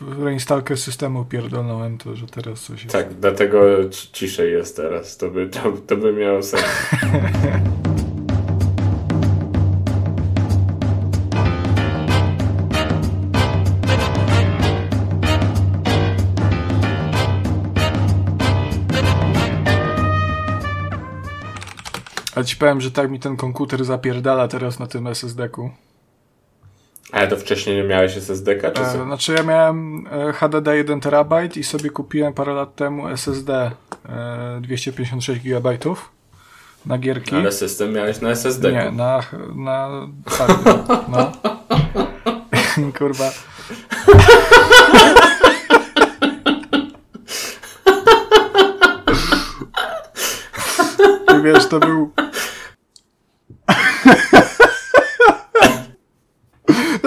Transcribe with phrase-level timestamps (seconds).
[0.00, 2.92] reinstalkę systemu pierdolnąłem, to że teraz coś jest.
[2.92, 3.60] Tak, dlatego
[4.12, 5.16] ciszej jest teraz.
[5.16, 6.64] To by, to, to by miało sens.
[22.40, 25.70] A ci powiem, że tak mi ten komputer zapierdala teraz na tym SSD-ku.
[27.12, 28.82] Ale to wcześniej nie miałeś SSD-ka, czy?
[28.82, 33.70] E, znaczy ja miałem HDD 1 TB i sobie kupiłem parę lat temu SSD
[34.08, 35.78] e, 256 GB
[36.86, 37.36] na gierki.
[37.36, 38.72] Ale system miałeś na SSD.
[38.72, 39.20] Nie, na,
[39.54, 39.88] na
[40.38, 40.50] tak,
[41.08, 41.32] no.
[42.98, 43.30] Kurwa.
[51.38, 52.10] I wiesz, to był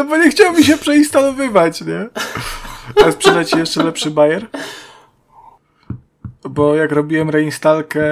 [0.03, 2.09] No bo nie chciał mi się przeinstalowywać, nie?
[3.05, 4.47] A sprzedać jeszcze lepszy bajer?
[6.49, 8.03] Bo jak robiłem reinstalkę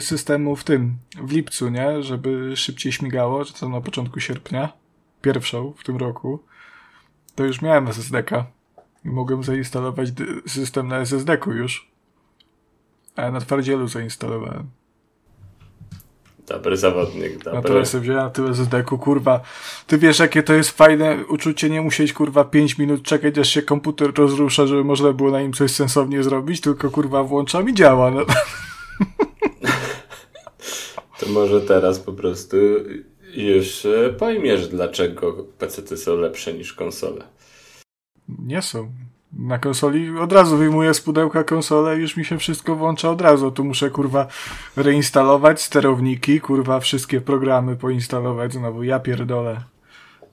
[0.00, 2.02] systemu w tym, w lipcu, nie?
[2.02, 4.72] Żeby szybciej śmigało, czy to na początku sierpnia,
[5.22, 6.44] pierwszą w tym roku,
[7.34, 8.46] to już miałem SSD-ka.
[9.04, 10.08] I mogłem zainstalować
[10.46, 11.90] system na SSD-ku już.
[13.16, 14.79] A na twardzielu zainstalowałem.
[16.50, 17.52] Dobry zawodnik, dobry.
[17.52, 19.40] No teraz sobie wziąłem na tyle SSD-ku, kurwa.
[19.86, 23.62] Ty wiesz, jakie to jest fajne uczucie nie musieć, kurwa, 5 minut czekać, aż się
[23.62, 28.10] komputer rozrusza, żeby można było na nim coś sensownie zrobić, tylko, kurwa, włączam i działa.
[28.10, 28.20] No.
[31.20, 32.56] To może teraz po prostu
[33.34, 37.24] już e, pojmiesz, dlaczego PC są lepsze niż konsole.
[38.28, 38.92] Nie są.
[39.38, 43.20] Na konsoli od razu wyjmuję z pudełka konsolę i już mi się wszystko włącza od
[43.20, 43.50] razu.
[43.50, 44.26] Tu muszę kurwa
[44.76, 48.82] reinstalować sterowniki, kurwa wszystkie programy poinstalować znowu.
[48.82, 49.60] Ja pierdolę.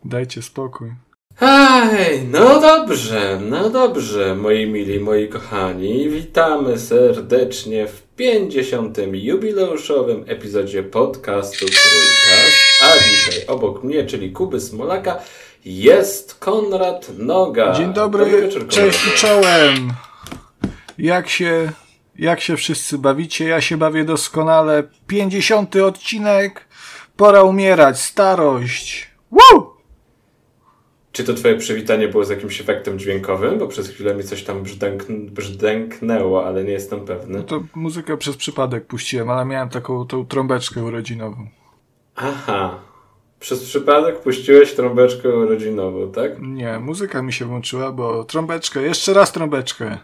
[0.06, 0.92] Dajcie spokój.
[1.40, 6.10] Hej, no dobrze, no dobrze, moi mili, moi kochani.
[6.10, 8.98] Witamy serdecznie w 50.
[9.12, 12.38] jubileuszowym epizodzie podcastu Trójka.
[12.84, 15.20] A dzisiaj obok mnie, czyli Kuby Smolaka,
[15.66, 17.74] jest Konrad Noga.
[17.74, 19.94] Dzień dobry, dobry wieczór, cześć i czołem.
[20.98, 21.72] Jak się,
[22.16, 23.48] jak się wszyscy bawicie?
[23.48, 24.84] Ja się bawię doskonale.
[25.08, 25.76] 50.
[25.76, 26.68] odcinek.
[27.16, 28.02] Pora umierać.
[28.02, 29.12] Starość.
[29.32, 29.78] Woo!
[31.12, 33.60] Czy to twoje przywitanie było z jakimś efektem dźwiękowym?
[33.60, 37.38] Bo przez chwilę mi coś tam brzdęk, brzdęknęło, ale nie jestem pewny.
[37.38, 41.48] No to muzykę przez przypadek puściłem, ale miałem taką tą trąbeczkę urodzinową.
[42.16, 42.80] Aha.
[43.40, 46.32] Przez przypadek puściłeś trąbeczkę urodzinową, tak?
[46.40, 49.98] Nie, muzyka mi się włączyła, bo trąbeczkę, jeszcze raz trąbeczkę.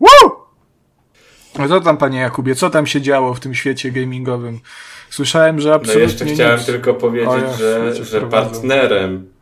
[0.00, 0.48] Woo!
[1.58, 4.60] No co tam, panie Jakubie, co tam się działo w tym świecie gamingowym?
[5.10, 9.38] Słyszałem, że absolutnie No jeszcze chciałem tylko powiedzieć, ja, że, że partnerem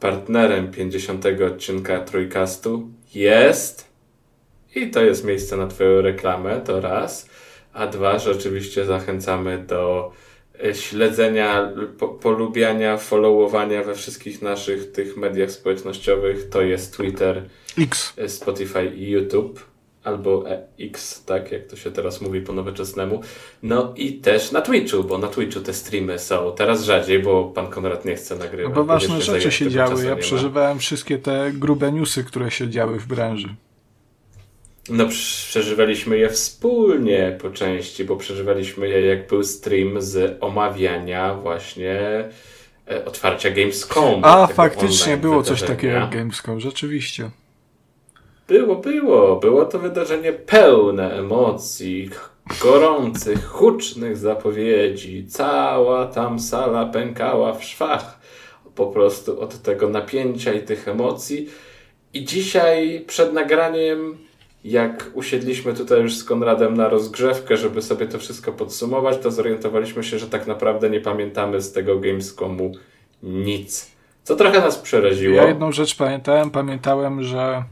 [0.00, 3.86] partnerem 50 odcinka Trójkastu jest
[4.74, 7.28] i to jest miejsce na twoją reklamę, to raz,
[7.72, 10.12] a dwa, że oczywiście zachęcamy do
[10.72, 17.42] śledzenia, po, polubiania, followowania we wszystkich naszych tych mediach społecznościowych to jest Twitter,
[17.78, 19.66] X, e, Spotify i YouTube.
[20.04, 23.20] Albo e, X, tak jak to się teraz mówi po nowoczesnemu.
[23.62, 27.66] No i też na Twitchu, bo na Twitchu te streamy są teraz rzadziej, bo pan
[27.66, 28.68] Konrad nie chce nagrywać.
[28.68, 30.04] No bo ważne rzeczy się działy.
[30.04, 33.48] Ja przeżywałem wszystkie te grube newsy, które się działy w branży.
[34.88, 42.24] No, przeżywaliśmy je wspólnie po części, bo przeżywaliśmy je jak był stream z omawiania właśnie
[42.90, 44.20] e, otwarcia Gamescom.
[44.22, 47.30] A, faktycznie było coś takiego jak Gamescom, rzeczywiście.
[48.48, 49.36] Było, było.
[49.36, 52.10] Było to wydarzenie pełne emocji,
[52.62, 55.26] gorących, hucznych zapowiedzi.
[55.28, 58.20] Cała tam sala pękała w szwach
[58.74, 61.48] po prostu od tego napięcia i tych emocji.
[62.14, 64.25] I dzisiaj przed nagraniem
[64.70, 70.04] jak usiedliśmy tutaj już z Konradem na rozgrzewkę, żeby sobie to wszystko podsumować, to zorientowaliśmy
[70.04, 72.72] się, że tak naprawdę nie pamiętamy z tego Gamescomu
[73.22, 73.90] nic.
[74.22, 75.36] Co trochę nas przeraziło.
[75.36, 76.50] Ja jedną rzecz pamiętałem.
[76.50, 77.64] Pamiętałem, że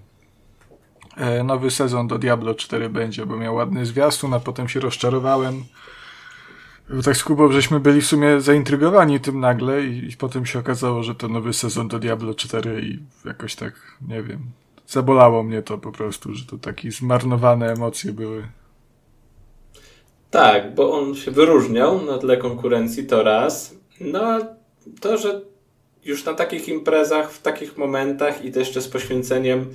[1.16, 5.64] e, nowy sezon do Diablo 4 będzie, bo miał ładny zwiastun, a potem się rozczarowałem.
[6.90, 10.58] Bo tak z Kubą, żeśmy byli w sumie zaintrygowani tym nagle i, i potem się
[10.58, 13.74] okazało, że to nowy sezon do Diablo 4 i jakoś tak,
[14.08, 14.40] nie wiem,
[14.86, 18.48] zabolało mnie to po prostu, że to takie zmarnowane emocje były.
[20.30, 23.74] Tak, bo on się wyróżniał na tle konkurencji, to raz.
[24.00, 24.38] No,
[25.00, 25.40] to, że
[26.04, 29.66] już na takich imprezach, w takich momentach i też jeszcze z poświęceniem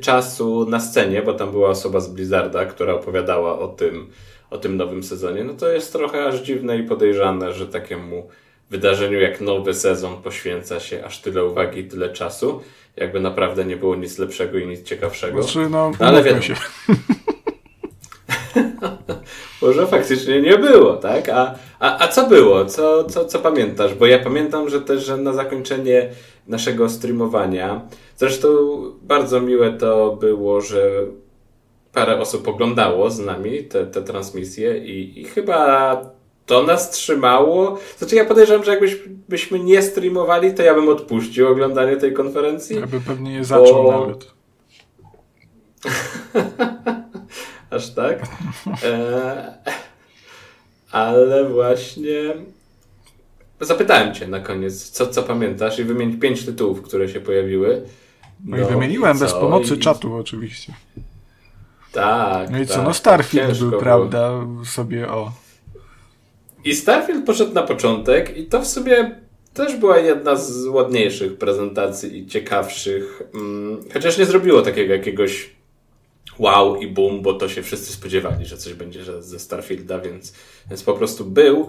[0.00, 4.10] czasu na scenie, bo tam była osoba z Blizzarda, która opowiadała o tym,
[4.50, 8.28] o tym nowym sezonie, no to jest trochę aż dziwne i podejrzane, że takiemu
[8.72, 12.60] wydarzeniu jak nowy sezon poświęca się aż tyle uwagi i tyle czasu.
[12.96, 15.42] Jakby naprawdę nie było nic lepszego i nic ciekawszego.
[15.42, 16.42] Znaczy, no, no ale wiadomo.
[16.42, 16.54] Się.
[19.62, 21.28] Może faktycznie nie było, tak?
[21.28, 22.64] A, a, a co było?
[22.64, 23.94] Co, co, co pamiętasz?
[23.94, 26.08] Bo ja pamiętam, że też że na zakończenie
[26.48, 27.80] naszego streamowania,
[28.16, 28.48] zresztą
[29.02, 30.90] bardzo miłe to było, że
[31.92, 37.78] parę osób oglądało z nami te, te transmisje i, i chyba to nas trzymało.
[37.98, 42.76] Znaczy ja podejrzewam, że jakbyśmy nie streamowali, to ja bym odpuścił oglądanie tej konferencji.
[42.76, 44.00] Ja bym pewnie nie zaczął bo...
[44.00, 44.30] nawet.
[47.70, 48.22] Aż tak?
[48.84, 49.54] E...
[50.92, 52.34] Ale właśnie
[53.60, 57.82] zapytałem cię na koniec, co, co pamiętasz i wymienić pięć tytułów, które się pojawiły.
[58.44, 59.78] No, no i wymieniłem i bez pomocy I...
[59.78, 60.74] czatu oczywiście.
[61.92, 62.50] Tak.
[62.50, 64.30] No i tak, co, no Starfield był, prawda,
[64.64, 65.32] sobie o.
[66.64, 69.20] I Starfield poszedł na początek i to w sobie
[69.54, 73.22] też była jedna z ładniejszych prezentacji i ciekawszych.
[73.34, 75.50] Mm, chociaż nie zrobiło takiego jakiegoś
[76.38, 80.34] wow i boom, bo to się wszyscy spodziewali, że coś będzie ze Starfielda, więc,
[80.70, 81.68] więc po prostu był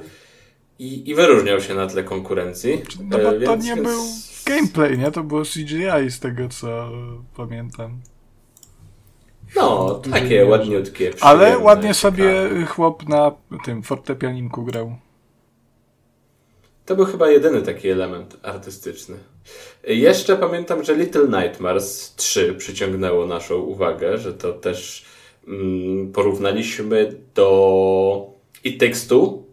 [0.80, 2.82] i, i wyróżniał się na tle konkurencji.
[3.10, 3.88] No bo więc, to nie więc...
[3.88, 4.04] był
[4.46, 5.12] gameplay, nie?
[5.12, 6.92] To było CGI z tego, co
[7.36, 8.00] pamiętam.
[9.56, 11.12] No, takie ładniutkie.
[11.22, 13.32] Ale ładnie sobie chłop na
[13.66, 14.96] tym fortepianinku grał.
[16.86, 19.16] To był chyba jedyny taki element artystyczny.
[19.88, 25.06] Jeszcze pamiętam, że Little Nightmares 3 przyciągnęło naszą uwagę, że to też
[25.48, 28.28] mm, porównaliśmy do
[28.64, 29.44] It Takes Two,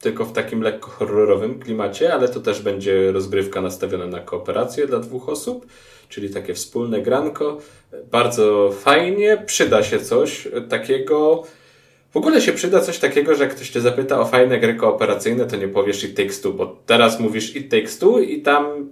[0.00, 4.98] tylko w takim lekko horrorowym klimacie, ale to też będzie rozgrywka nastawiona na kooperację dla
[4.98, 5.66] dwóch osób,
[6.08, 7.58] czyli takie wspólne granko.
[8.10, 11.42] Bardzo fajnie, przyda się coś takiego.
[12.10, 15.46] W ogóle się przyda coś takiego, że jak ktoś cię zapyta o fajne gry kooperacyjne,
[15.46, 18.88] to nie powiesz It Takes Two, bo teraz mówisz It Takes Two i tam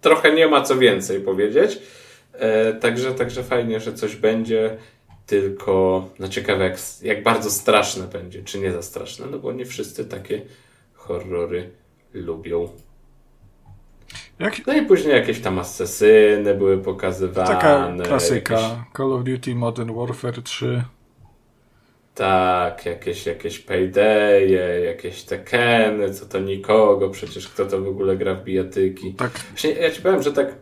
[0.00, 1.78] trochę nie ma co więcej powiedzieć.
[2.32, 4.76] E, także, także fajnie, że coś będzie,
[5.26, 9.64] tylko no ciekawe jak, jak bardzo straszne będzie, czy nie za straszne, no bo nie
[9.64, 10.42] wszyscy takie
[10.94, 11.70] horrory
[12.14, 12.68] lubią.
[14.38, 14.66] Jak...
[14.66, 17.46] No i później jakieś tam asesyny były pokazywane.
[17.46, 18.54] Taka klasyka.
[18.54, 18.76] Jakieś...
[18.96, 20.84] Call of Duty Modern Warfare 3.
[22.16, 28.34] Tak, jakieś, jakieś Paydaye, jakieś Tekeny, co to nikogo, przecież kto to w ogóle gra
[28.34, 29.14] w bijatyki.
[29.14, 29.30] Tak.
[29.50, 30.54] Właśnie ja ci powiem, że tak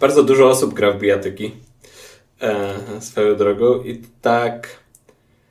[0.00, 1.52] bardzo dużo osób gra w bijatyki
[2.40, 4.68] e, swoją drogą i tak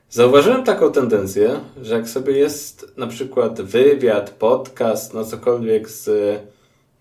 [0.10, 6.10] zauważyłem taką tendencję, że jak sobie jest na przykład wywiad, podcast, no cokolwiek z,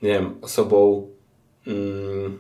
[0.02, 1.08] nie wiem, osobą
[1.67, 2.38] mm,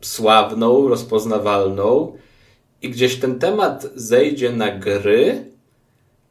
[0.00, 2.16] sławną, rozpoznawalną,
[2.82, 5.44] i gdzieś ten temat zejdzie na gry,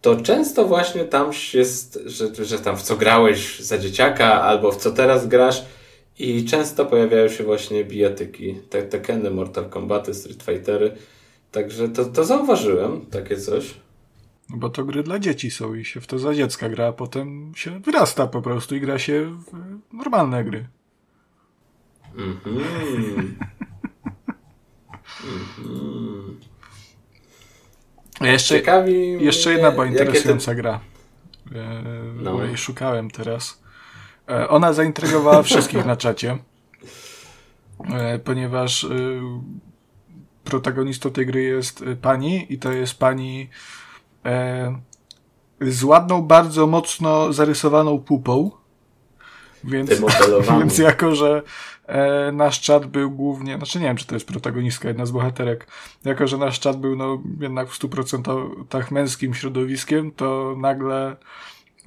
[0.02, 4.78] to często właśnie tam jest, że, że tam w co grałeś za dzieciaka, albo w
[4.78, 5.66] co teraz grasz,
[6.20, 10.92] i często pojawiają się właśnie bijatyki, te Tekeny, Mortal Kombaty, Street Fightery.
[11.52, 13.74] Także to, to zauważyłem, takie coś.
[14.50, 16.94] No bo to gry dla dzieci są i się w to za dziecka gra, a
[16.94, 20.68] potem się wyrasta po prostu i gra się w normalne gry.
[22.16, 22.58] Mhm.
[25.24, 26.40] Mhm.
[28.22, 30.56] Jeszcze, Ciekawi jeszcze jedna była interesująca te...
[30.56, 30.80] gra.
[31.56, 31.84] E,
[32.16, 32.44] no.
[32.44, 33.64] Jej szukałem teraz.
[34.30, 36.38] E, ona zaintrygowała wszystkich na czacie,
[37.94, 38.88] e, ponieważ
[40.44, 43.50] protagonistą tej gry jest pani i to jest pani
[45.62, 48.52] z ładną, bardzo mocno zarysowaną pupą.
[49.64, 49.92] Więc,
[50.60, 51.42] więc jako, że
[51.86, 55.68] e, nasz czat był głównie, znaczy nie wiem, czy to jest protagonistka, jedna z bohaterek,
[56.06, 61.16] jako, że nasz czat był no, jednak w 100% męskim środowiskiem, to nagle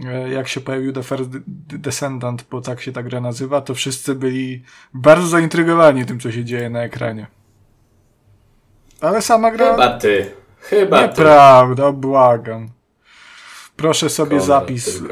[0.05, 1.31] e, jak się pojawił The First
[1.69, 4.62] Descendant, bo tak się ta gra nazywa, to wszyscy byli
[4.95, 7.26] bardzo zaintrygowani tym, co się dzieje na ekranie.
[9.00, 9.71] Ale sama gra...
[9.71, 10.46] Chyba ty.
[10.70, 11.92] Chyba Nieprawda, ty.
[11.92, 12.68] błagam.
[13.76, 15.02] Proszę sobie Konrad, zapis.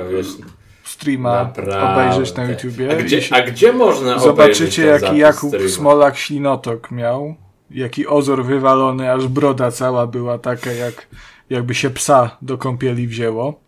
[0.84, 1.92] Streama Naprawdę.
[1.92, 2.99] obejrzeć na YouTubie.
[2.99, 5.68] A gdzie, a gdzie można Zobaczycie, jaki Jakub streama?
[5.68, 7.34] Smolak ślinotok miał.
[7.70, 11.06] Jaki ozor wywalony, aż broda cała była taka, jak
[11.50, 13.61] jakby się psa do kąpieli wzięło.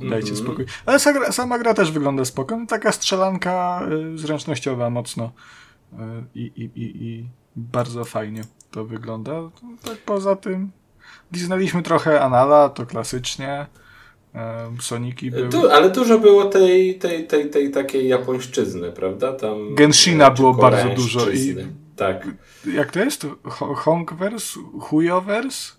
[0.00, 0.44] Dajcie mm -hmm.
[0.44, 0.64] spokój.
[0.86, 2.56] Ale sama, sama gra też wygląda spoko.
[2.56, 3.80] No, taka strzelanka
[4.14, 5.32] y, zręcznościowa mocno.
[5.92, 5.96] Y,
[6.34, 8.42] I, i, i, I bardzo fajnie
[8.76, 9.32] to wygląda.
[9.84, 10.70] Tak poza tym
[11.32, 13.66] liznęliśmy trochę Anala, to klasycznie.
[14.80, 15.48] Soniki były.
[15.48, 19.32] Tu, ale dużo było tej, tej, tej, tej takiej japońszczyzny, prawda?
[19.32, 21.30] Tam, Genshina było bardzo dużo.
[21.30, 21.56] I,
[21.96, 22.28] tak.
[22.74, 23.26] Jak to jest?
[23.76, 24.60] Honkverse?
[24.80, 25.72] Huyoverse?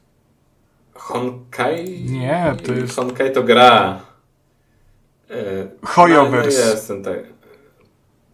[0.94, 2.04] Honkai?
[2.04, 2.96] Nie, to jest...
[2.96, 4.01] Honkai to gra.
[5.30, 6.66] E, Hoyoverse.
[6.66, 7.20] No, jestem, tak.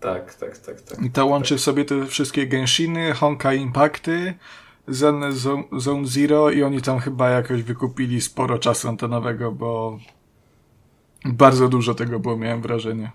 [0.03, 1.05] Tak, tak, tak, tak.
[1.05, 4.33] I to łączy w sobie te wszystkie Genshiny, Honka Impacty,
[4.87, 5.23] Zen
[5.77, 9.99] Zone Zero i oni tam chyba jakoś wykupili sporo czasu antenowego, bo
[11.25, 13.11] bardzo dużo tego było, miałem wrażenie.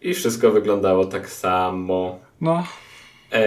[0.00, 2.18] I wszystko wyglądało tak samo.
[2.40, 2.66] No.
[3.32, 3.44] E,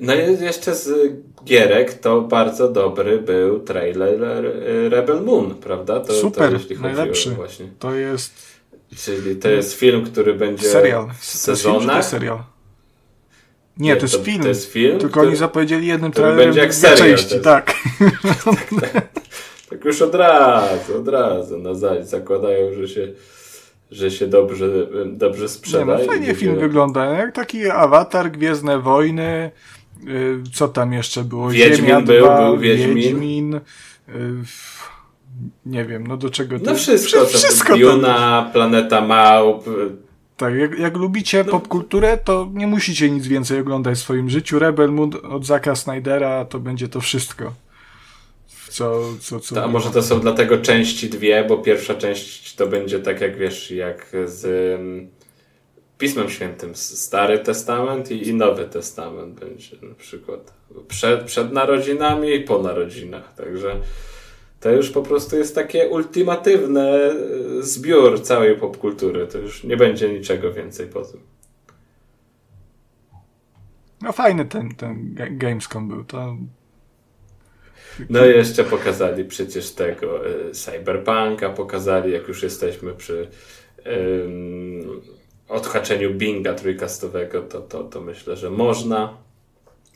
[0.00, 1.12] no i jeszcze z
[1.44, 4.44] gierek to bardzo dobry był trailer
[4.90, 6.00] Rebel Moon, prawda?
[6.00, 7.30] To, Super, to jeśli najlepszy.
[7.30, 7.66] Właśnie.
[7.78, 8.53] To jest...
[8.96, 11.08] Czyli to jest film, który będzie serial.
[11.20, 11.86] w sezonach?
[11.90, 12.38] To jest serial?
[13.76, 14.42] Nie, Nie, to, jest to- film.
[14.42, 17.42] to jest film, Tylko który- oni zapowiedzieli jednym trailerem będzie jak serial części, też.
[17.42, 17.74] tak.
[19.70, 23.08] Tak już od razu, od razu na zaś zakładają, że się,
[23.90, 24.68] że się dobrze,
[25.06, 25.84] dobrze Nie, sprzeda.
[25.84, 29.50] no i fajnie film wygląda, jak taki awatar, Gwiezdne Wojny,
[30.08, 31.50] y, co tam jeszcze było?
[31.50, 32.94] Wiedźmin Ziemia był, 2, był Wiedźmin.
[32.94, 33.60] Wiedźmin, y,
[35.66, 39.64] nie wiem, no do czego to No wszystko, wszystko to, Duna, Planeta Małp,
[40.36, 41.00] Tak, jak, jak No.
[41.00, 44.58] lubicie popkulturę, to nie musicie nic więcej oglądać w swoim życiu.
[44.58, 47.52] Rebel Moon od Zaka Snydera to będzie to wszystko.
[48.68, 52.98] Co, co, co a może to są dlatego części dwie, bo pierwsza część to będzie
[52.98, 54.44] tak jak wiesz, jak z
[54.80, 55.08] ym,
[55.98, 60.52] Pismem Świętym, Stary Testament i, i Nowy Testament będzie na przykład.
[60.88, 63.76] Przed, przed narodzinami i po narodzinach, także
[64.64, 67.10] to już po prostu jest takie ultimatywne
[67.58, 69.26] y, zbiór całej popkultury.
[69.26, 71.20] To już nie będzie niczego więcej po tym.
[74.02, 76.04] No fajny ten, ten Ga- Gamescom był.
[76.04, 76.36] To
[78.10, 83.28] No i jeszcze pokazali przecież tego y, Cyberpunka, pokazali jak już jesteśmy przy
[83.86, 85.00] ym,
[85.48, 89.16] odhaczeniu Binga trójkastowego, to, to, to myślę, że można.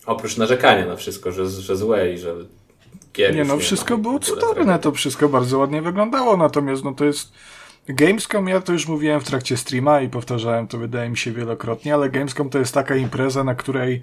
[0.06, 2.34] Oprócz narzekania na wszystko, że, że złe i że
[3.18, 6.92] gier Nie no, wszystko w było ogóle cudowne, to wszystko bardzo ładnie wyglądało, natomiast no
[6.92, 7.32] to jest
[7.88, 11.94] Gamescom, ja to już mówiłem w trakcie streama i powtarzałem to wydaje mi się wielokrotnie,
[11.94, 14.02] ale Gamescom to jest taka impreza, na której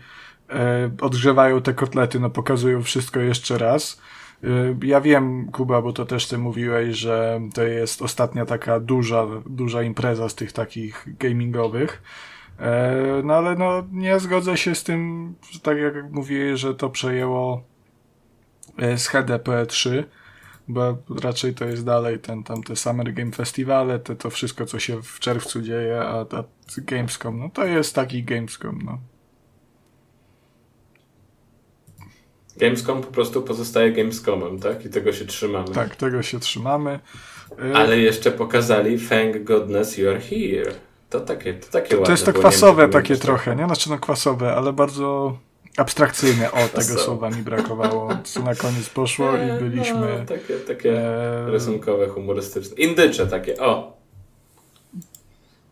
[0.50, 4.02] e, odgrzewają te kotlety, no pokazują wszystko jeszcze raz.
[4.44, 4.48] E,
[4.84, 9.84] ja wiem, Kuba, bo to też ty mówiłeś, że to jest ostatnia taka duża, duża
[9.84, 12.02] impreza z tych takich gamingowych.
[12.60, 16.90] E, no ale no nie zgodzę się z tym, że tak jak mówiłeś, że to
[16.90, 17.75] przejęło
[18.78, 20.04] z HDP3,
[20.68, 24.80] bo raczej to jest dalej ten tam te Summer Game Festivale, te, to wszystko, co
[24.80, 26.44] się w czerwcu dzieje, a, a
[26.78, 28.98] Gamescom, no to jest taki Gamescom, no.
[32.58, 34.86] Gamescom po prostu pozostaje Gamescomem, tak?
[34.86, 35.70] I tego się trzymamy.
[35.70, 37.00] Tak, tego się trzymamy.
[37.72, 40.76] E, Ale jeszcze pokazali Thank Goodness You're Here.
[41.10, 43.66] To takie, to takie to, to ładne jest to nie wiem, kwasowe takie trochę, nie?
[43.66, 45.38] Znaczy no kwasowe, ale bardzo
[45.78, 46.52] abstrakcyjne.
[46.52, 47.00] O, tego Kwasowe.
[47.00, 48.10] słowa mi brakowało.
[48.24, 50.18] Co na koniec poszło i byliśmy...
[50.20, 52.76] No, takie takie e, rysunkowe, humorystyczne.
[52.78, 53.98] Indycze takie, o!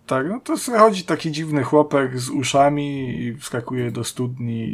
[0.08, 4.72] Tak, no to chodzi taki dziwny chłopek z uszami i wskakuje do studni.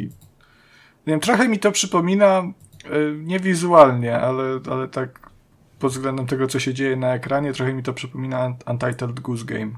[1.06, 2.42] Nie wiem, trochę mi to przypomina,
[2.84, 5.30] e, nie wizualnie, ale, ale tak
[5.78, 9.44] pod względem tego, co się dzieje na ekranie, trochę mi to przypomina Un- Untitled Goose
[9.44, 9.70] Game.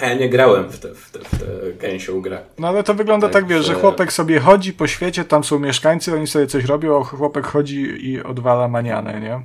[0.00, 2.38] A ja nie grałem w tę w te, w te gęsią grę.
[2.58, 5.58] No ale to wygląda tak, wiesz, że Także- chłopek sobie chodzi po świecie, tam są
[5.58, 9.40] mieszkańcy, oni sobie coś robią, a chłopek chodzi i odwala manianę, nie?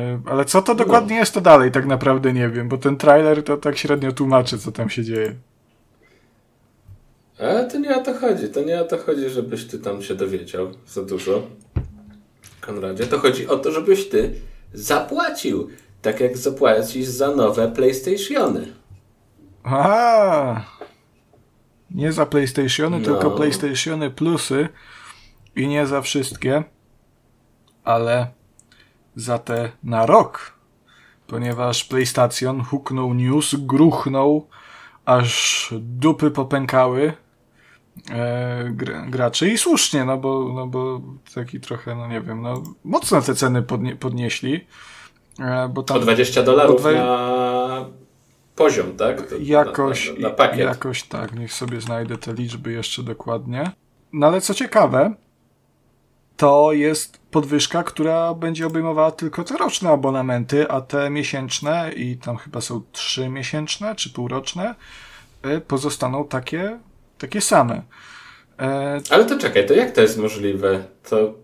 [0.00, 3.42] E, Ale co to dokładnie jest, to dalej tak naprawdę nie wiem, bo ten trailer
[3.44, 5.34] to tak średnio tłumaczy, co tam się dzieje.
[7.38, 8.48] Ale to nie o to chodzi.
[8.48, 11.42] To nie o to chodzi, żebyś ty tam się dowiedział za dużo.
[12.60, 14.34] Konradzie, to chodzi o to, żebyś ty
[14.74, 15.68] zapłacił.
[16.02, 18.66] Tak jak zapłacisz za nowe PlayStationy.
[19.66, 20.60] A,
[21.90, 23.04] nie za PlayStationy, No.
[23.04, 24.68] tylko PlayStationy Plusy.
[25.56, 26.64] I nie za wszystkie,
[27.84, 28.26] ale
[29.16, 30.52] za te na rok,
[31.26, 34.48] ponieważ PlayStation huknął news, gruchnął,
[35.04, 37.12] aż dupy popękały
[38.10, 41.00] e, gr- graczy i słusznie, no bo, no bo
[41.34, 44.66] taki trochę, no nie wiem, no mocno te ceny podnie, podnieśli,
[45.40, 46.90] e, bo tam O 20 dolarów na
[48.56, 49.28] poziom, tak?
[49.28, 53.70] To Jakoś, Na, na, na jakoś tak, niech sobie znajdę te liczby jeszcze dokładnie.
[54.12, 55.14] No ale co ciekawe,
[56.36, 62.36] to jest podwyżka, która będzie obejmowała tylko te roczne abonamenty, a te miesięczne i tam
[62.36, 64.74] chyba są trzy miesięczne czy półroczne
[65.46, 66.78] y, pozostaną takie,
[67.18, 67.82] takie same.
[68.58, 70.84] E, Ale to czekaj, to jak to jest możliwe?
[71.10, 71.34] To,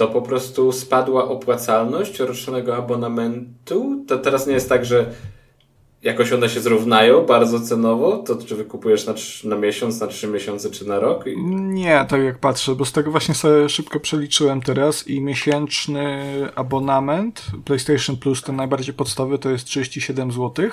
[0.00, 4.04] to po prostu spadła opłacalność rocznego abonamentu?
[4.08, 5.10] To teraz nie jest tak, że
[6.02, 8.18] jakoś one się zrównają bardzo cenowo?
[8.18, 9.14] To czy wykupujesz na,
[9.44, 11.24] na miesiąc, na trzy miesiące czy na rok?
[11.52, 17.46] Nie, tak jak patrzę, bo z tego właśnie sobie szybko przeliczyłem teraz i miesięczny abonament
[17.64, 20.70] PlayStation Plus, ten najbardziej podstawowy, to jest 37 zł,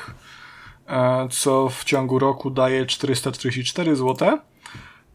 [0.88, 4.38] e, co w ciągu roku daje 444 zł.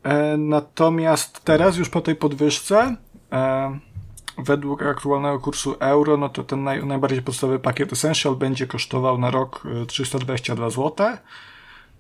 [0.03, 2.97] E, natomiast teraz już po tej podwyżce
[3.33, 3.92] e,
[4.39, 9.31] według aktualnego kursu euro, no to ten naj, najbardziej podstawowy pakiet Essential będzie kosztował na
[9.31, 11.07] rok 322 zł,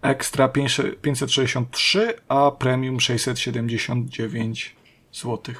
[0.02, 4.76] Extra 563, a Premium 679
[5.12, 5.54] zł.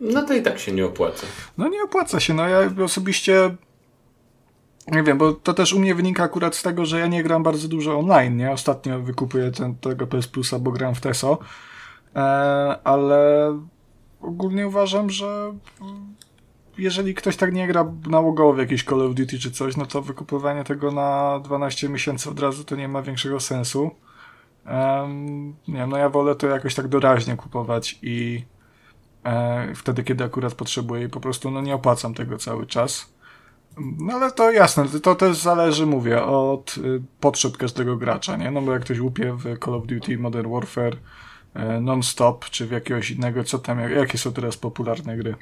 [0.00, 1.26] No to i tak się nie opłaca.
[1.58, 3.56] No nie opłaca się, no ja osobiście
[4.86, 7.42] nie wiem, bo to też u mnie wynika akurat z tego, że ja nie gram
[7.42, 8.52] bardzo dużo online, nie?
[8.52, 11.38] Ostatnio wykupuję ten, tego PS Plusa, bo gram w TESO,
[12.16, 12.18] e,
[12.84, 13.52] ale
[14.26, 15.54] ogólnie uważam, że
[16.78, 20.02] jeżeli ktoś tak nie gra nałogowo w jakieś Call of Duty czy coś, no to
[20.02, 23.90] wykupywanie tego na 12 miesięcy od razu to nie ma większego sensu.
[24.66, 28.44] Um, nie no ja wolę to jakoś tak doraźnie kupować i
[29.24, 33.16] e, wtedy, kiedy akurat potrzebuję i po prostu no nie opłacam tego cały czas.
[33.78, 38.50] No ale to jasne, to też zależy, mówię, od y, potrzeb każdego gracza, nie?
[38.50, 40.96] No bo jak ktoś łupie w Call of Duty Modern Warfare
[41.80, 45.34] non-stop, czy w jakiegoś innego, co tam, jakie są teraz popularne gry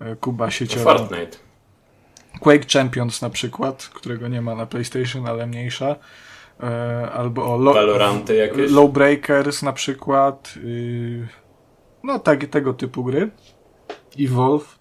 [0.00, 0.98] e, Kuba sieciowa.
[0.98, 1.38] Fortnite.
[2.40, 5.96] Quake Champions na przykład, którego nie ma na PlayStation, ale mniejsza.
[6.60, 8.70] E, albo o Lo Valoranty jakieś?
[8.70, 10.54] Lowbreakers na przykład.
[10.56, 11.28] Y,
[12.04, 13.30] no tak, tego typu gry.
[14.20, 14.78] Evolve.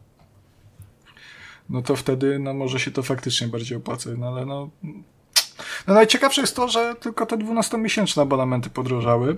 [1.69, 4.69] No to wtedy no może się to faktycznie bardziej opłaca, no ale no...
[5.87, 9.37] No najciekawsze jest to, że tylko te 12-miesięczne abonamenty podrożały.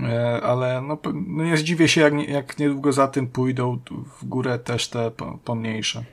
[0.00, 3.78] E, ale no, no nie zdziwię się, jak, jak niedługo za tym pójdą
[4.20, 5.10] w górę też te
[5.44, 6.04] pomniejsze.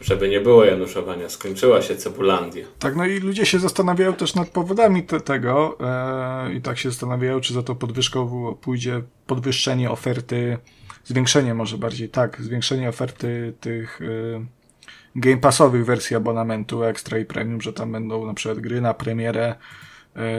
[0.00, 2.66] Żeby nie było Januszowania, skończyła się Cebulandia.
[2.78, 6.90] Tak, no i ludzie się zastanawiają też nad powodami te, tego e, i tak się
[6.90, 10.58] zastanawiają, czy za to podwyżką pójdzie podwyższenie oferty,
[11.04, 14.46] zwiększenie może bardziej, tak, zwiększenie oferty tych e,
[15.16, 19.54] game passowych wersji abonamentu Extra i Premium, że tam będą na przykład gry na premierę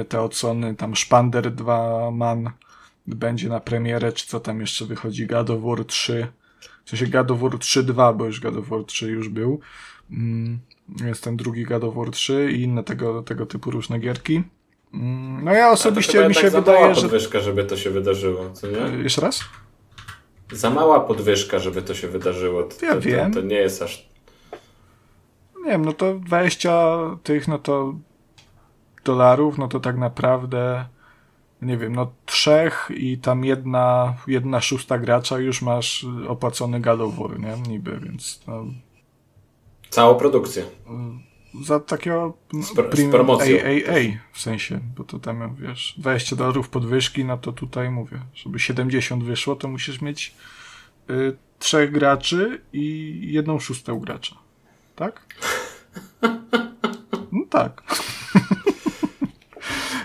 [0.10, 2.52] te odsłony, tam Szpander 2 Man
[3.08, 6.28] będzie na premierę, czy co tam jeszcze wychodzi, God of War 3,
[6.86, 9.60] w sensie God of War 3.2, bo już God of War 3 już był.
[10.12, 10.60] Mm,
[11.06, 14.44] jest ten drugi God of War 3 i inne tego, tego typu różne gierki.
[14.94, 17.02] Mm, no ja osobiście mi się wydaje, że...
[17.02, 18.78] podwyżka, żeby to się wydarzyło, co nie?
[18.78, 19.44] E, jeszcze raz?
[20.52, 22.64] Za mała podwyżka, żeby to się wydarzyło.
[22.64, 23.34] To, ja to, wiem.
[23.34, 24.10] To, to nie jest aż...
[25.64, 27.96] Nie wiem, no to 20 tych, no to
[29.08, 30.86] dolarów, no to tak naprawdę
[31.62, 37.00] nie wiem, no trzech i tam jedna, jedna szósta gracza już masz opłacony God
[37.40, 37.70] nie?
[37.70, 38.66] Niby, więc no,
[39.90, 40.66] Całą produkcję.
[41.64, 43.58] Za takiego z, z promocją.
[43.58, 44.00] AAA
[44.34, 49.24] w sensie, bo to tam wiesz, 20 dolarów podwyżki, no to tutaj mówię, żeby 70
[49.24, 50.36] wyszło, to musisz mieć
[51.10, 54.36] y, trzech graczy i jedną szóstą gracza.
[54.96, 55.26] Tak?
[57.32, 57.84] No tak.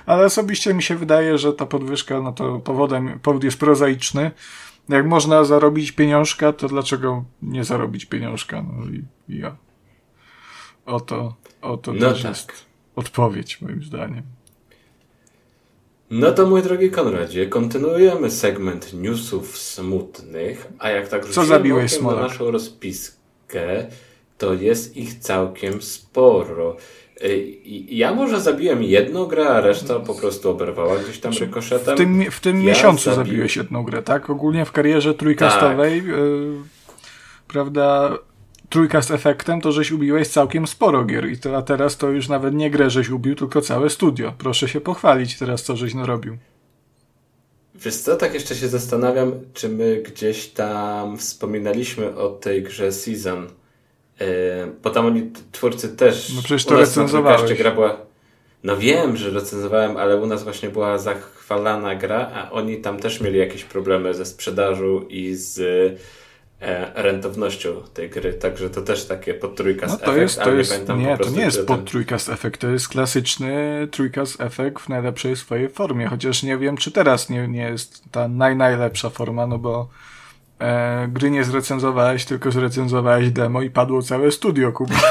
[0.06, 4.30] ale osobiście mi się wydaje, że ta podwyżka, no to powodem, powód jest prozaiczny.
[4.88, 8.62] Jak można zarobić pieniążka, to dlaczego nie zarobić pieniążka?
[8.62, 9.56] No i, i ja.
[10.86, 12.24] Oto, oto no tak.
[12.24, 12.52] jest
[12.96, 14.22] odpowiedź, moim zdaniem.
[16.10, 22.14] No to mój drogi Konradzie, kontynuujemy segment newsów smutnych, a jak tak Co zabiłeś na
[22.14, 23.86] naszą rozpiskę,
[24.38, 26.76] to jest ich całkiem sporo.
[27.88, 31.94] Ja może zabiłem jedną grę, a reszta po prostu oberwała gdzieś tam znaczy, rykoszetem.
[31.94, 33.16] W tym, w tym ja miesiącu zabi...
[33.16, 34.30] zabiłeś jedną grę, tak?
[34.30, 36.08] Ogólnie w karierze trójkastowej, tak.
[36.08, 36.54] yy,
[37.48, 38.18] prawda,
[38.68, 41.30] trójkast efektem, to żeś ubiłeś całkiem sporo gier.
[41.30, 44.32] I to, a teraz to już nawet nie grę żeś ubił, tylko całe studio.
[44.38, 46.36] Proszę się pochwalić teraz, co żeś narobił.
[47.74, 53.46] Wiesz co, tak jeszcze się zastanawiam, czy my gdzieś tam wspominaliśmy o tej grze Season
[54.82, 56.32] bo tam oni, twórcy też...
[56.34, 57.58] No przecież to recenzowałeś.
[57.58, 57.96] gra była...
[58.64, 63.20] No wiem, że recenzowałem, ale u nas właśnie była zachwalana gra, a oni tam też
[63.20, 65.58] mieli jakieś problemy ze sprzedażą i z
[66.60, 70.52] e, rentownością tej gry, także to też takie pod trójkast no to efekt, jest, to
[70.52, 74.88] jest, nie, nie to nie jest pod trójkast efekt, to jest klasyczny trójkast efekt w
[74.88, 79.46] najlepszej swojej formie, chociaż nie wiem, czy teraz nie, nie jest ta naj, najlepsza forma,
[79.46, 79.88] no bo
[80.62, 84.94] e, gry nie zrecenzowałeś, tylko zrecenzowałeś demo i padło całe studio, Kuba.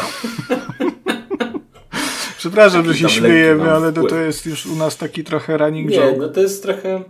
[2.37, 5.97] Przepraszam, że się śmiejemy, ale to, to jest już u nas taki trochę running nie,
[5.97, 6.17] joke.
[6.17, 7.03] no to jest trochę,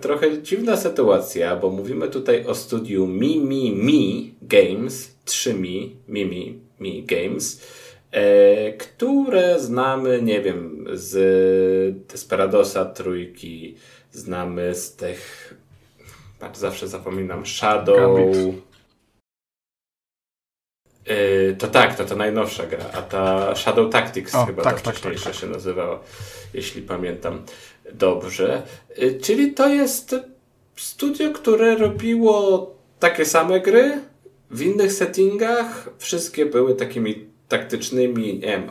[0.00, 6.58] trochę dziwna sytuacja, bo mówimy tutaj o studiu Mi Mi Mi Games, 3 Mi, Mimi,
[6.80, 7.60] Mi Games,
[8.10, 13.74] e, które znamy, nie wiem, z Desperadosa trójki,
[14.12, 15.54] znamy z tych,
[16.54, 17.96] zawsze zapominam, Shadow...
[17.96, 18.64] Gambit.
[21.06, 24.80] Yy, to tak, to ta najnowsza gra, a ta Shadow Tactics o, chyba tak, ta
[24.80, 25.40] tak, wcześniejsza tak, tak.
[25.40, 26.00] się nazywała,
[26.54, 27.42] jeśli pamiętam
[27.92, 28.62] dobrze.
[28.98, 30.16] Yy, czyli to jest
[30.76, 34.00] studio, które robiło takie same gry
[34.50, 35.88] w innych settingach.
[35.98, 38.70] Wszystkie były takimi taktycznymi, nie wiem,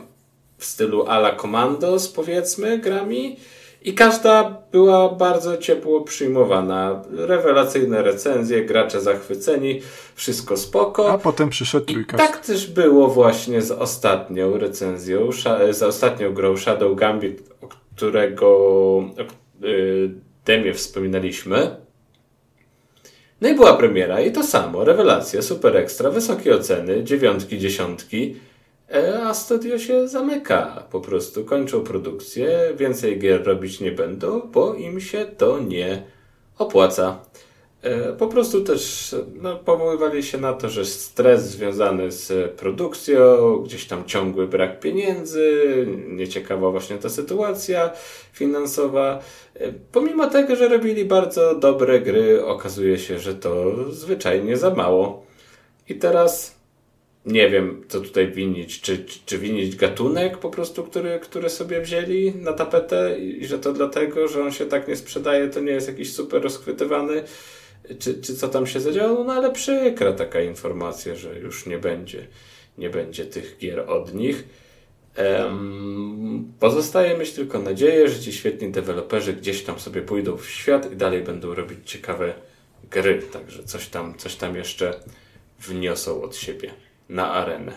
[0.58, 3.36] w stylu ala Commandos powiedzmy grami
[3.82, 7.02] i każda była bardzo ciepło przyjmowana.
[7.10, 9.82] Rewelacyjne recenzje, gracze zachwyceni,
[10.14, 11.12] wszystko spoko.
[11.12, 12.16] A potem przyszedł trójka.
[12.16, 15.30] Tak też było właśnie z ostatnią recenzją,
[15.70, 19.04] z ostatnią grą Shadow Gambit, o którego o,
[19.60, 20.10] yy,
[20.44, 21.76] demie wspominaliśmy.
[23.40, 28.36] No i była premiera i to samo, rewelacja, super ekstra, wysokie oceny, dziewiątki, dziesiątki.
[29.24, 30.84] A studio się zamyka.
[30.90, 36.02] Po prostu kończą produkcję, więcej gier robić nie będą, bo im się to nie
[36.58, 37.18] opłaca.
[37.82, 43.84] E, po prostu też no, powoływali się na to, że stres związany z produkcją, gdzieś
[43.86, 47.90] tam ciągły brak pieniędzy, nieciekawa właśnie ta sytuacja
[48.32, 49.18] finansowa.
[49.54, 55.26] E, pomimo tego, że robili bardzo dobre gry, okazuje się, że to zwyczajnie za mało.
[55.88, 56.55] I teraz
[57.26, 58.80] nie wiem, co tutaj winić.
[58.80, 63.58] Czy, czy, czy winić gatunek po prostu, który, który sobie wzięli na tapetę i że
[63.58, 67.22] to dlatego, że on się tak nie sprzedaje, to nie jest jakiś super rozchwytywany,
[67.98, 69.24] czy, czy co tam się zadziało?
[69.24, 72.26] No ale przykra taka informacja, że już nie będzie,
[72.78, 74.44] nie będzie tych gier od nich.
[75.38, 80.92] Um, pozostaje mieć tylko nadzieję, że ci świetni deweloperzy gdzieś tam sobie pójdą w świat
[80.92, 82.34] i dalej będą robić ciekawe
[82.90, 85.00] gry, także coś tam, coś tam jeszcze
[85.60, 87.72] wniosą od siebie na arenę.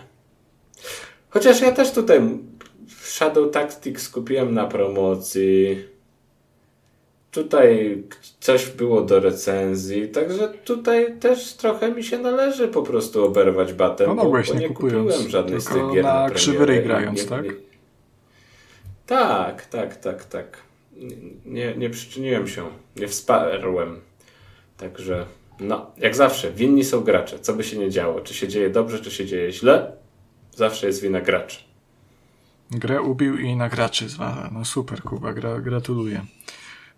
[1.30, 2.20] Chociaż ja też tutaj
[3.02, 5.84] Shadow Tactics kupiłem na promocji.
[7.30, 8.02] Tutaj
[8.40, 14.16] coś było do recenzji, także tutaj też trochę mi się należy po prostu oberwać batem,
[14.16, 17.44] no, bo, bo nie kupiłem żadnej z tych gier na, na krzywy grając, tak?
[17.44, 17.50] Nie,
[19.06, 20.56] tak, tak, tak, tak.
[21.44, 24.00] Nie, nie przyczyniłem się, nie wsparłem.
[24.76, 25.26] Także
[25.60, 27.38] no, jak zawsze, winni są gracze.
[27.38, 29.92] Co by się nie działo, czy się dzieje dobrze, czy się dzieje źle,
[30.52, 31.58] zawsze jest wina graczy.
[32.70, 34.50] Grę ubił i na graczy zwala.
[34.52, 36.24] No super, Kuba, gra, gratuluję.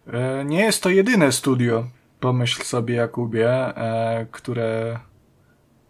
[0.07, 1.87] E, nie jest to jedyne studio,
[2.21, 4.99] pomyśl sobie Jakubie, e, które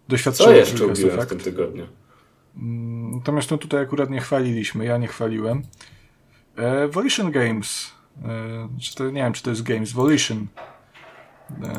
[0.09, 1.87] doświadczyło Co jeszcze ubiłem w tym tygodniu?
[2.57, 5.63] Mm, natomiast no tutaj akurat nie chwaliliśmy, ja nie chwaliłem.
[6.57, 7.91] E, Volition Games,
[8.25, 10.47] e, czy to, nie wiem czy to jest Games, Volition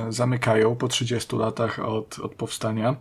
[0.09, 2.95] zamykają po 30 latach od, od powstania.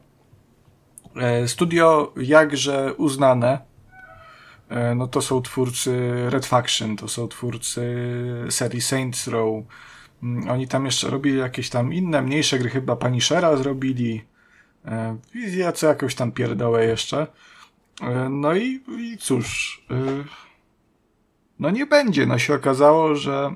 [1.16, 3.58] E, studio jakże uznane,
[4.68, 7.82] e, no to są twórcy Red Faction, to są twórcy
[8.50, 9.64] serii Saints Row.
[10.22, 14.24] Mm, oni tam jeszcze robili jakieś tam inne, mniejsze gry, chyba Punishera zrobili.
[15.56, 17.26] Jacy jakąś tam pierdołę jeszcze.
[18.30, 19.80] No i, i cóż,
[21.58, 22.26] no nie będzie.
[22.26, 23.54] No się okazało, że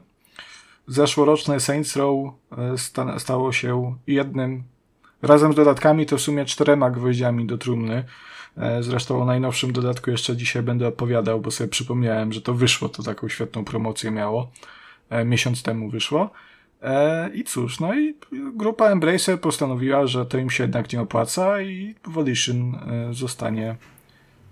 [0.87, 2.35] zeszłoroczne Saints Row
[3.15, 4.63] e, stało się jednym,
[5.23, 8.05] razem z dodatkami to w sumie czterema gwoździami do trumny.
[8.57, 12.89] E, zresztą o najnowszym dodatku jeszcze dzisiaj będę opowiadał, bo sobie przypomniałem, że to wyszło,
[12.89, 14.51] to taką świetną promocję miało.
[15.11, 16.31] E, miesiąc temu wyszło.
[17.35, 18.15] I cóż, no i
[18.55, 22.79] grupa Embracer postanowiła, że to im się jednak nie opłaca i Volition
[23.11, 23.77] zostanie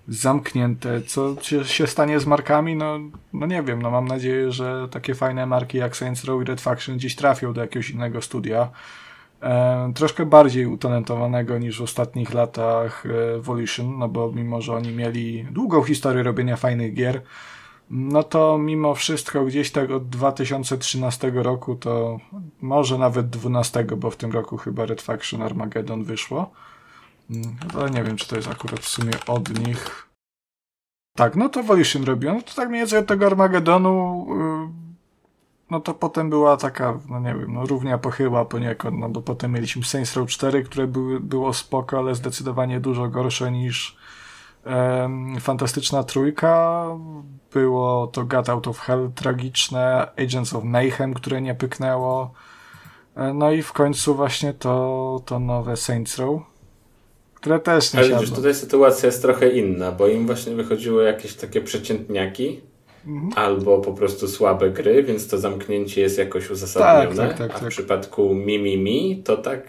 [0.08, 1.02] zamknięte.
[1.02, 2.76] Co się stanie z markami?
[2.76, 2.98] No,
[3.32, 6.60] no nie wiem, no mam nadzieję, że takie fajne marki jak Saints Row i Red
[6.60, 8.70] Faction gdzieś trafią do jakiegoś innego studia.
[9.42, 14.92] E, troszkę bardziej utalentowanego niż w ostatnich latach e, Volition, no bo mimo, że oni
[14.92, 17.22] mieli długą historię robienia fajnych gier,
[17.90, 22.18] no to mimo wszystko gdzieś tak od 2013 roku to
[22.60, 26.50] może nawet 12, bo w tym roku chyba Red Faction Armageddon wyszło
[27.74, 30.08] ale nie wiem, czy to jest akurat w sumie od nich.
[31.16, 32.34] Tak, no to Volition robią.
[32.34, 34.84] No to tak mniej więcej od tego Armagedonu yy,
[35.70, 39.52] no to potem była taka, no nie wiem, no równia pochyła poniekąd, no bo potem
[39.52, 43.96] mieliśmy Saints Row 4, które były, było spoko, ale zdecydowanie dużo gorsze niż
[44.66, 46.87] um, Fantastyczna Trójka.
[47.52, 52.32] Było to God Out of Hell tragiczne, Agents of Mayhem, które nie pyknęło.
[53.16, 56.42] E, no i w końcu właśnie to, to nowe Saints Row
[57.44, 61.35] które też nie Ale widzisz, tutaj sytuacja jest trochę inna, bo im właśnie wychodziły jakieś
[61.35, 62.61] takie przeciętniaki,
[63.07, 63.33] mhm.
[63.37, 67.16] albo po prostu słabe gry, więc to zamknięcie jest jakoś uzasadnione.
[67.16, 67.68] Tak, tak, tak, a w tak.
[67.68, 69.62] przypadku Mi Mi Mi to tak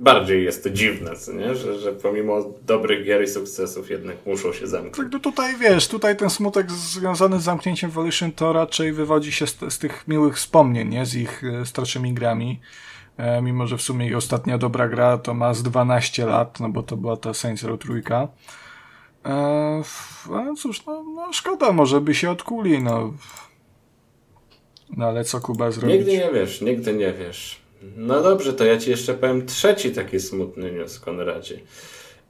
[0.00, 1.54] bardziej jest to dziwne, nie?
[1.54, 4.96] Że, że pomimo dobrych gier i sukcesów jednak muszą się zamknąć.
[4.96, 9.46] Tak, no tutaj wiesz, tutaj ten smutek związany z zamknięciem Volition to raczej wywodzi się
[9.46, 11.06] z, z tych miłych wspomnień, nie?
[11.06, 12.60] Z ich e, starszymi grami.
[13.18, 16.68] E, mimo, że w sumie i ostatnia dobra gra to ma z 12 lat, no
[16.68, 18.28] bo to była ta Saints Row trójka.
[19.26, 19.82] E,
[20.56, 23.14] cóż, no, no szkoda, może by się odkuli, no.
[24.96, 25.96] No ale co Kuba zrobić?
[25.96, 27.60] Nigdy nie wiesz, nigdy nie wiesz.
[27.96, 31.58] No dobrze, to ja ci jeszcze powiem trzeci taki smutny news, Konradzie.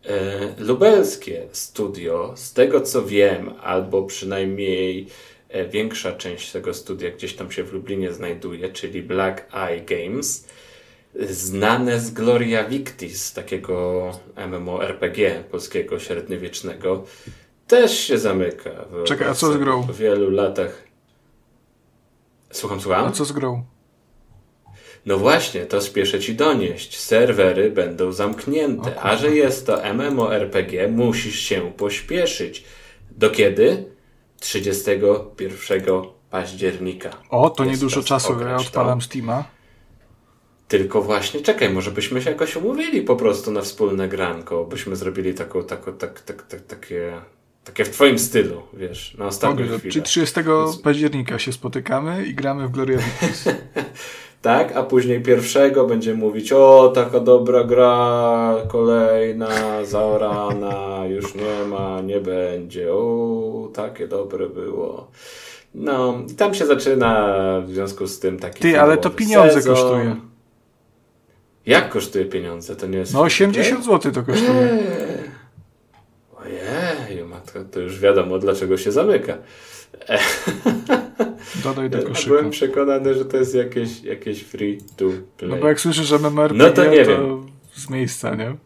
[0.05, 5.07] E, lubelskie studio, z tego co wiem, albo przynajmniej
[5.48, 10.48] e, większa część tego studia gdzieś tam się w Lublinie znajduje, czyli Black Eye Games,
[11.18, 17.04] znane z Gloria Victis, takiego MMORPG polskiego średniowiecznego,
[17.66, 18.70] też się zamyka.
[19.04, 19.87] Czekaj, a co z grą?
[19.87, 20.83] Po wielu latach.
[22.50, 23.07] Słucham, słucham?
[23.07, 23.64] A co z grą?
[25.07, 26.98] No właśnie, to spieszę ci donieść.
[27.00, 32.64] Serwery będą zamknięte, a że jest to MMORPG, musisz się pośpieszyć.
[33.11, 33.85] Do kiedy?
[34.40, 37.11] 31 października.
[37.31, 39.04] O, to niedużo czasu, ja odpalam to.
[39.04, 39.44] Steama.
[40.68, 45.35] Tylko właśnie, czekaj, może byśmy się jakoś umówili po prostu na wspólne granko, byśmy zrobili
[45.35, 47.12] taką, taką, tak, tak, tak, takie,
[47.64, 49.92] takie w twoim stylu, wiesz, na ostatnią Mogę, chwilę.
[49.92, 50.40] Czyli 30
[50.83, 53.44] października się spotykamy i gramy w Gloria Victis.
[54.42, 54.76] tak?
[54.76, 62.20] A później pierwszego będzie mówić, o, taka dobra gra, kolejna, zaorana, już nie ma, nie
[62.20, 65.11] będzie, o, takie dobre było.
[65.74, 67.35] No, i tam się zaczyna
[67.66, 68.61] w związku z tym taki.
[68.61, 69.74] Ty, ale to pieniądze sezon.
[69.74, 70.28] kosztuje.
[71.68, 72.76] Jak kosztuje pieniądze?
[72.76, 73.14] To nie jest.
[73.14, 74.50] No 80 zł to kosztuje.
[74.50, 75.38] Eee.
[76.37, 79.38] Ojej, matka, to już wiadomo dlaczego się zamyka.
[81.64, 82.28] Dodaj do koszyka.
[82.28, 85.04] Byłem przekonany, że to jest jakieś, jakieś free to
[85.37, 85.50] play.
[85.50, 87.46] No bo jak słyszysz, że MMORPG, no to, nie to wiem.
[87.74, 88.57] z miejsca, nie?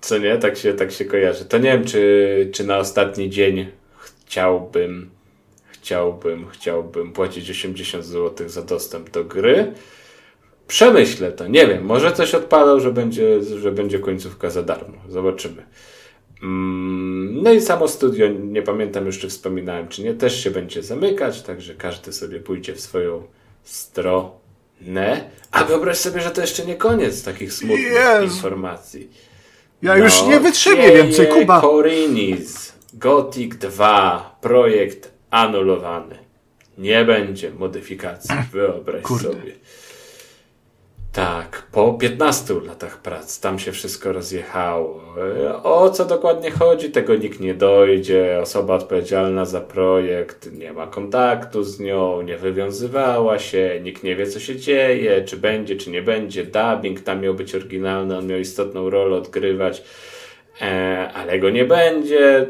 [0.00, 0.36] Co nie?
[0.36, 1.44] Tak się, tak się kojarzy.
[1.44, 3.66] To nie wiem, czy, czy na ostatni dzień
[3.98, 5.10] chciałbym
[5.88, 9.72] chciałbym, chciałbym płacić 80 zł za dostęp do gry.
[10.68, 14.98] Przemyślę to, nie wiem, może coś odpadał, że będzie, że będzie końcówka za darmo.
[15.08, 15.62] Zobaczymy.
[16.42, 20.82] Mm, no i samo studio, nie pamiętam już, czy wspominałem, czy nie, też się będzie
[20.82, 23.22] zamykać, także każdy sobie pójdzie w swoją
[23.64, 25.30] stronę.
[25.50, 28.24] A wyobraź sobie, że to jeszcze nie koniec takich smutnych Jezu.
[28.34, 29.10] informacji.
[29.82, 31.60] Ja no, już nie wytrzymię więcej, Kuba.
[31.60, 36.18] Korinis, Gothic 2, projekt anulowany.
[36.78, 39.28] Nie będzie modyfikacji, wyobraź Kurde.
[39.28, 39.52] sobie.
[41.18, 45.00] Tak, po 15 latach prac tam się wszystko rozjechało.
[45.62, 48.38] O co dokładnie chodzi, tego nikt nie dojdzie.
[48.42, 54.26] Osoba odpowiedzialna za projekt nie ma kontaktu z nią, nie wywiązywała się, nikt nie wie
[54.26, 56.44] co się dzieje, czy będzie, czy nie będzie.
[56.44, 59.82] Dubbing tam miał być oryginalny, on miał istotną rolę odgrywać,
[60.60, 62.46] e, ale go nie będzie.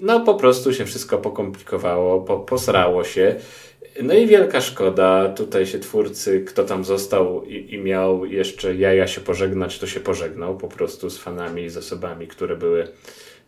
[0.00, 3.36] No po prostu się wszystko pokomplikowało, po, posrało się.
[4.02, 5.28] No i wielka szkoda.
[5.28, 10.00] Tutaj się twórcy, kto tam został i, i, miał jeszcze jaja się pożegnać, to się
[10.00, 12.88] pożegnał po prostu z fanami i z osobami, które były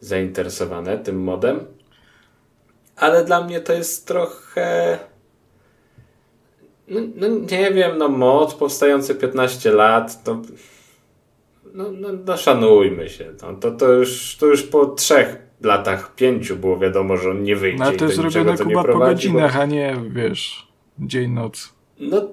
[0.00, 1.60] zainteresowane tym modem.
[2.96, 4.98] Ale dla mnie to jest trochę.
[6.88, 10.42] No, no nie wiem, no mod powstający 15 lat, to.
[11.74, 13.32] No, no, no szanujmy się.
[13.42, 17.56] No, to, to, już, to już po trzech latach pięciu było wiadomo, że on nie
[17.56, 17.78] wyjdzie.
[17.78, 19.60] No, ale to jest robione Kuba po godzinach, bo...
[19.60, 20.68] a nie, wiesz,
[20.98, 21.72] dzień, noc.
[22.00, 22.28] No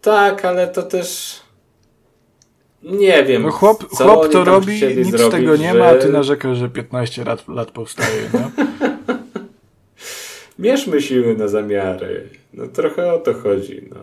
[0.00, 1.40] tak, ale to też...
[2.82, 3.42] Nie wiem.
[3.42, 5.78] No chłop, chłop to robi, nic zrobić, z tego nie że...
[5.78, 8.50] ma, a ty narzekasz, że 15 lat, lat powstaje, no.
[10.58, 12.28] Mierzmy siły na zamiary.
[12.54, 14.00] No trochę o to chodzi, no.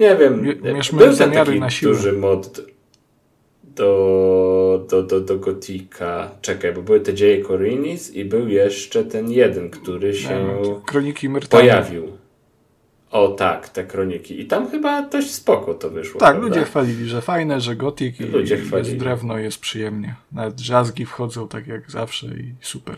[0.00, 0.58] Nie wiem.
[0.62, 1.92] Mierzmy zamiary na siłę.
[1.92, 2.60] duży mod
[3.78, 6.30] do, do, do, do Gotika.
[6.40, 11.62] Czekaj, bo były te dzieje Korinis i był jeszcze ten jeden, który się Kroniki Myrtany.
[11.62, 12.18] pojawił.
[13.10, 14.40] O tak, te kroniki.
[14.40, 16.20] I tam chyba dość spoko to wyszło.
[16.20, 16.48] Tak, prawda?
[16.48, 18.88] ludzie chwalili, że fajne, że gotik i ludzie chwalili.
[18.88, 20.14] jest drewno jest przyjemnie.
[20.32, 22.96] Nawet drzazgi wchodzą tak jak zawsze i super.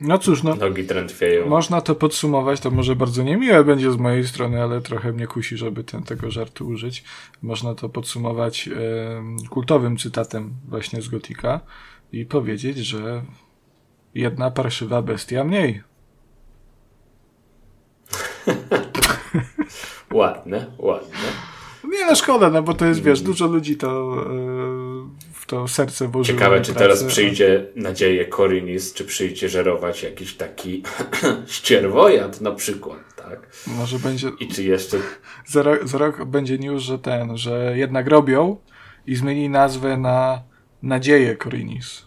[0.00, 0.54] No cóż, no.
[0.54, 1.46] Nogi trętwieją.
[1.46, 5.56] Można to podsumować, to może bardzo niemiłe będzie z mojej strony, ale trochę mnie kusi,
[5.56, 7.04] żeby ten, tego żartu użyć.
[7.42, 11.60] Można to podsumować e, kultowym cytatem właśnie z Gotika
[12.12, 13.22] i powiedzieć, że
[14.14, 15.82] jedna parszywa bestia mniej.
[20.12, 21.28] ładne, ładne.
[21.84, 24.16] Nie no szkoda, no bo to jest, wiesz, dużo ludzi to
[25.46, 26.38] to serce włożyło.
[26.38, 30.82] Ciekawe, czy teraz przyjdzie nadzieję Korinis, czy przyjdzie żerować jakiś taki
[31.46, 33.48] ścierwojad na przykład, tak?
[33.66, 34.30] Może będzie...
[34.40, 34.98] I czy jeszcze...
[35.46, 38.56] Za rok, za rok będzie news, że ten, że jednak robią,
[39.06, 40.42] i zmienili nazwę na
[40.82, 42.02] Nadzieję Korinis.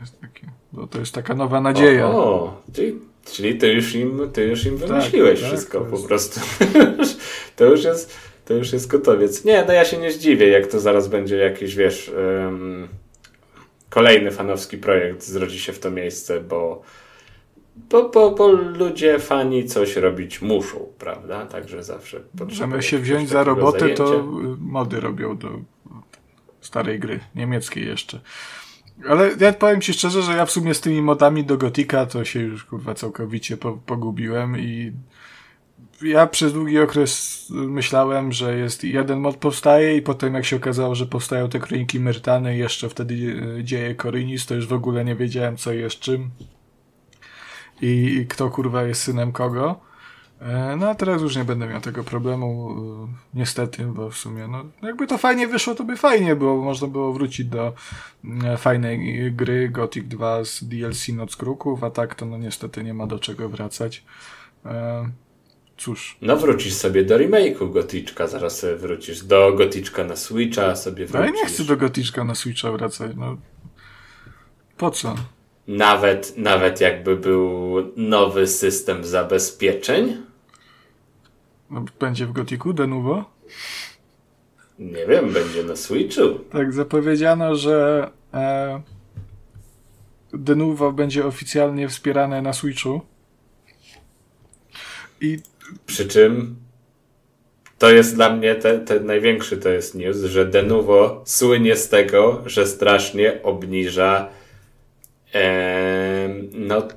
[0.00, 2.06] Jest takie, bo to jest taka nowa nadzieja.
[2.06, 5.98] O, o czyli, czyli ty już im, ty już im wymyśliłeś tak, wszystko tak, po
[5.98, 6.40] prostu.
[7.56, 8.16] to już jest,
[8.50, 9.44] to już jest gotowiec.
[9.44, 12.12] Nie, no ja się nie zdziwię, jak to zaraz będzie jakiś, wiesz,
[12.44, 12.88] um,
[13.90, 16.82] kolejny fanowski projekt zrodzi się w to miejsce, bo
[17.76, 21.46] bo, bo, bo ludzie, fani coś robić muszą, prawda?
[21.46, 24.04] Także zawsze Możemy się wziąć za robotę, zajęcia.
[24.04, 24.24] to
[24.58, 25.48] mody robią do
[26.60, 28.20] starej gry, niemieckiej jeszcze.
[29.08, 32.24] Ale ja powiem ci szczerze, że ja w sumie z tymi modami do Gotika to
[32.24, 34.92] się już kurwa całkowicie po, pogubiłem i
[36.02, 40.94] ja przez długi okres myślałem, że jest jeden mod powstaje i potem jak się okazało,
[40.94, 45.16] że powstają te kroniki Myrtany jeszcze wtedy e, dzieje Korynis, to już w ogóle nie
[45.16, 46.30] wiedziałem co jest czym
[47.82, 49.80] i, i kto kurwa jest synem kogo.
[50.40, 52.70] E, no a teraz już nie będę miał tego problemu,
[53.04, 56.88] e, niestety, bo w sumie, no jakby to fajnie wyszło, to by fajnie było, można
[56.88, 57.72] było wrócić do
[58.58, 63.06] fajnej gry Gothic 2 z DLC Noc Kruków, a tak to no niestety nie ma
[63.06, 64.04] do czego wracać.
[65.80, 66.16] Cóż.
[66.22, 71.20] No wrócisz sobie do remake'u Goticzka, zaraz sobie wrócisz do Goticzka na Switcha, sobie wrócisz.
[71.20, 73.36] No ja nie chcę do Goticzka na Switcha wracać, no.
[74.76, 75.14] Po co?
[75.68, 80.22] Nawet, nawet jakby był nowy system zabezpieczeń?
[81.70, 83.30] No, będzie w Gotiku de novo?
[84.78, 86.38] Nie wiem, będzie na Switchu.
[86.52, 88.82] Tak, zapowiedziano, że e,
[90.32, 93.00] de novo będzie oficjalnie wspierane na Switchu.
[95.20, 95.38] I
[95.86, 96.56] przy czym
[97.78, 102.42] to jest dla mnie ten, ten największy to jest news, że Denuvo słynie z tego,
[102.46, 104.28] że strasznie obniża
[105.34, 106.88] e, no,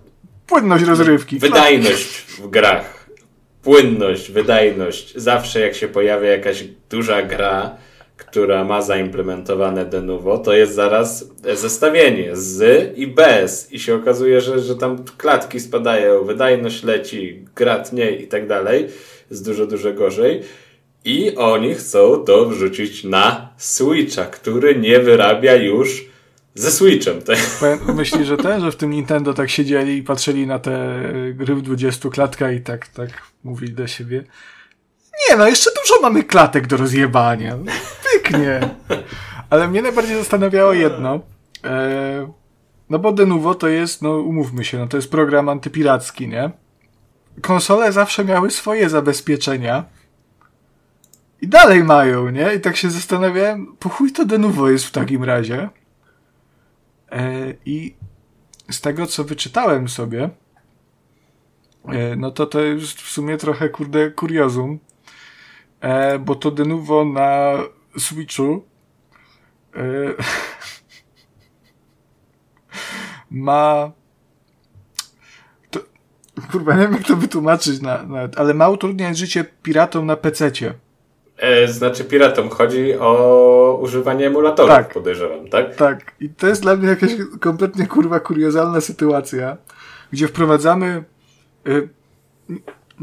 [0.48, 1.40] płynność rozrywki.
[1.40, 3.10] Wydajność w grach.
[3.64, 5.14] Płynność, wydajność.
[5.16, 7.78] Zawsze jak się pojawia jakaś duża gra,
[8.28, 13.72] która ma zaimplementowane de novo, to jest zaraz zestawienie z i bez.
[13.72, 18.88] I się okazuje, że, że tam klatki spadają, wydajność leci, grat nie i tak dalej.
[19.32, 20.42] Jest dużo, dużo gorzej.
[21.06, 26.06] I oni chcą to wrzucić na Switcha, który nie wyrabia już
[26.56, 27.22] ze Switchem.
[27.96, 31.62] Myślisz, że ten, że w tym Nintendo tak siedzieli i patrzyli na te gry w
[31.62, 33.10] 20 klatkach i tak, tak
[33.44, 34.24] mówili do siebie.
[35.30, 37.58] Nie no, jeszcze dużo mamy klatek do rozjebania.
[38.24, 38.70] Pyknie.
[39.50, 41.20] Ale mnie najbardziej zastanawiało jedno.
[41.64, 42.34] E,
[42.90, 46.52] no bo Denuvo to jest, no umówmy się, no to jest program antypiracki, nie?
[47.42, 49.84] Konsole zawsze miały swoje zabezpieczenia.
[51.42, 52.54] I dalej mają, nie?
[52.54, 55.70] I tak się zastanawiałem, po chuj to Denuvo jest w takim razie.
[57.12, 57.96] E, I
[58.72, 60.30] z tego, co wyczytałem sobie,
[61.86, 64.80] e, no to to jest w sumie trochę, kurde, kuriozum,
[65.82, 67.58] e, bo to de novo na
[67.98, 68.64] Switchu
[69.76, 69.80] e,
[73.32, 73.92] ma
[75.72, 75.80] to,
[76.52, 80.74] kurwa, nie wiem jak to wytłumaczyć, na, na, ale ma utrudniać życie piratom na PC-cie.
[81.38, 84.94] E, znaczy piratom chodzi o używanie emulatorów, tak.
[84.94, 85.76] podejrzewam, tak?
[85.76, 86.16] Tak.
[86.20, 89.58] I to jest dla mnie jakaś kompletnie kurwa kuriozalna sytuacja,
[90.12, 91.04] gdzie wprowadzamy
[91.68, 91.90] y,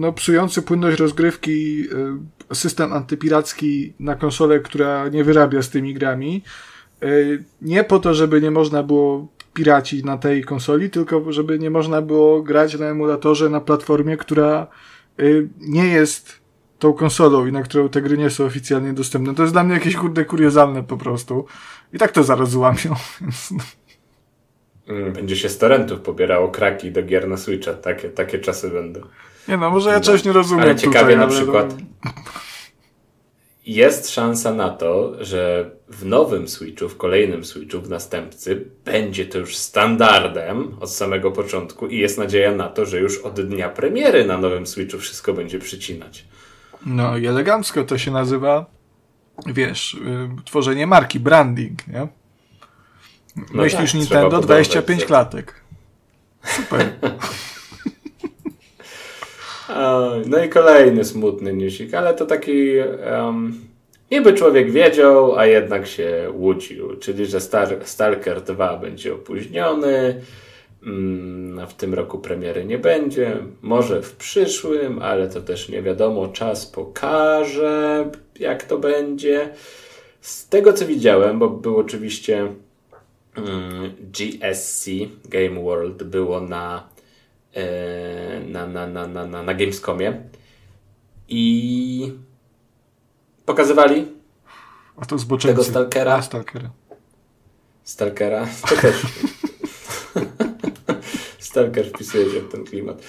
[0.00, 1.86] no, psujący płynność rozgrywki
[2.50, 6.42] y, system antypiracki na konsolę, która nie wyrabia z tymi grami.
[7.04, 11.70] Y, nie po to, żeby nie można było piracić na tej konsoli, tylko żeby nie
[11.70, 14.66] można było grać na emulatorze na platformie, która
[15.20, 16.40] y, nie jest
[16.78, 19.34] tą konsolą i na którą te gry nie są oficjalnie dostępne.
[19.34, 21.46] To jest dla mnie jakieś kurde kuriozalne po prostu.
[21.92, 22.94] I tak to zaraz złamią.
[24.88, 27.74] Mm, będzie się z torrentów pobierało kraki do gier na Switcha.
[27.74, 29.00] Takie, takie czasy będą.
[29.50, 30.04] Nie no, może ja no.
[30.04, 30.64] czegoś nie rozumiem.
[30.64, 32.10] Ale ciekawie tutaj, na ale przykład no...
[33.66, 39.38] jest szansa na to, że w nowym Switchu, w kolejnym Switchu, w następcy będzie to
[39.38, 44.24] już standardem od samego początku i jest nadzieja na to, że już od dnia premiery
[44.24, 46.24] na nowym Switchu wszystko będzie przycinać.
[46.86, 48.66] No i elegancko to się nazywa,
[49.46, 52.08] wiesz, y, tworzenie marki, branding, nie?
[53.36, 55.54] No Myślisz tak, Nintendo 25 klatek.
[56.44, 56.92] Super.
[60.26, 62.72] no i kolejny smutny newsik, ale to taki
[63.12, 63.54] um,
[64.10, 70.20] niby człowiek wiedział, a jednak się łudził, czyli że Star Stalker 2 będzie opóźniony,
[70.82, 76.28] Mm, w tym roku premiery nie będzie, może w przyszłym, ale to też nie wiadomo.
[76.28, 79.54] Czas pokaże, jak to będzie.
[80.20, 82.54] Z tego co widziałem, bo był oczywiście
[84.00, 84.90] GSC
[85.24, 86.88] Game World było na,
[88.48, 90.22] na, na, na, na, na, na Gamescomie
[91.28, 92.12] i
[93.46, 94.06] pokazywali
[95.00, 95.16] A to.
[95.42, 96.14] Tego Stalkera?
[96.14, 96.70] A, Stalkera.
[97.84, 98.48] Stalkera?
[98.68, 98.96] To też.
[101.38, 103.02] Stalker wpisuje się w ten klimat.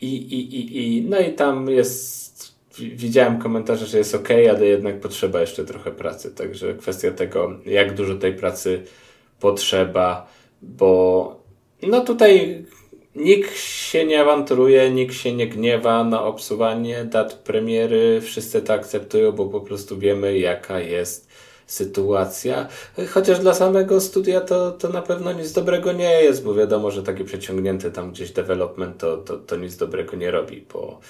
[0.00, 5.00] I, i, i, i, no i tam jest, widziałem komentarze, że jest ok, ale jednak
[5.00, 6.30] potrzeba jeszcze trochę pracy.
[6.30, 8.82] Także kwestia tego, jak dużo tej pracy
[9.40, 10.26] potrzeba,
[10.62, 11.40] bo
[11.82, 12.64] no tutaj
[13.16, 18.20] nikt się nie awanturuje, nikt się nie gniewa na obsuwanie dat premiery.
[18.20, 21.28] Wszyscy to akceptują, bo po prostu wiemy, jaka jest
[21.66, 22.68] sytuacja.
[23.10, 27.02] Chociaż dla samego studia to, to na pewno nic dobrego nie jest, bo wiadomo, że
[27.02, 31.00] taki przeciągnięty tam gdzieś development to, to, to nic dobrego nie robi, bo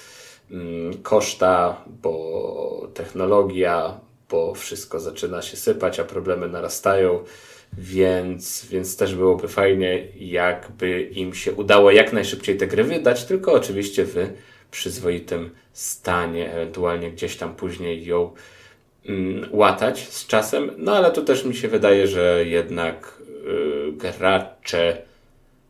[0.50, 4.00] mm, koszta, bo technologia,
[4.30, 7.24] bo wszystko zaczyna się sypać, a problemy narastają.
[7.78, 13.52] Więc, więc też byłoby fajnie, jakby im się udało jak najszybciej te gry wydać, tylko
[13.52, 14.16] oczywiście w
[14.70, 18.30] przyzwoitym stanie, ewentualnie gdzieś tam później ją
[19.06, 20.70] mm, łatać z czasem.
[20.76, 25.02] No ale tu też mi się wydaje, że jednak yy, gracze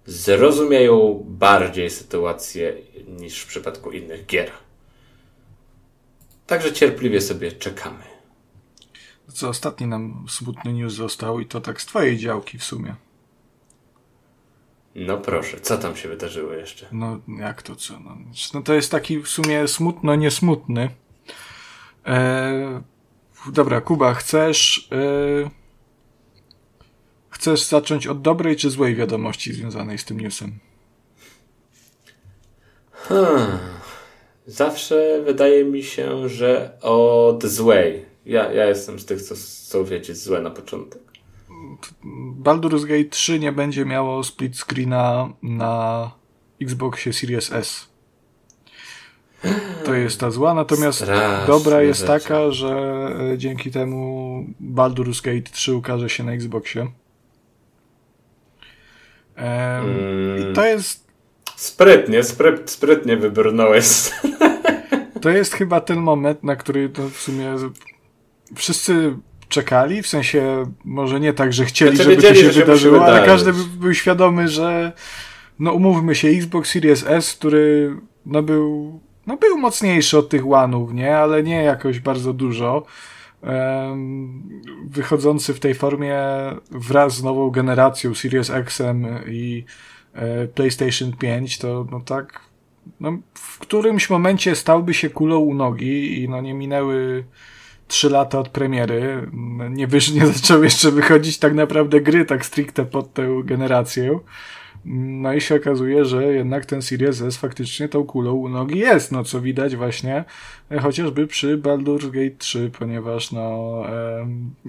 [0.07, 2.75] zrozumieją bardziej sytuację
[3.09, 4.51] niż w przypadku innych gier.
[6.47, 8.14] Także cierpliwie sobie czekamy.
[9.35, 12.95] Co ostatni nam smutny news został i to tak z twojej działki w sumie.
[14.95, 16.87] No proszę, co tam się wydarzyło jeszcze?
[16.93, 18.01] No jak to co?
[18.01, 18.17] No,
[18.55, 20.91] no to jest taki w sumie smutno, niesmutny.
[22.07, 22.83] E,
[23.53, 25.51] dobra, Kuba, chcesz e,
[27.31, 30.59] chcesz zacząć od dobrej czy złej wiadomości związanej z tym newsem?
[32.93, 33.59] Hmm.
[34.47, 38.04] Zawsze wydaje mi się, że od złej.
[38.27, 41.03] Ja, ja jestem z tych, co chcą wiedzieć złe na początek.
[42.43, 46.11] Baldur's Gate 3 nie będzie miało split screena na
[46.63, 47.89] Xboxie Series S.
[49.85, 52.13] To jest ta zła, natomiast Straszne dobra jest rzeczy.
[52.13, 52.69] taka, że
[53.33, 54.45] e, dzięki temu
[54.75, 56.81] Baldur's Gate 3 ukaże się na Xboxie.
[59.37, 60.51] Em, Mm.
[60.51, 61.05] I to jest,
[61.57, 63.87] Sprytnie, spryt, sprytnie wybrnąłeś.
[65.21, 67.55] to jest chyba ten moment, na który to w sumie
[68.55, 69.17] wszyscy
[69.49, 72.61] czekali, w sensie może nie tak, że chcieli, Znaczy żeby wiedzieli, to się że się
[72.61, 74.93] wydarzyło, ale każdy by- był świadomy, że
[75.59, 80.95] no umówmy się, Xbox Series S, który no był, no był mocniejszy od tych One'ów,
[80.95, 81.17] nie?
[81.17, 82.87] Ale nie jakoś bardzo dużo.
[83.43, 84.43] Em,
[84.87, 86.19] wychodzący w tej formie
[86.71, 89.65] wraz z nową generacją Series X-em i
[90.15, 92.41] e, PlayStation 5, to no tak
[93.01, 97.25] no, w którymś momencie stałby się kulą u nogi i no nie minęły
[97.89, 99.31] trzy lata od premiery.
[99.71, 104.19] Nie, wysz, nie zaczęły jeszcze wychodzić tak naprawdę gry tak stricte pod tę generację.
[104.87, 109.13] No i się okazuje, że jednak ten Series S faktycznie tą kulą u nogi jest,
[109.13, 110.25] no co widać właśnie
[110.71, 113.83] e, chociażby przy Baldur's Gate 3, ponieważ no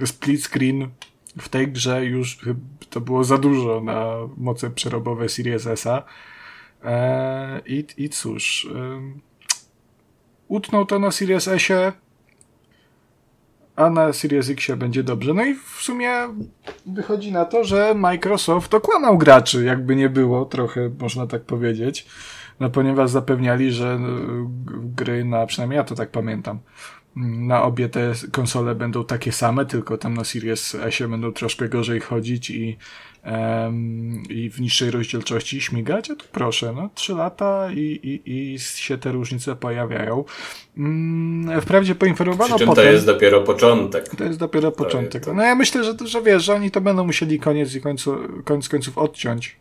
[0.06, 0.90] split screen
[1.40, 2.40] w tej grze już
[2.90, 6.04] to było za dużo na moce przerobowe Series S-a.
[6.84, 8.70] E, i, I cóż,
[10.48, 11.92] utnął to na Series S-ie,
[13.76, 15.34] a na Series X będzie dobrze.
[15.34, 16.12] No i w sumie
[16.86, 22.06] wychodzi na to, że Microsoft okłamał graczy, jakby nie było, trochę można tak powiedzieć.
[22.60, 26.60] No ponieważ zapewniali, że g- gry na, przynajmniej ja to tak pamiętam,
[27.16, 32.00] na obie te konsole będą takie same, tylko tam na Series S będą troszkę gorzej
[32.00, 32.78] chodzić i,
[33.24, 37.80] em, i w niższej rozdzielczości śmigać, a tu proszę, no, trzy lata i,
[38.26, 40.24] i, i się te różnice pojawiają.
[40.78, 42.86] Mm, Wprawdzie poinformowano Przy czym potem...
[42.86, 44.10] to jest dopiero początek.
[44.16, 45.26] To jest dopiero początek.
[45.26, 48.18] to- No ja myślę, że, że wiesz, że oni to będą musieli koniec i końcu,
[48.46, 49.56] koniec końców odciąć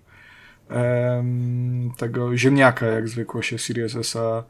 [0.68, 4.44] em, tego ziemniaka, jak zwykło się Series S-a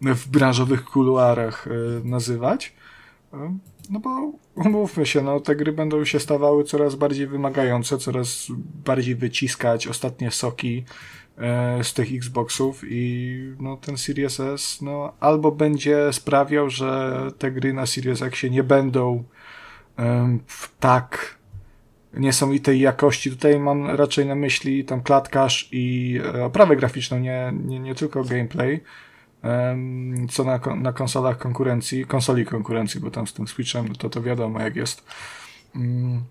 [0.00, 1.70] w branżowych kuluarach e,
[2.08, 2.74] nazywać.
[3.32, 3.58] E,
[3.90, 8.46] No bo umówmy się, no te gry będą się stawały coraz bardziej wymagające, coraz
[8.84, 10.84] bardziej wyciskać ostatnie soki
[11.38, 17.50] e, z tych Xboxów i no ten Series S no albo będzie sprawiał, że te
[17.50, 19.24] gry na Series X nie będą
[20.46, 21.38] w tak
[22.14, 23.30] niesamowitej jakości.
[23.30, 28.24] Tutaj mam raczej na myśli tam klatkarz i e, oprawę graficzną, nie, nie, nie tylko
[28.24, 28.80] gameplay,
[30.30, 34.60] co na, na konsolach konkurencji, konsoli konkurencji, bo tam z tym Switchem to to wiadomo
[34.60, 35.04] jak jest.
[35.76, 36.22] Mm.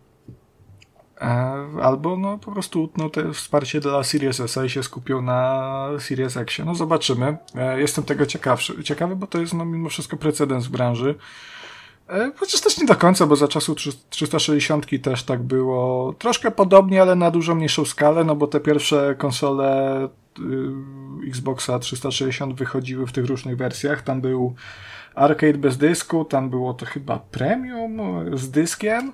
[1.21, 5.89] E, Albo no po prostu utną te wsparcie dla Series S i się skupią na
[5.99, 6.57] Series X.
[6.65, 7.37] No zobaczymy.
[7.55, 11.15] E, Jestem tego ciekawszy, ciekawy, bo to jest no mimo wszystko precedens w branży.
[12.09, 13.75] E, Chociaż też nie do końca, bo za czasu
[14.09, 19.15] 360 też tak było troszkę podobnie, ale na dużo mniejszą skalę, no bo te pierwsze
[19.17, 20.41] konsole y,
[21.27, 24.01] Xboxa 360 wychodziły w tych różnych wersjach.
[24.01, 24.55] Tam był
[25.15, 27.99] arcade bez dysku, tam było to chyba premium
[28.37, 29.11] z dyskiem.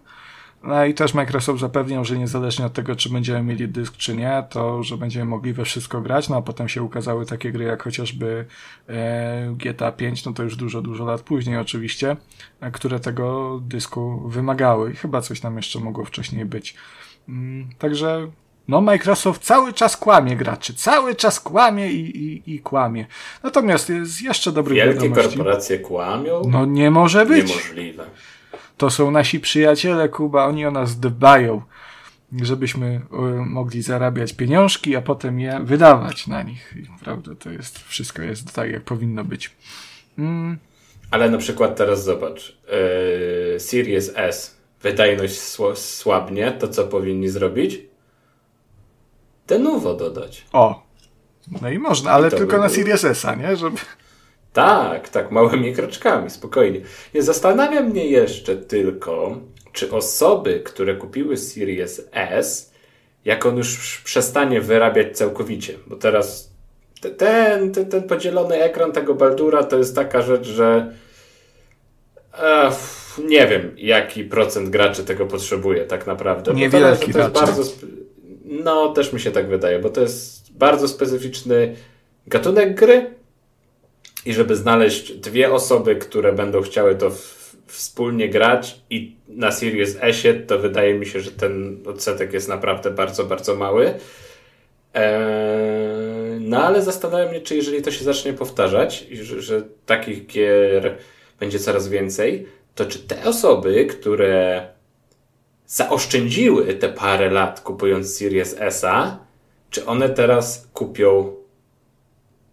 [0.63, 4.43] No i też Microsoft zapewniał, że niezależnie od tego, czy będziemy mieli dysk, czy nie,
[4.49, 7.83] to, że będziemy mogli we wszystko grać, no a potem się ukazały takie gry jak
[7.83, 8.45] chociażby
[8.89, 12.17] e, GTA 5, no to już dużo, dużo lat później oczywiście,
[12.61, 16.75] e, które tego dysku wymagały i chyba coś tam jeszcze mogło wcześniej być.
[17.29, 18.27] Mm, także
[18.67, 23.05] no, Microsoft cały czas kłamie graczy, cały czas kłamie i, i, i kłamie.
[23.43, 25.37] Natomiast jest jeszcze dobry Wielkie wiadomości.
[25.37, 26.41] korporacje kłamią?
[26.49, 27.47] No nie może być.
[27.49, 28.05] Niemożliwe.
[28.77, 31.61] To są nasi przyjaciele, Kuba, oni o nas dbają,
[32.41, 36.73] żebyśmy y, mogli zarabiać pieniążki, a potem je wydawać na nich.
[36.77, 39.51] I, prawda, to jest, wszystko jest tak, jak powinno być.
[40.17, 40.57] Mm.
[41.11, 42.57] Ale na przykład teraz zobacz,
[43.53, 45.39] yy, Series S, wydajność
[45.75, 47.81] słabnie, to co powinni zrobić?
[49.47, 50.45] Denuvo dodać.
[50.53, 50.83] O,
[51.61, 53.55] no i można, ale I tylko by na Series S, nie?
[53.55, 53.77] Żeby...
[54.53, 56.81] Tak, tak, małymi kroczkami, spokojnie.
[57.13, 59.37] Nie zastanawia mnie jeszcze tylko,
[59.71, 62.73] czy osoby, które kupiły Series S,
[63.25, 66.53] jak on już przestanie wyrabiać całkowicie, bo teraz
[67.17, 70.93] ten, ten, ten podzielony ekran tego Baldura to jest taka rzecz, że
[73.25, 76.53] nie wiem, jaki procent graczy tego potrzebuje tak naprawdę.
[76.53, 77.63] Niewielki to, to jest bardzo
[78.63, 81.75] No, też mi się tak wydaje, bo to jest bardzo specyficzny
[82.27, 83.13] gatunek gry,
[84.25, 87.11] i żeby znaleźć dwie osoby, które będą chciały to
[87.67, 92.91] wspólnie grać i na Series S, to wydaje mi się, że ten odsetek jest naprawdę
[92.91, 93.93] bardzo, bardzo mały.
[94.93, 100.97] Eee, no ale zastanawiam się, czy jeżeli to się zacznie powtarzać że, że takich gier
[101.39, 104.67] będzie coraz więcej, to czy te osoby, które
[105.73, 108.85] zaoszczędziły te parę lat kupując Series S,
[109.69, 111.33] czy one teraz kupią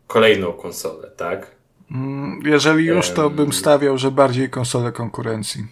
[0.06, 1.50] kolejną konsolę, tak?
[1.90, 5.66] Mm, jeżeli już, to bym stawiał, że bardziej konsole konkurencji.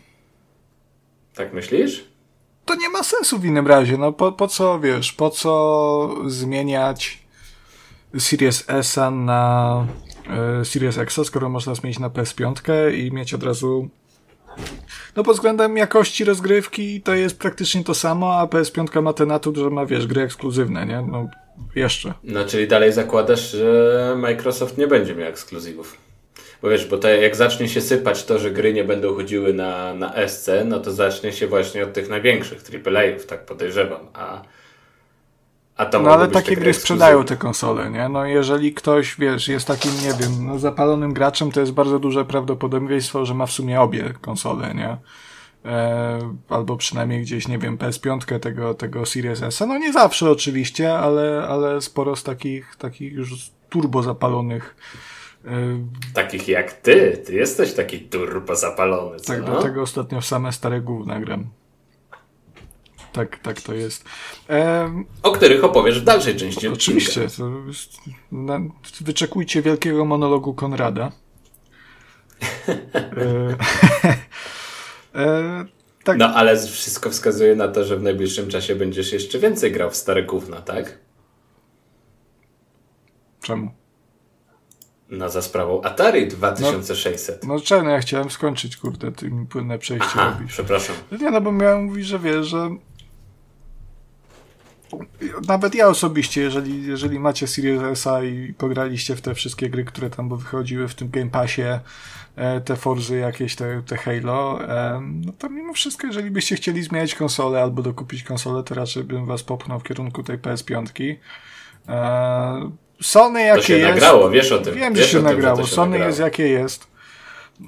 [1.34, 2.04] Tak myślisz?
[2.64, 3.98] To nie ma sensu w innym razie.
[3.98, 7.18] No po, po co, wiesz, po co zmieniać
[8.18, 9.86] Series S na
[10.60, 13.88] y, Series X, skoro można zmienić na PS5 i mieć od razu
[15.18, 19.56] no pod względem jakości rozgrywki to jest praktycznie to samo, a PS5 ma ten atut,
[19.56, 21.02] że ma, wiesz, gry ekskluzywne, nie?
[21.10, 21.28] No,
[21.74, 22.14] jeszcze.
[22.24, 25.96] No, czyli dalej zakładasz, że Microsoft nie będzie miał ekskluzywów.
[26.62, 29.94] Bo wiesz, bo to jak zacznie się sypać to, że gry nie będą chodziły na,
[29.94, 34.00] na SC, no to zacznie się właśnie od tych największych AAA-ów, tak podejrzewam.
[34.14, 34.42] A,
[35.78, 38.08] a to no ale takie gry sprzedają te konsole, nie?
[38.08, 42.24] No jeżeli ktoś, wiesz, jest takim, nie wiem, no, zapalonym graczem, to jest bardzo duże
[42.24, 44.96] prawdopodobieństwo, że ma w sumie obie konsole, nie?
[45.64, 46.18] E,
[46.48, 49.60] albo przynajmniej gdzieś, nie wiem, PS5 tego, tego Series S.
[49.60, 54.76] No nie zawsze oczywiście, ale, ale sporo z takich, takich już turbo zapalonych
[56.14, 57.22] Takich jak ty.
[57.26, 59.20] Ty jesteś taki turbo zapalony.
[59.20, 59.32] Co?
[59.32, 61.46] Tak, do tego ostatnio same stare gówna gram.
[63.12, 64.04] Tak, tak to jest.
[65.22, 67.20] o których opowiesz w dalszej części Oczywiście.
[67.20, 67.38] Jest,
[68.32, 68.60] na,
[69.00, 71.12] wyczekujcie wielkiego monologu Konrada.
[72.68, 73.56] e,
[75.20, 75.64] e,
[76.04, 76.18] tak.
[76.18, 79.96] No, ale wszystko wskazuje na to, że w najbliższym czasie będziesz jeszcze więcej grał w
[79.96, 80.98] stare gówna, tak?
[83.42, 83.70] Czemu?
[85.10, 87.44] No za sprawą Atari 2600.
[87.44, 90.52] No, no czemu ja chciałem skończyć, kurde, tym płynne przejście Aha, robisz.
[90.52, 90.96] przepraszam.
[91.10, 92.70] No nie, no bo miałem mówić, że wiesz, że
[95.48, 100.10] nawet ja osobiście, jeżeli, jeżeli macie Series S i pograliście w te wszystkie gry, które
[100.10, 101.62] tam wychodziły w tym Game Passie,
[102.36, 106.82] e, te Forzy jakieś, te, te Halo, e, no to mimo wszystko, jeżeli byście chcieli
[106.82, 111.16] zmieniać konsolę albo dokupić konsolę, to raczej bym was popchnął w kierunku tej PS5.
[113.02, 113.90] Sony jakie to się jest.
[113.90, 114.74] nagrało, wiesz o tym.
[114.74, 115.56] Wiem, wiesz że się nagrało.
[115.56, 116.08] Tym, że Sony nagrało.
[116.08, 116.86] jest jakie jest.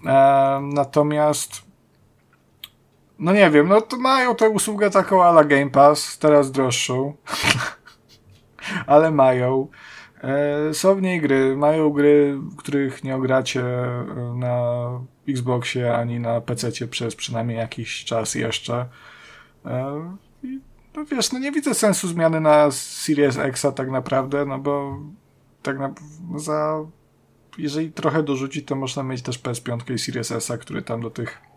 [0.06, 1.69] E, natomiast
[3.20, 7.14] no nie wiem, no to mają tę usługę taką ala Game Pass, teraz droższą.
[8.86, 9.68] Ale mają.
[10.22, 13.64] E, są w niej gry, mają gry, których nie ogracie
[14.34, 14.90] na
[15.28, 18.86] Xboxie ani na PC przez przynajmniej jakiś czas jeszcze.
[19.66, 20.10] E,
[20.96, 24.98] no wiesz, no nie widzę sensu zmiany na Series X tak naprawdę, no bo
[25.62, 25.94] tak na,
[26.36, 26.84] za
[27.58, 31.49] jeżeli trochę dorzuci, to można mieć też PS5 i Series S, który tam do tych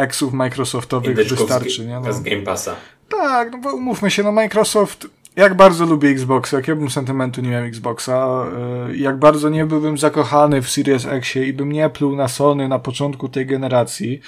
[0.00, 1.86] Xów Microsoftowych wystarczy.
[1.86, 2.00] Nie?
[2.00, 2.12] No.
[2.12, 2.74] Z Game Passa.
[3.08, 7.40] Tak, no bo umówmy się, no Microsoft jak bardzo lubię Xboxa, jak ja bym sentymentu
[7.40, 8.44] nie miał Xboxa,
[8.90, 12.68] y, jak bardzo nie byłbym zakochany w Series X i bym nie pluł na Sony
[12.68, 14.20] na początku tej generacji,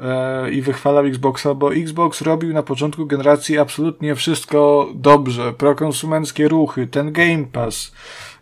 [0.00, 5.52] E, i wychwalał Xboxa, bo Xbox robił na początku generacji absolutnie wszystko dobrze.
[5.52, 7.92] Prokonsumenckie ruchy, ten Game Pass,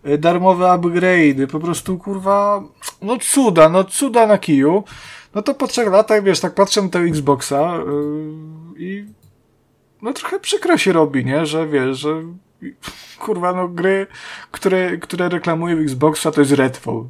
[0.06, 2.62] y, darmowe upgrade'y, po prostu kurwa,
[3.02, 4.84] no cuda, no cuda na kiju.
[5.36, 7.82] No to po trzech latach, wiesz, tak patrzę na tego Xboxa yy,
[8.78, 9.04] i
[10.02, 12.22] no trochę przykro się robi, nie, że wiesz, że
[13.18, 14.06] kurwa, no gry,
[14.50, 17.04] które, które reklamuje Xboxa to jest Redfall.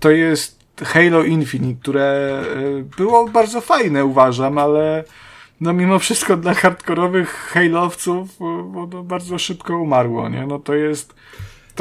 [0.00, 5.04] To jest Halo Infinite, które y, było bardzo fajne, uważam, ale
[5.60, 8.26] no mimo wszystko dla hardkorowych Halo'owców
[8.72, 10.46] bo to bardzo szybko umarło, nie?
[10.46, 11.14] No to jest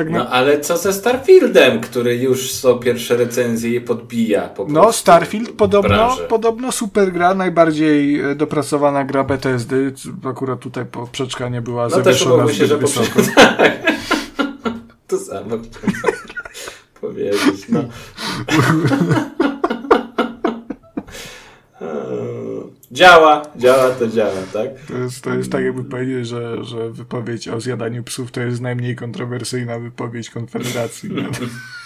[0.04, 0.20] tak na...
[0.20, 5.52] No ale co ze Starfieldem, który już są pierwsze recenzje i podbija po No Starfield
[5.52, 9.94] podobno, podobno super gra, najbardziej e, dopracowana gra Bethesdy.
[10.30, 13.22] Akurat tutaj poprzeczka nie była no zawieszona zbyt się, że wysoko.
[15.08, 15.58] to samo
[17.02, 17.84] powiedzieć, no.
[22.92, 24.70] Działa, działa to działa, tak?
[24.88, 28.62] To jest, to jest tak, jakby powiedzieć, że, że wypowiedź o zjadaniu psów to jest
[28.62, 31.10] najmniej kontrowersyjna wypowiedź Konfederacji.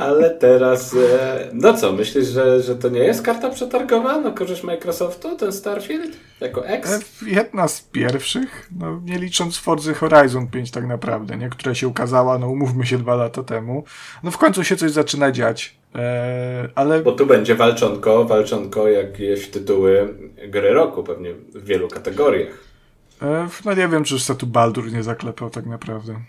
[0.00, 4.62] Ale teraz, e, no co, myślisz, że, że to nie jest karta przetargowa na korzyść
[4.62, 6.92] Microsoftu, ten Starfield, jako ex?
[6.92, 11.48] E, jedna z pierwszych, no nie licząc Forza Horizon 5 tak naprawdę, nie?
[11.48, 13.84] która się ukazała, no umówmy się dwa lata temu.
[14.22, 15.76] No w końcu się coś zaczyna dziać.
[15.94, 17.02] E, ale...
[17.02, 20.14] Bo tu będzie walczonko, walczonko jakieś tytuły
[20.48, 22.58] gry roku pewnie w wielu kategoriach.
[23.22, 26.20] E, no nie wiem, czy już tu Baldur nie zaklepał tak naprawdę.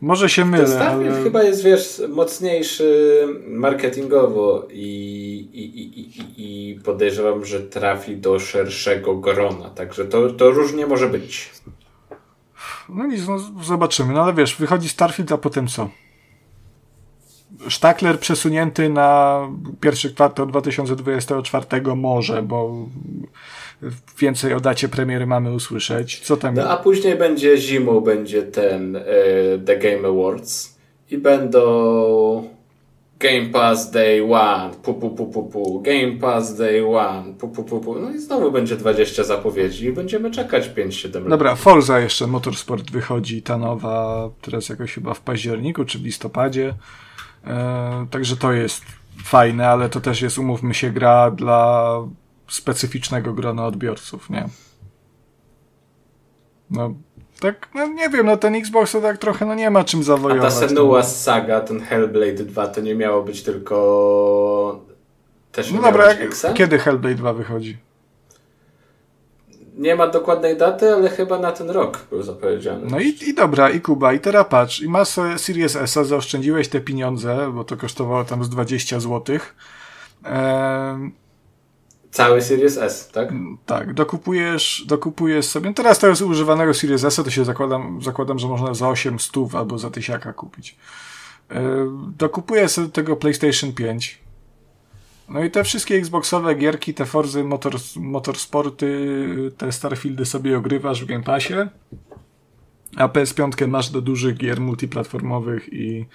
[0.00, 1.22] Może się mylę, Ten ale...
[1.22, 9.16] chyba jest, wiesz, mocniejszy marketingowo i, i, i, i, i podejrzewam, że trafi do szerszego
[9.16, 11.50] grona, także to, to różnie może być.
[12.88, 14.14] No nic, no zobaczymy.
[14.14, 15.90] No ale wiesz, wychodzi Starfield, a potem co?
[17.68, 19.40] Sztakler przesunięty na
[19.80, 22.86] pierwszy kwartał 2024 może, bo
[24.18, 26.20] więcej o dacie premiery mamy usłyszeć.
[26.20, 26.54] Co tam?
[26.54, 29.02] No a później będzie zimą, będzie ten e,
[29.64, 30.78] The Game Awards
[31.10, 32.58] i będą
[33.18, 35.80] Game Pass Day One, pu, pu, pu, pu, pu.
[35.80, 37.98] Game Pass Day One, pu, pu, pu, pu.
[37.98, 41.28] No i znowu będzie 20 zapowiedzi i będziemy czekać 5-7 lat.
[41.28, 46.74] Dobra, Forza jeszcze, Motorsport wychodzi, ta nowa, teraz jakoś chyba w październiku czy w listopadzie.
[47.46, 48.82] E, także to jest
[49.24, 51.94] fajne, ale to też jest, umówmy się, gra dla
[52.48, 54.48] specyficznego grona odbiorców, nie?
[56.70, 56.94] No,
[57.40, 60.52] tak, no nie wiem, no ten Xbox to tak trochę, no nie ma czym zawojować.
[60.52, 61.04] A ta Senua no.
[61.04, 64.84] Saga, ten Hellblade 2, to nie miało być tylko...
[65.52, 67.78] Też no dobra, jak, kiedy Hellblade 2 wychodzi?
[69.76, 72.86] Nie ma dokładnej daty, ale chyba na ten rok był zapowiedziany.
[72.90, 76.80] No i, i dobra, i Kuba, i teraz patrz, i masz Series S, zaoszczędziłeś te
[76.80, 79.38] pieniądze, bo to kosztowało tam z 20 zł.
[80.24, 81.10] Ehm,
[82.10, 83.28] Cały Series S, tak?
[83.66, 85.74] Tak, dokupujesz, dokupujesz sobie.
[85.74, 89.78] Teraz jest używanego Series S, to się zakładam, zakładam, że można za 8 stów albo
[89.78, 90.76] za tysiaka kupić.
[91.48, 94.28] Ehm, dokupujesz sobie tego PlayStation 5
[95.28, 99.06] no i te wszystkie Xboxowe gierki, te Forzy, motor, Motorsporty,
[99.56, 101.54] te Starfieldy sobie ogrywasz w Game Passie,
[102.96, 106.06] a PS5 masz do dużych gier multiplatformowych i,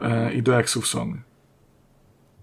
[0.00, 1.22] e, i do Xów Sony.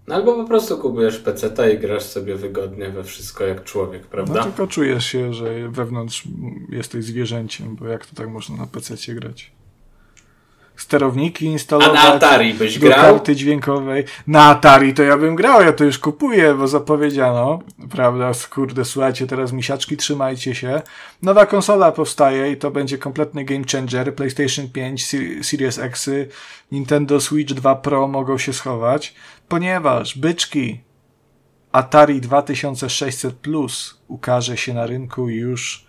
[0.06, 4.34] No albo po prostu kupujesz PC i grasz sobie wygodnie we wszystko jak człowiek, prawda?
[4.34, 6.22] No tylko czujesz się, że wewnątrz
[6.68, 9.52] jesteś zwierzęciem, bo jak to tak można na PC grać?
[10.80, 12.00] sterowniki instalować.
[12.00, 13.14] A na Atari byś do grał?
[13.14, 14.04] karty dźwiękowej.
[14.26, 17.58] Na Atari to ja bym grał, ja to już kupuję, bo zapowiedziano,
[17.90, 20.82] prawda, kurde, słuchajcie, teraz misiaczki, trzymajcie się.
[21.22, 24.14] Nowa konsola powstaje i to będzie kompletny game changer.
[24.14, 25.06] PlayStation 5,
[25.42, 26.10] Series X,
[26.72, 29.14] Nintendo Switch 2 Pro mogą się schować,
[29.50, 30.80] ponieważ byczki
[31.72, 35.86] Atari 2600 Plus ukaże się na rynku już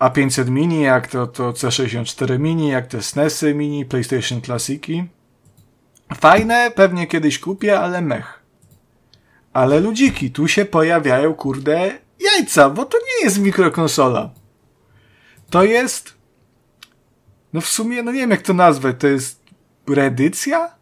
[0.01, 5.05] A500 Mini, jak to, to C64 Mini, jak te SNESy Mini, PlayStation Classiki.
[6.14, 8.43] Fajne, pewnie kiedyś kupię, ale mech.
[9.53, 14.30] Ale ludziki, tu się pojawiają, kurde, jajca, bo to nie jest mikrokonsola.
[15.51, 16.14] To jest.
[17.53, 19.43] No w sumie, no nie wiem jak to nazwać, to jest
[19.88, 20.74] reedycja?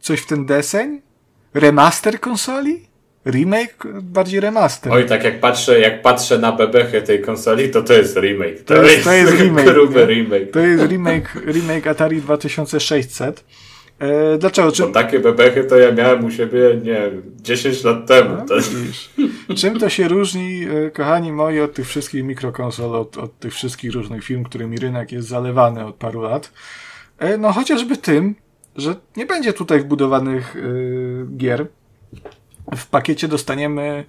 [0.00, 1.03] Coś w ten deseń?
[1.54, 2.94] Remaster konsoli?
[3.24, 3.86] Remake?
[4.02, 4.92] Bardziej remaster.
[4.92, 8.62] Oj, tak jak patrzę, jak patrzę na bebechy tej konsoli, to to jest remake.
[8.64, 9.64] To, to jest, to jest remake.
[9.64, 10.50] Gruby remake.
[10.52, 13.44] To jest remake, remake Atari 2600.
[13.98, 14.72] E, dlaczego?
[14.72, 14.82] Czy...
[14.82, 17.10] Bo takie bebechy to ja miałem u siebie, nie
[17.42, 18.36] 10 lat temu.
[18.36, 18.54] No, to...
[19.54, 23.92] Czym to się różni, e, kochani moi, od tych wszystkich mikrokonsol, od, od tych wszystkich
[23.92, 26.52] różnych firm, którymi rynek jest zalewany od paru lat?
[27.18, 28.34] E, no chociażby tym,
[28.76, 31.66] że nie będzie tutaj wbudowanych y, gier.
[32.76, 34.04] W pakiecie dostaniemy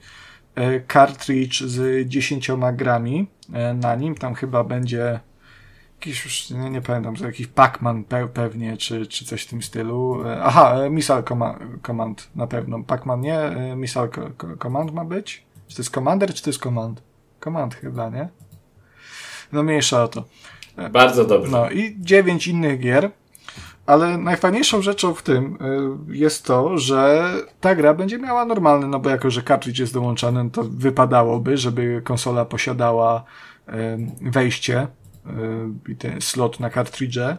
[0.94, 3.28] cartridge z 10 grami
[3.74, 4.16] na nim.
[4.16, 5.20] Tam chyba będzie
[6.06, 9.62] jakiś już, nie, nie pamiętam, że jakiś Pacman pe pewnie, czy, czy coś w tym
[9.62, 10.28] stylu.
[10.28, 11.24] E, aha, e, Missile
[11.82, 12.84] Command na pewno.
[12.84, 14.10] Pacman nie, e, Missile
[14.60, 15.44] Command ma być?
[15.68, 17.02] Czy to jest Commander, czy to jest Command?
[17.44, 18.30] Command chyba, nie?
[19.52, 20.24] No mniejsza o to.
[20.92, 21.52] Bardzo dobrze.
[21.52, 23.12] No i dziewięć innych gier.
[23.86, 25.58] Ale najfajniejszą rzeczą w tym
[26.08, 27.32] jest to, że
[27.62, 31.58] ta gra będzie miała normalny, no bo jako, że cartridge jest dołączany, no to wypadałoby,
[31.58, 33.24] żeby konsola posiadała
[34.22, 34.88] wejście
[35.30, 37.38] Y, i ten slot na kartridże.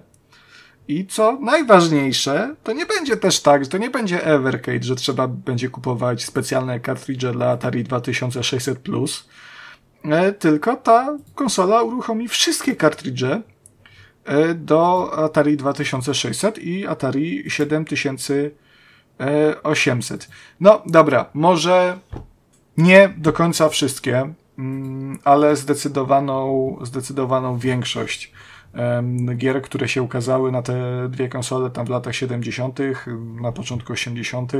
[0.88, 5.28] I co najważniejsze, to nie będzie też tak, że to nie będzie Evercade, że trzeba
[5.28, 9.28] będzie kupować specjalne kartridże dla Atari 2600 Plus,
[10.04, 13.42] e, tylko ta konsola uruchomi wszystkie kartridże
[14.54, 20.28] do Atari 2600 i Atari 7800.
[20.60, 21.98] No dobra, może
[22.76, 28.32] nie do końca wszystkie, Mm, ale zdecydowaną, zdecydowaną większość
[29.36, 32.78] gier, które się ukazały na te dwie konsole tam w latach 70.,
[33.40, 34.52] na początku 80.,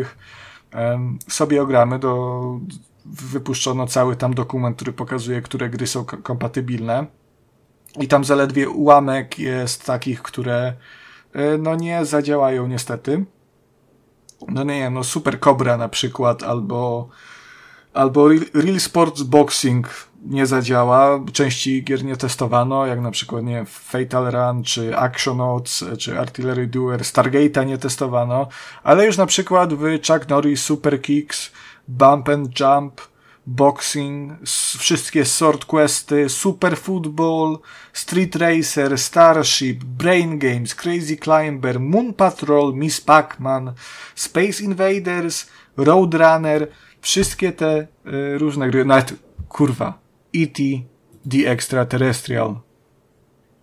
[1.29, 1.99] sobie ogramy.
[1.99, 2.61] Do,
[3.05, 7.07] wypuszczono cały tam dokument, który pokazuje, które gry są kompatybilne.
[8.01, 10.73] I tam zaledwie ułamek jest takich, które
[11.33, 13.25] e, no nie zadziałają niestety.
[14.49, 17.09] No nie wiem, no Super Cobra na przykład, albo
[17.97, 19.89] albo Real Sports Boxing
[20.25, 26.19] nie zadziała, części gier nie testowano, jak na przykład nie Fatal Run, czy Actionauts, czy
[26.19, 28.49] Artillery Duel, Stargate'a nie testowano,
[28.83, 31.53] ale już na przykład w Chuck Norris Super Kicks,
[31.89, 33.01] Bump and Jump,
[33.47, 34.33] Boxing,
[34.79, 37.59] wszystkie Sword Questy, Super Football,
[37.93, 43.73] Street Racer, Starship, Brain Games, Crazy Climber, Moon Patrol, Miss Pac-Man,
[44.15, 46.69] Space Invaders, Roadrunner,
[47.01, 49.15] wszystkie te y, różne gry, nawet
[49.49, 49.99] kurwa,
[50.35, 50.63] E.T.
[51.31, 52.61] The Extraterrestrial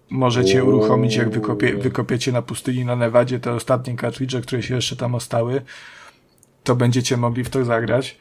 [0.10, 4.96] możecie uruchomić, jak wykopie, wykopiecie na pustyni na Nevadzie te ostatnie kartridże, które się jeszcze
[4.96, 5.62] tam ostały,
[6.64, 8.18] to będziecie mogli w to zagrać.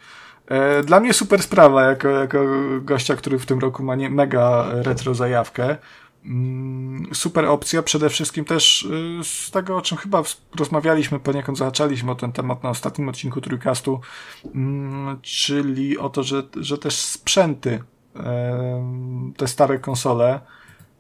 [0.47, 2.39] E, dla mnie super sprawa, jako, jako
[2.81, 5.77] gościa, który w tym roku ma nie, mega retro zajawkę.
[6.25, 10.23] Mm, super opcja, przede wszystkim też y, z tego, o czym chyba
[10.59, 14.01] rozmawialiśmy, poniekąd zahaczaliśmy o ten temat na ostatnim odcinku Trójkastu,
[14.55, 17.83] mm, czyli o to, że, że też sprzęty,
[19.37, 20.41] te stare konsole,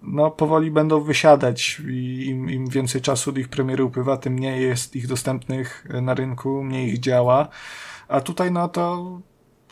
[0.02, 4.62] no powoli będą wysiadać i im, im więcej czasu do ich premiery upływa, tym mniej
[4.62, 7.48] jest ich dostępnych na rynku, mniej ich działa,
[8.08, 9.20] a tutaj no to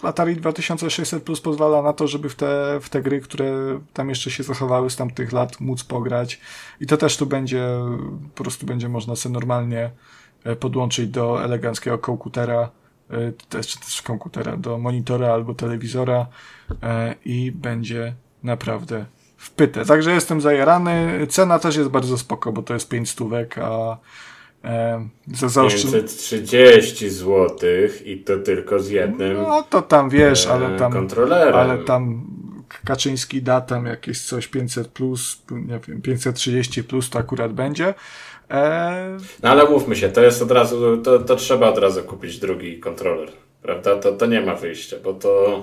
[0.03, 4.30] Atari 2600 Plus pozwala na to, żeby w te, w te gry, które tam jeszcze
[4.30, 6.40] się zachowały z tamtych lat, móc pograć.
[6.80, 7.68] I to też tu będzie,
[8.34, 9.90] po prostu będzie można sobie normalnie
[10.44, 12.70] e, podłączyć do eleganckiego komputera,
[13.11, 16.26] e, też, też komputera, do monitora albo telewizora
[16.82, 19.05] e, i będzie naprawdę
[19.36, 19.84] wpyte.
[19.84, 21.26] Także jestem zajarany.
[21.28, 23.98] Cena też jest bardzo spoko, bo to jest 5 stówek, a
[25.34, 25.94] za zaoszczęd...
[25.94, 27.48] 530 zł
[28.04, 29.36] i to tylko z jednym.
[29.36, 30.92] No to tam wiesz, e, ale tam.
[30.92, 31.54] Kontrolerem.
[31.54, 32.26] Ale tam
[32.84, 37.94] Kaczyński da tam jakieś coś 500 plus, nie wiem, 530 plus to akurat będzie.
[38.50, 39.18] E...
[39.42, 42.80] No ale mówmy się, to jest od razu, to, to trzeba od razu kupić drugi
[42.80, 43.28] kontroler,
[43.62, 43.96] prawda?
[43.96, 45.62] To, to nie ma wyjścia, bo to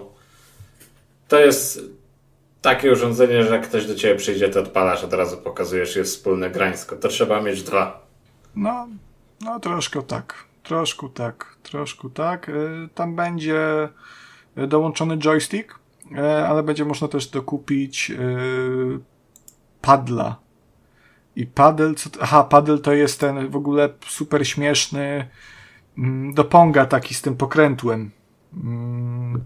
[1.27, 1.81] to jest
[2.61, 6.49] takie urządzenie, że jak ktoś do ciebie przyjdzie, to odpalasz, od razu pokazujesz, jest wspólne
[6.49, 6.95] grańsko.
[6.95, 8.06] To trzeba mieć dwa.
[8.57, 8.87] No,
[9.41, 10.45] no troszkę tak.
[10.63, 11.57] Troszkę tak.
[11.63, 12.49] Troszkę tak.
[12.49, 13.89] Y, tam będzie
[14.67, 15.79] dołączony joystick,
[16.11, 18.99] y, ale będzie można też dokupić y,
[19.81, 20.35] padla.
[21.35, 25.27] I paddle, co, aha, paddle to jest ten w ogóle super śmieszny
[25.97, 28.11] mm, do ponga taki z tym pokrętłem.
[28.53, 29.43] Mm.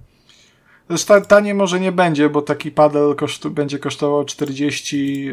[0.90, 5.32] Zresztą tanie może nie będzie, bo taki paddle koszt, będzie kosztował 40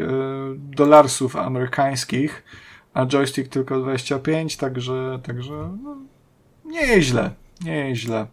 [0.57, 2.43] dolarsów amerykańskich
[2.93, 5.97] a joystick tylko 25, także, także no,
[6.65, 7.31] nie jest źle,
[7.61, 8.27] nie jest źle.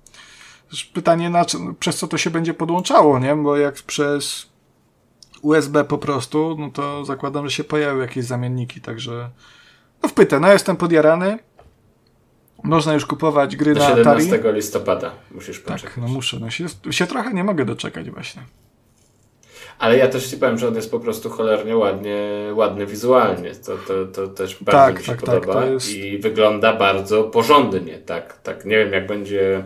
[0.95, 1.45] Pytanie, na,
[1.79, 3.37] przez co to się będzie podłączało, nie?
[3.37, 4.47] Bo jak przez
[5.43, 9.31] USB po prostu, no to zakładam, że się pojawią jakieś zamienniki, także
[10.03, 11.39] no wpytę, no jestem podjarany.
[12.65, 14.25] Można już kupować gry Do na Atari.
[14.25, 15.83] 17 listopada musisz poczekać.
[15.83, 18.43] Tak, no muszę, no się, się trochę nie mogę doczekać właśnie.
[19.79, 22.19] Ale ja też ci powiem, że on jest po prostu cholernie ładnie,
[22.55, 23.55] ładny wizualnie.
[23.55, 25.53] To, to, to też bardzo Tak, mi się tak, tak, podoba.
[25.61, 27.99] to jest- I wygląda bardzo porządnie.
[27.99, 28.65] Tak, tak.
[28.65, 29.65] Nie wiem, jak będzie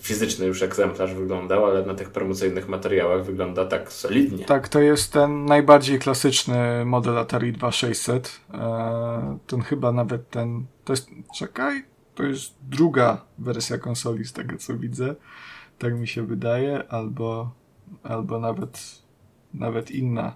[0.00, 4.44] fizyczny już egzemplarz wyglądał, ale na tych promocyjnych materiałach wygląda tak solidnie.
[4.44, 8.40] Tak, to jest ten najbardziej klasyczny model Atari 2600.
[8.54, 10.66] E, ten chyba nawet ten.
[10.84, 11.08] To jest.
[11.38, 15.14] Czekaj, to jest druga wersja konsoli z tego co widzę.
[15.78, 17.50] Tak mi się wydaje, albo,
[18.02, 19.01] albo nawet,
[19.54, 20.34] nawet inna.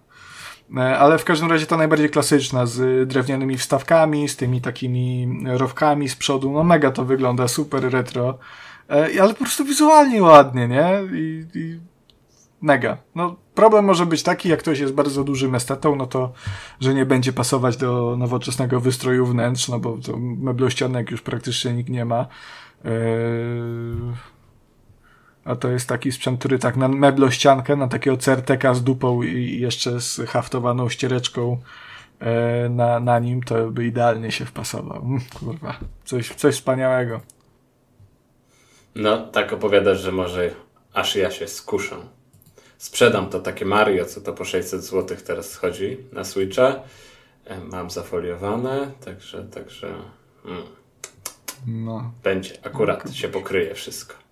[0.77, 6.09] E, Ale w każdym razie ta najbardziej klasyczna, z drewnianymi wstawkami, z tymi takimi rowkami
[6.09, 6.53] z przodu.
[6.53, 8.39] No mega to wygląda, super retro.
[8.91, 10.89] E, Ale po prostu wizualnie ładnie, nie?
[11.15, 11.81] I, i
[12.61, 12.97] mega.
[13.15, 16.33] No, problem może być taki, jak ktoś jest bardzo dużym estetą, no to,
[16.81, 21.91] że nie będzie pasować do nowoczesnego wystroju wnętrz, no bo to meblościanek już praktycznie nikt
[21.91, 22.27] nie ma.
[22.85, 22.91] Eee,
[25.47, 29.61] a to jest taki sprzęt, który tak na meblościankę, na takiego certeka z dupą i
[29.61, 31.59] jeszcze z haftowaną ściereczką
[32.21, 35.03] e, na, na nim, to by idealnie się wpasował.
[35.03, 37.21] Mm, Kurwa, coś, coś wspaniałego.
[38.95, 40.51] No, tak opowiadasz, że może
[40.93, 41.97] aż ja się skuszę.
[42.79, 46.75] Sprzedam to takie Mario, co to po 600 zł teraz schodzi na Switcha.
[47.45, 49.87] E, Mam zafoliowane, także, także
[50.45, 50.63] mm,
[51.67, 52.13] No.
[52.23, 54.26] będzie, akurat się pokryje wszystko.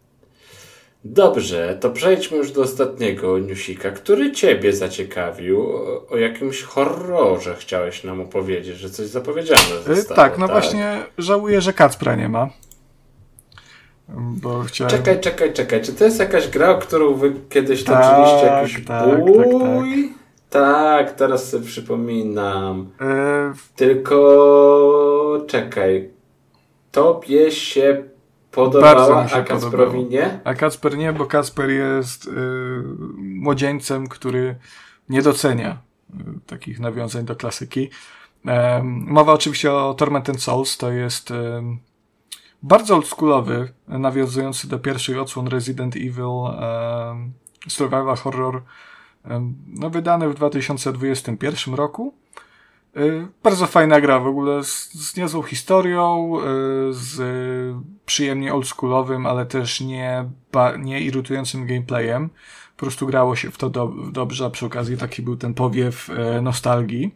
[1.04, 5.60] Dobrze, to przejdźmy już do ostatniego newsika, który ciebie zaciekawił.
[5.62, 10.16] O, o jakimś horrorze chciałeś nam opowiedzieć, że coś zapowiedziane Y, zostało.
[10.16, 12.48] tak, no właśnie żałuję, że Kacpra nie ma.
[14.18, 14.90] Bo chciałem...
[14.90, 15.82] Czekaj, czekaj, czekaj.
[15.82, 20.12] Czy to jest jakaś gra, o którą wy kiedyś Tak, toczyliście jakiś tak, bój?
[20.50, 22.90] Tak, teraz sobie przypominam.
[23.00, 26.10] Y, Tylko czekaj.
[26.92, 28.02] Tobie się
[28.56, 30.40] Bardzo podobała, mi się a nie?
[30.44, 32.30] A Kacper nie, bo Kacper jest y,
[33.18, 34.56] młodzieńcem, który
[35.08, 35.78] nie docenia
[36.10, 36.14] y,
[36.46, 37.90] takich nawiązań do klasyki.
[38.82, 41.32] Mowa oczywiście o Tormented Souls, to jest
[42.62, 47.32] bardzo oldschoolowy, nawiązujący do pierwszych odsłon Resident Evil em,
[47.68, 48.62] survival horror,
[49.24, 52.14] em, no wydany w 2021 roku.
[52.96, 56.32] Y, Bardzo fajna gra w ogóle z, z niezłą historią,
[56.90, 57.16] z
[58.06, 62.30] przyjemnie oldschoolowym, ale też nie, ba, nie irytującym gameplayem.
[62.76, 66.10] Po prostu grało się w to do, dobrze, a przy okazji taki był ten powiew
[66.10, 67.14] e, nostalgii.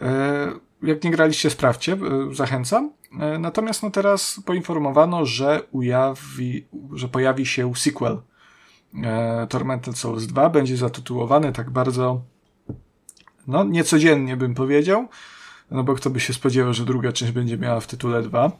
[0.00, 0.52] E,
[0.82, 1.98] jak nie graliście, sprawdźcie, e,
[2.34, 2.92] zachęcam.
[3.20, 8.22] E, natomiast no teraz poinformowano, że ujawi, że pojawi się sequel
[9.04, 10.50] e, Tormented Souls 2.
[10.50, 12.20] Będzie zatytułowany tak bardzo
[13.46, 15.08] no, niecodziennie bym powiedział,
[15.70, 18.52] no bo kto by się spodziewał, że druga część będzie miała w tytule 2.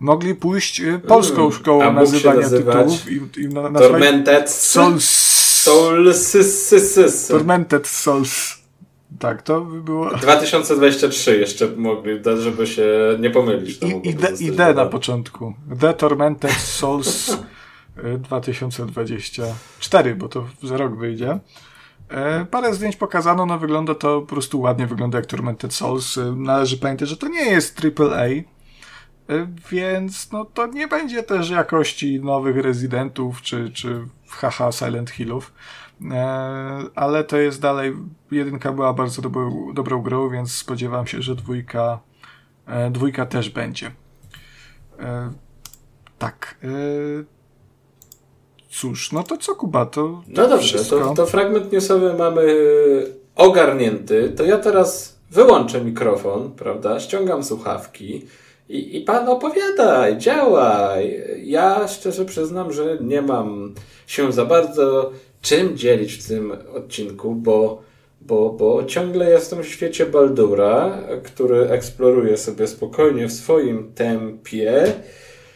[0.00, 5.10] Mogli pójść y, polską Mm, szkołą nazywania tytułów i, i na, nazwać Tormented Souls.
[5.62, 6.36] Souls.
[7.28, 8.54] Tormented Souls.
[9.18, 10.10] Tak, to by było.
[10.10, 12.86] 2023 jeszcze mogli, żeby się
[13.20, 13.78] nie pomylić.
[13.78, 15.54] To I, i, D, I D na początku.
[15.80, 17.36] The Tormented Souls y,
[18.18, 21.38] 2024, bo to za rok wyjdzie.
[22.10, 26.18] E, Parę zdjęć pokazano, no wygląda to po prostu ładnie, wygląda jak Tormented Souls.
[26.18, 28.26] E, Należy pamiętać, że to nie jest AAA,
[29.70, 35.52] więc no to nie będzie też jakości nowych Residentów czy, czy haha Silent Hillów.
[36.10, 36.24] E,
[36.94, 37.94] ale to jest dalej,
[38.30, 41.98] jedynka była bardzo dobrą, dobrą grą, więc spodziewam się, że dwójka,
[42.66, 43.90] e, dwójka też będzie.
[45.00, 45.32] E,
[46.18, 46.56] tak.
[48.70, 50.98] Cóż, no to co Kuba, to No dobrze, wszystko.
[51.00, 52.46] to, to fragment newsowy mamy
[53.36, 54.32] ogarnięty.
[54.36, 57.00] To ja teraz wyłączę mikrofon, prawda?
[57.00, 58.26] Ściągam słuchawki
[58.68, 61.22] i, i pan opowiadaj, działaj.
[61.44, 63.74] Ja szczerze przyznam, że nie mam
[64.06, 65.12] się za bardzo
[65.42, 67.82] czym dzielić w tym odcinku, bo,
[68.20, 74.92] bo, bo ciągle jestem w świecie Baldura, który eksploruje sobie spokojnie w swoim tempie.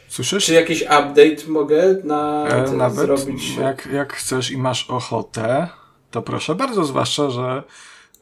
[0.09, 0.45] Słyszysz?
[0.45, 3.57] Czy jakiś update mogę na E, nawet zrobić?
[3.57, 5.69] jak, jak chcesz i masz ochotę,
[6.11, 7.63] to proszę bardzo, zwłaszcza, że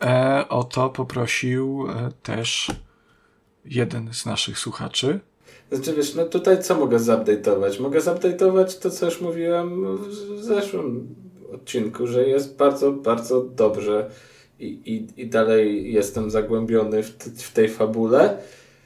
[0.03, 2.70] e, o to poprosił e, też
[3.70, 5.20] jeden z naszych słuchaczy.
[5.72, 7.80] Znaczy wiesz, no tutaj co mogę zupdate'ować?
[7.80, 11.14] Mogę zupdate'ować to, co już mówiłem w zeszłym
[11.54, 14.10] odcinku, że jest bardzo, bardzo dobrze
[14.58, 17.10] i, i, i dalej jestem zagłębiony w,
[17.42, 18.38] w tej fabule.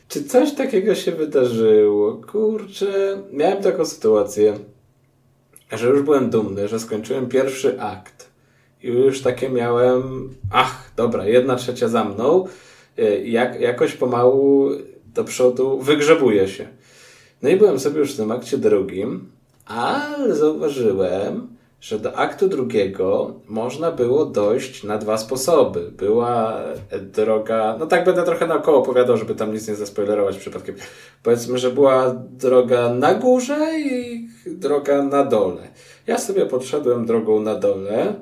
[0.09, 2.15] Czy coś takiego się wydarzyło?
[2.17, 4.59] Kurczę, miałem taką sytuację,
[5.73, 8.29] że już byłem dumny, że skończyłem pierwszy akt.
[8.83, 12.47] I już takie miałem, ach, dobra, jedna trzecia za mną.
[12.99, 14.71] Y, Jak, jakoś pomału
[15.15, 16.67] do przodu wygrzebuję się.
[17.43, 19.31] No i byłem sobie już w tym akcie drugim,
[19.67, 21.49] ale zauważyłem,
[21.81, 25.91] że do aktu drugiego można było dojść na dwa sposoby.
[25.97, 26.61] Była
[27.01, 30.75] droga, no tak będę trochę naokoło opowiadał, żeby tam nic nie zaspoilerować przypadkiem.
[31.23, 35.63] Powiedzmy, że była droga na górze i droga na dole.
[36.07, 38.15] Ja sobie podszedłem drogą na dole,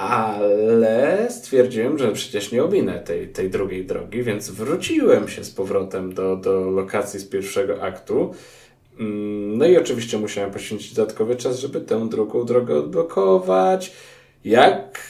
[0.00, 6.14] ale stwierdziłem, że przecież nie ominę tej, tej drugiej drogi, więc wróciłem się z powrotem
[6.14, 8.34] do, do lokacji z pierwszego aktu
[9.00, 13.92] Mm, no i oczywiście musiałem poświęcić dodatkowy czas, żeby tę drugą drogę odblokować.
[14.44, 15.00] Jak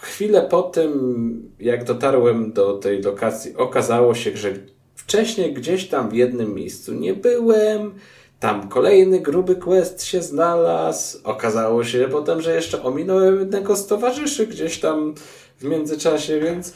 [0.00, 4.52] chwilę po tym, jak dotarłem do tej lokacji, okazało się, że
[4.94, 7.94] wcześniej gdzieś tam w jednym miejscu nie byłem.
[8.40, 11.18] Tam kolejny gruby quest się znalazł.
[11.24, 15.14] Okazało się potem, że jeszcze ominąłem jednego z towarzyszy gdzieś tam
[15.58, 16.72] w międzyczasie, więc,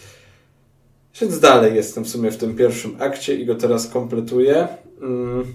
[1.21, 4.69] więc dalej jestem w sumie w tym pierwszym akcie i go teraz kompletuję.
[5.03, 5.55] Mm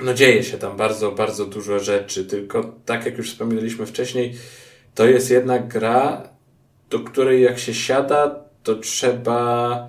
[0.00, 4.34] no dzieje się tam bardzo, bardzo dużo rzeczy, tylko tak jak już wspominaliśmy wcześniej,
[4.94, 6.28] to jest jednak gra,
[6.90, 9.88] do której jak się siada, to trzeba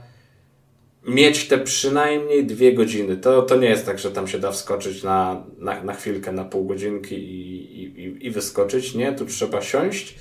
[1.09, 3.17] mieć te przynajmniej dwie godziny.
[3.17, 6.45] To, to nie jest tak, że tam się da wskoczyć na, na, na chwilkę, na
[6.45, 8.95] pół godzinki i, i, i wyskoczyć.
[8.95, 10.15] Nie, tu trzeba siąść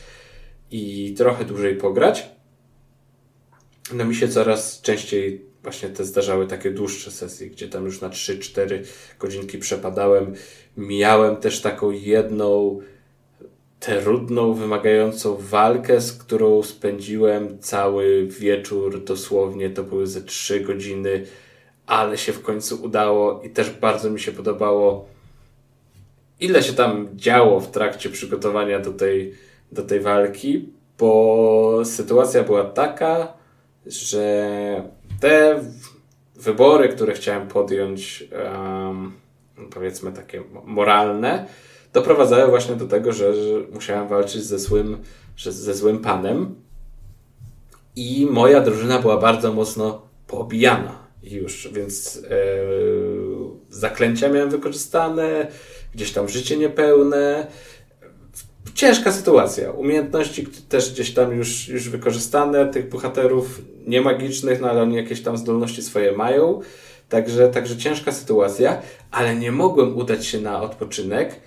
[0.71, 2.27] i trochę dłużej pograć.
[3.95, 8.09] No mi się coraz częściej właśnie te zdarzały takie dłuższe sesje, gdzie tam już na
[8.09, 8.79] 3-4
[9.19, 10.35] godzinki przepadałem.
[10.77, 12.81] Miałem też taką jedną
[13.81, 21.27] trudną, wymagającą walkę, z którą spędziłem cały wieczór, dosłownie to były ze 3 godziny,
[21.87, 25.09] ale się w końcu udało i też bardzo mi się podobało
[26.41, 29.35] ile się tam działo w trakcie przygotowania do tej,
[29.73, 30.69] do tej walki,
[30.99, 33.33] bo sytuacja była taka,
[33.87, 34.83] że
[35.21, 35.65] te
[36.37, 38.25] wybory, które chciałem podjąć,
[38.55, 39.13] um,
[39.71, 41.47] powiedzmy takie moralne,
[41.93, 44.99] doprowadzały właśnie do tego, że, że musiałem walczyć ze złym,
[45.37, 46.55] ze złym panem.
[47.97, 52.23] I moja drużyna była bardzo mocno poobijana już, więc yy,
[53.71, 55.47] zaklęcia miałem wykorzystane,
[55.95, 57.47] gdzieś tam życie niepełne,
[58.75, 59.71] ciężka sytuacja.
[59.71, 65.23] Umiejętności też gdzieś tam już, już wykorzystane, tych bohaterów nie magicznych, no ale oni jakieś
[65.23, 66.61] tam zdolności swoje mają.
[67.09, 71.41] Także, także ciężka sytuacja, ale nie mogłem udać się na odpoczynek,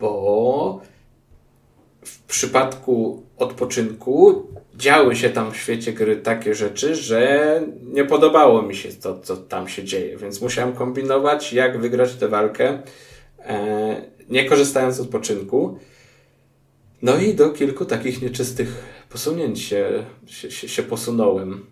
[0.00, 0.80] bo
[2.04, 4.46] w przypadku odpoczynku
[4.76, 9.36] działy się tam w świecie gry takie rzeczy, że nie podobało mi się to, co
[9.36, 12.82] tam się dzieje, więc musiałem kombinować, jak wygrać tę walkę,
[13.38, 15.78] e, nie korzystając z odpoczynku.
[17.02, 18.68] No i do kilku takich nieczystych
[19.08, 21.66] posunięć się, się, się, się posunąłem.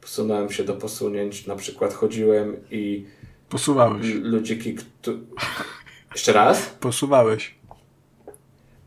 [0.00, 3.04] Posunąłem się do posunięć, na przykład chodziłem i.
[3.48, 4.06] Posuwałeś.
[4.14, 5.12] Ludziki, kto...
[6.12, 6.66] Jeszcze raz?
[6.80, 7.54] Posuwałeś.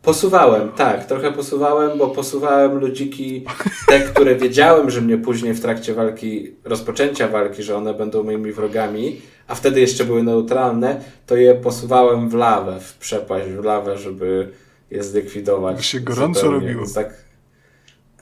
[0.05, 3.45] Posuwałem, tak, trochę posuwałem, bo posuwałem ludziki,
[3.87, 8.51] te, które wiedziałem, że mnie później w trakcie walki, rozpoczęcia walki, że one będą moimi
[8.51, 13.97] wrogami, a wtedy jeszcze były neutralne, to je posuwałem w lawę, w przepaść, w lawę,
[13.97, 14.49] żeby
[14.91, 15.85] je zlikwidować.
[15.85, 16.67] się gorąco zupełnie.
[16.67, 16.81] robiło.
[16.81, 17.13] Więc tak...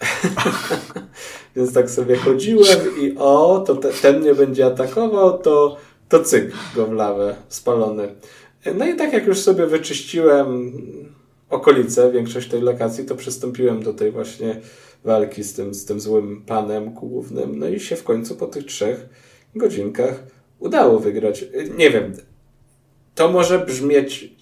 [1.55, 5.77] Więc tak sobie chodziłem i o, to te, ten mnie będzie atakował, to,
[6.09, 8.15] to cyk go w lawę, spalony.
[8.75, 10.73] No i tak jak już sobie wyczyściłem
[11.53, 14.61] okolice, większość tej lokacji, to przystąpiłem do tej właśnie
[15.03, 17.59] walki z tym, z tym złym panem głównym.
[17.59, 19.09] No i się w końcu po tych trzech
[19.55, 20.23] godzinkach
[20.59, 21.45] udało wygrać.
[21.77, 22.13] Nie wiem,
[23.15, 24.35] to może brzmieć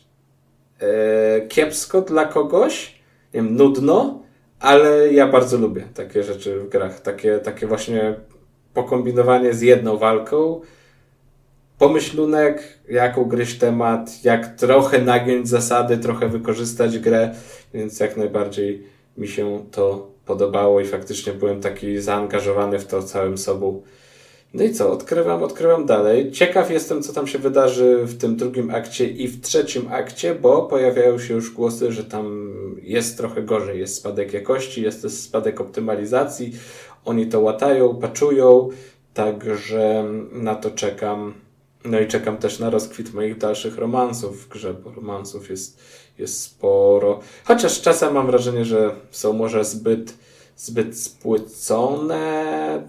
[0.80, 3.02] e, kiepsko dla kogoś,
[3.34, 4.24] nie wiem, nudno,
[4.60, 7.00] ale ja bardzo lubię takie rzeczy w grach.
[7.00, 8.16] Takie, takie właśnie
[8.74, 10.62] pokombinowanie z jedną walką,
[11.82, 17.36] pomyślunek, jak ugryźć temat, jak trochę nagiąć zasady, trochę wykorzystać grę,
[17.74, 18.84] więc jak najbardziej
[19.18, 23.82] mi się to podobało i faktycznie byłem taki zaangażowany w to całym sobą.
[24.54, 26.32] No i co, odkrywam, odkrywam dalej.
[26.32, 30.62] Ciekaw jestem, co tam się wydarzy w tym drugim akcie i w trzecim akcie, bo
[30.62, 33.80] pojawiają się już głosy, że tam jest trochę gorzej.
[33.80, 36.54] Jest spadek jakości, jest też spadek optymalizacji.
[37.06, 38.70] Oni to łatają, paczują,
[39.14, 41.34] także na to czekam.
[41.86, 45.80] No i czekam też na rozkwit moich dalszych romansów w grze, bo romansów jest,
[46.18, 47.20] jest sporo.
[47.46, 50.14] Chociaż czasem mam wrażenie, że są może zbyt,
[50.58, 52.88] zbyt spłycone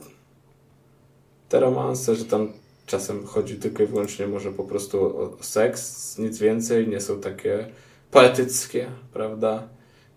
[1.49, 2.53] te romanse, że tam
[2.87, 7.67] czasem chodzi tylko i wyłącznie może po prostu o, seks, nic więcej, nie są takie
[8.11, 9.69] poetyckie, prawda?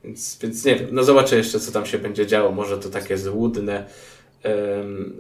[0.03, 2.51] Więc, więc nie wiem, no zobaczę jeszcze, co tam się będzie działo.
[2.51, 3.86] Może to takie złudne,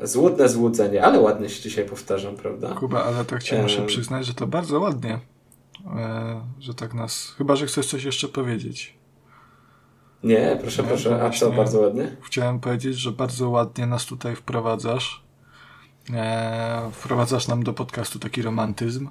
[0.03, 2.73] złudne złudzenie, ale ładnie się dzisiaj powtarzam, prawda?
[2.75, 5.19] Kuba, ale tak ci muszę przyznać, że to bardzo ładnie,
[5.95, 7.33] e, że tak nas...
[7.37, 8.97] Chyba, że chcesz coś jeszcze powiedzieć.
[10.23, 11.23] Nie, proszę, Nie, proszę.
[11.23, 12.15] A co, bardzo ładnie?
[12.21, 15.23] Chciałem powiedzieć, że bardzo ładnie nas tutaj wprowadzasz.
[16.13, 19.09] E, wprowadzasz nam do podcastu taki romantyzm.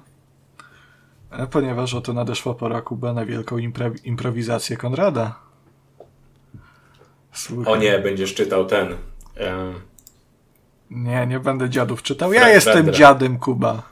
[1.31, 5.39] E, ponieważ oto nadeszła pora Kuba na wielką impro- improwizację Konrada.
[7.31, 7.73] Słuchaj.
[7.73, 8.95] O nie, będziesz czytał ten.
[9.35, 9.73] em,
[10.89, 12.33] Nie, nie będę dziadów czytał.
[12.33, 13.83] Ja Fra- jestem dziadem, Kuba.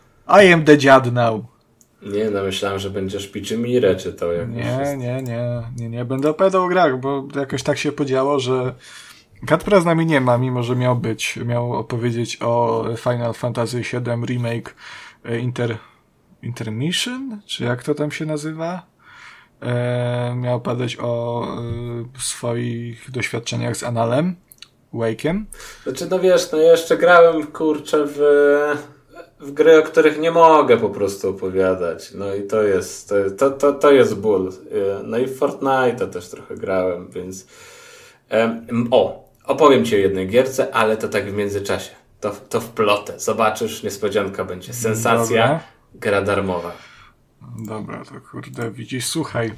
[0.44, 1.46] I am the dziad now.
[2.02, 4.32] nie, no myślałem, że będziesz Piczymirę czytał.
[4.32, 6.06] Jak Nie, nie, nie, nie, nie.
[6.06, 8.74] Będę opowiadał o grach, bo jakoś tak się podziało, że
[9.46, 11.40] Katpra z nami nie ma, mimo że miał być.
[11.46, 14.76] Miał opowiedzieć o Final Fantasy VII Remake
[15.26, 15.78] e, Inter...
[16.42, 17.42] Intermission?
[17.46, 18.86] Czy jak to tam się nazywa?
[19.62, 21.46] E, miał opowiadać o
[22.16, 24.36] e, swoich doświadczeniach z Analem,
[24.94, 25.44] Wake'em.
[25.84, 28.18] Znaczy, no wiesz, no ja jeszcze grałem, kurczę, w,
[29.40, 32.12] w gry, o których nie mogę po prostu opowiadać.
[32.14, 34.52] No i to jest, to, to, to, jest ból.
[35.04, 37.48] No i w Fortnite'a też trochę grałem, więc...
[38.92, 41.92] O, opowiem Ci o jednej gierce, ale to tak w międzyczasie.
[42.20, 43.20] To, to w plotę.
[43.20, 44.74] Zobaczysz, niespodzianka będzie.
[44.74, 45.64] Sensacja, Dobra.
[45.96, 46.72] gra darmowa.
[47.68, 49.52] Dobra, to kurde, widzisz, słuchaj.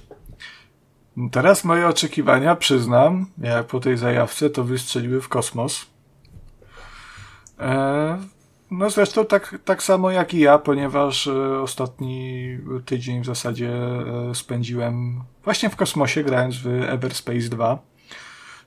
[1.32, 5.86] Teraz moje oczekiwania, przyznam, jak po tej zajawce, to wystrzeliły w kosmos.
[7.60, 8.18] E,
[8.72, 12.48] no zresztą tak, tak samo jak i ja, ponieważ e, ostatni
[12.86, 17.80] tydzień w zasadzie e, spędziłem właśnie w kosmosie, grając w Everspace 2,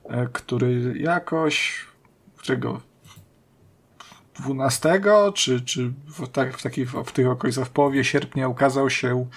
[0.03, 1.85] e, który jakoś,
[2.37, 2.81] którego
[4.39, 5.01] 12
[5.33, 9.27] czy, czy w, tak, w, takich, w tych okolicach w połowie sierpnia ukazał się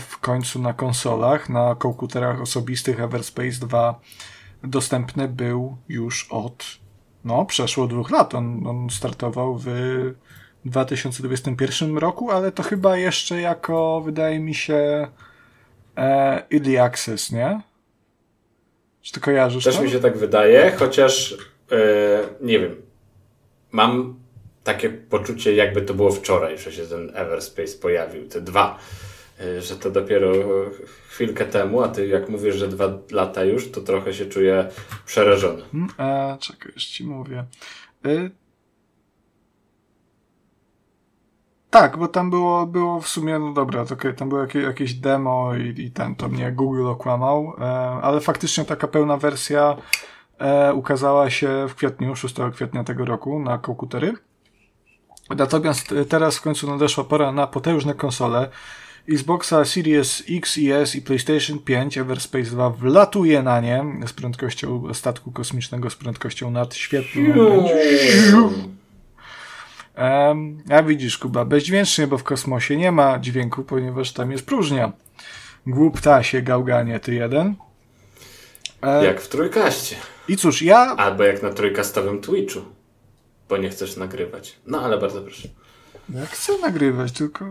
[0.00, 4.00] w końcu na konsolach, na komputerach osobistych Everspace 2
[4.64, 6.64] dostępny był już od
[7.24, 8.34] no, przeszło dwóch lat.
[8.34, 9.66] On, on startował w
[10.64, 15.08] 2021 roku, ale to chyba jeszcze jako, wydaje mi się,
[15.96, 17.60] e, Early Access, nie?
[19.02, 19.82] Czy ty kojarzysz Też to?
[19.82, 21.36] mi się tak wydaje, chociaż
[21.72, 21.76] e,
[22.40, 22.76] nie wiem.
[23.72, 24.20] Mam
[24.64, 28.78] takie poczucie, jakby to było wczoraj, że się ten Everspace pojawił, te dwa.
[29.40, 30.32] E, że to dopiero
[31.08, 34.68] chwilkę temu, a ty jak mówisz, że dwa lata już, to trochę się czuję
[35.06, 35.62] przerażony.
[35.72, 37.44] Hmm, E, czekaj, już ci mówię.
[38.06, 38.30] Y...
[41.70, 45.54] Tak, bo tam było, było w sumie, no dobra, to tam było jakieś, jakieś demo
[45.54, 47.64] i, i ten, to mnie Google okłamał, e,
[48.02, 49.76] ale faktycznie taka pełna wersja
[50.38, 54.14] e, ukazała się w kwietniu, 6 kwietnia tego roku na komputery.
[55.36, 58.48] Natomiast teraz w końcu nadeszła pora na potężne konsole.
[59.10, 64.94] Xboxa Series X i S i PlayStation 5 Everspace 2 wlatuje na nie z prędkością
[64.94, 67.68] statku kosmicznego z prędkością nadświetlną.
[69.98, 74.92] Um, a widzisz, Kuba, bezdźwięcznie, bo w kosmosie nie ma dźwięku, ponieważ tam jest próżnia.
[75.66, 77.54] Głup się gałganie, ty jeden.
[78.82, 79.96] E, Jak w trójkaście.
[80.28, 82.60] I cóż, ja Albo jak na trójkastowym Twitchu.
[83.48, 84.56] Bo nie chcesz nagrywać.
[84.66, 85.48] No ale bardzo proszę.
[86.14, 87.44] Ja chcę nagrywać, tylko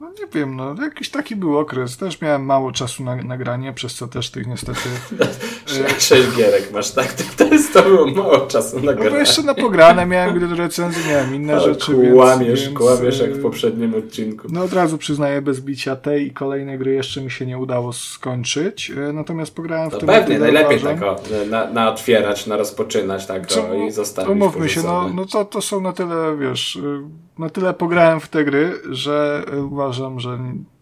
[0.00, 1.96] no nie wiem, no jakiś taki był okres.
[1.96, 4.80] Też miałem mało czasu na nagranie, przez co też tych niestety.
[5.66, 7.12] Sze- Sześć gierek masz, tak?
[7.36, 9.16] To, jest to było mało czasu na No bo granie.
[9.18, 13.34] jeszcze na pograne miałem gry do recenzji, miałem inne O, rzeczy, Kłamiesz, więc, kłamiesz jak
[13.34, 14.48] w y, poprzednim odcinku.
[14.50, 17.92] No od razu przyznaję, bez bicia tej i kolejnej gry jeszcze mi się nie udało
[17.92, 18.90] skończyć.
[18.90, 21.16] E, Natomiast pograłem w To tym pewnie, najlepiej tak o,
[21.50, 25.60] na, na otwierać, na rozpoczynać tak o, i zostawić Umówmy się, no, no to, to
[25.62, 30.38] są na tyle, wiesz, y, na tyle pograłem w te gry, że uważam, że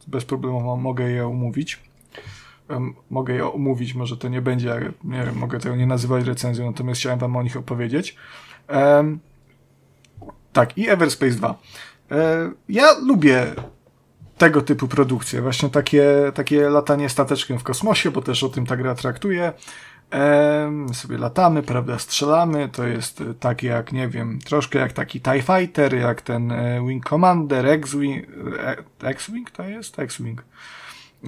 [0.07, 1.81] bez problemu mo- mogę je umówić.
[2.69, 6.67] Em, Mogę je omówić, może to nie będzie, nie wiem, mogę tego nie nazywać recenzją,
[6.67, 8.17] natomiast chciałem wam o nich opowiedzieć.
[8.69, 9.19] Em,
[10.53, 11.55] tak, i Everspace 2.
[12.11, 13.47] E, ja lubię
[14.39, 18.77] tego typu produkcje, właśnie takie, takie latanie stateczkiem w kosmosie, bo też o tym ta
[18.77, 19.53] gra traktuje.
[20.15, 25.21] Em, sobie latamy, prawda, strzelamy, to jest e, tak jak, nie wiem, troszkę jak taki
[25.21, 28.27] TIE Fighter, jak ten e, Wing Commander, X-Wing,
[28.59, 28.77] e,
[29.09, 29.99] X-Wing to jest?
[29.99, 30.45] X-Wing.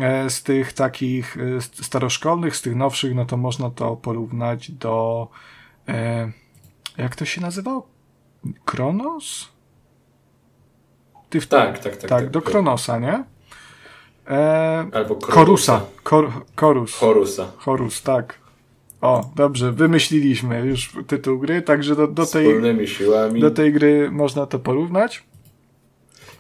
[0.01, 5.29] E, Z tych takich st- staroszkolnych, z tych nowszych, no to można to porównać do,
[6.99, 7.87] jak to się nazywało?
[8.65, 9.49] Kronos?
[11.31, 12.11] Ty w Tak, tak, tak.
[12.11, 13.25] tak, do Kronosa, nie?
[14.93, 15.81] Albo Korusa.
[16.03, 16.95] Kor, Korus.
[16.99, 17.47] Horusa.
[17.59, 18.46] Horus, tak.
[19.07, 22.47] O, dobrze, wymyśliliśmy już tytuł gry, także do, do, tej,
[23.41, 25.25] do tej gry można to porównać.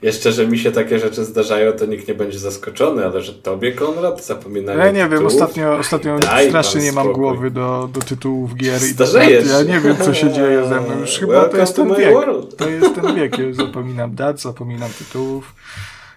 [0.02, 3.72] Jeszcze, że mi się takie rzeczy zdarzają, to nikt nie będzie zaskoczony, ale że tobie,
[3.72, 5.32] Konrad, zapominają Ja nie wiem, tytułów?
[5.32, 9.80] ostatnio, ostatnio Daj strasznie nie mam głowy do, do tytułów gier i Starzejesz ja nie
[9.80, 11.00] wiem, co się dzieje ze mną.
[11.00, 12.12] Już chyba to jest ten wiek.
[12.12, 12.56] world.
[12.56, 13.38] To jest ten wiek.
[13.38, 15.54] Ja zapominam dat, zapominam tytułów.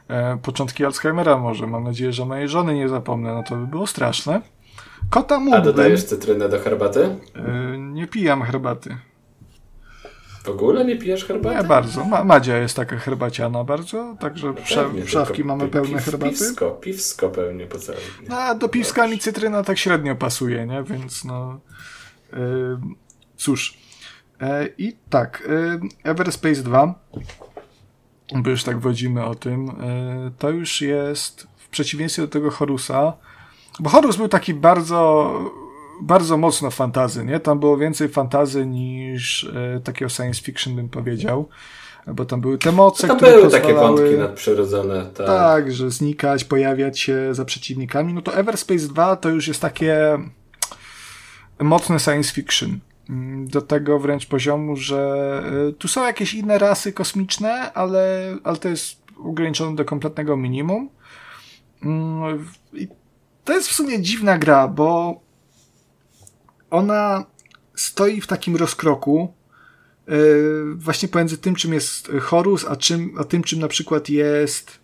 [0.08, 1.68] e, początki Alzheimera może.
[1.68, 4.42] Mam nadzieję, że mojej żony nie zapomnę, no to by było straszne.
[5.10, 5.62] Kota mógłbym.
[5.62, 7.16] A dodajesz cytrynę do herbaty?
[7.36, 8.98] E, nie pijam herbaty.
[10.44, 11.56] W ogóle nie pijesz herbaty?
[11.56, 12.06] Nie bardzo.
[12.06, 16.30] Ma, Madzia jest taka herbaciana bardzo, także No pewnie, szafki tylko mamy pełne piw- herbaty.
[16.32, 18.36] Piwsko, piwsko pełnie po całym dniu.
[18.36, 20.84] A do piwska mi cytryna tak średnio pasuje, nie?
[20.84, 21.60] Więc no...
[22.34, 22.40] Yy,
[23.38, 23.78] cóż.
[24.42, 26.94] E, I tak, yy, Everspace 2,
[28.36, 29.72] bo już tak wodzimy o tym, yy,
[30.38, 33.14] to już jest w przeciwieństwie do tego Horusa,
[33.80, 35.34] bo Horus był taki bardzo
[36.01, 37.39] bardzo mocno fantazy, nie?
[37.39, 41.49] Tam było więcej fantazy niż e, takiego science fiction bym powiedział,
[42.07, 45.06] bo tam były te moce, Tam które były takie wątki nadprzyrodzone.
[45.06, 45.27] Tak.
[45.27, 48.14] Tak, że znikać, pojawiać się za przeciwnikami.
[48.14, 50.19] No to Everspace 2 to już jest takie
[51.60, 52.80] mocne science fiction.
[53.10, 58.57] Mm, Do tego wręcz poziomu, że y, tu są jakieś inne rasy kosmiczne, ale, ale
[58.57, 60.89] to jest ograniczone do kompletnego minimum.
[61.84, 62.88] Mm, I
[63.50, 65.20] to jest w sumie dziwna gra, bo
[66.70, 67.26] ona
[67.76, 69.34] stoi w takim rozkroku,
[70.08, 74.80] yy, właśnie pomiędzy tym, czym jest Horus, a, czym, a tym, czym na przykład jest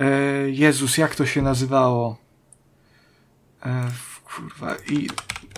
[0.00, 0.06] yy,
[0.50, 2.16] Jezus, jak to się nazywało?
[3.64, 3.70] Yy,
[4.24, 5.08] kurwa, i,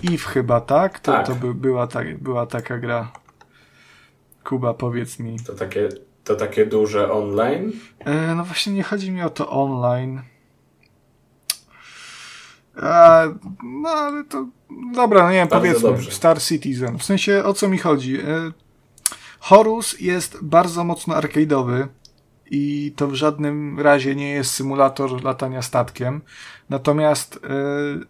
[0.03, 0.99] Eve chyba, tak?
[0.99, 1.27] To, Tak.
[1.27, 1.87] to by, była,
[2.19, 3.11] była taka gra.
[4.43, 5.39] Kuba, powiedz mi.
[5.39, 5.89] To takie,
[6.23, 7.71] to takie duże online.
[8.35, 10.30] No właśnie nie chodzi mi o to online.
[12.81, 13.23] A,
[13.63, 14.47] no ale to.
[14.93, 15.89] Dobra, no nie wiem, Bardzo powiedzmy.
[15.89, 16.11] dobrze.
[16.11, 16.97] Star Citizen.
[16.97, 18.21] W sensie o co mi chodzi?
[18.21, 18.51] E,
[19.39, 21.87] Horus jest bardzo mocno arcade'owy
[22.51, 26.21] i to w żadnym razie nie jest symulator latania statkiem.
[26.69, 27.39] Natomiast e,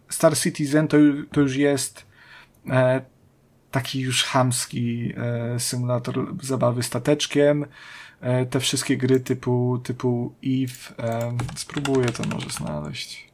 [0.09, 0.97] Star Citizen to,
[1.31, 2.05] to już jest
[2.69, 3.01] e,
[3.71, 7.65] taki już chamski e, symulator zabawy stateczkiem.
[8.21, 11.07] E, te wszystkie gry typu, typu Eve.
[11.09, 13.30] E, spróbuję to może znaleźć.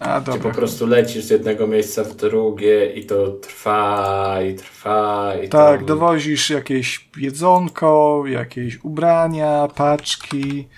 [0.00, 5.48] A po prostu lecisz z jednego miejsca w drugie i to trwa i trwa i
[5.48, 5.86] Tak, tam...
[5.86, 10.68] dowozisz jakieś jedzonko, jakieś ubrania, paczki.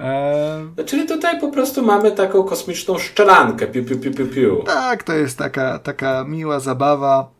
[0.00, 3.66] E, No, czyli tutaj po prostu mamy taką kosmiczną szczelankę.
[3.66, 4.62] Piu, piu, piu, piu, piu.
[4.66, 7.30] tak, to jest taka, taka miła zabawa.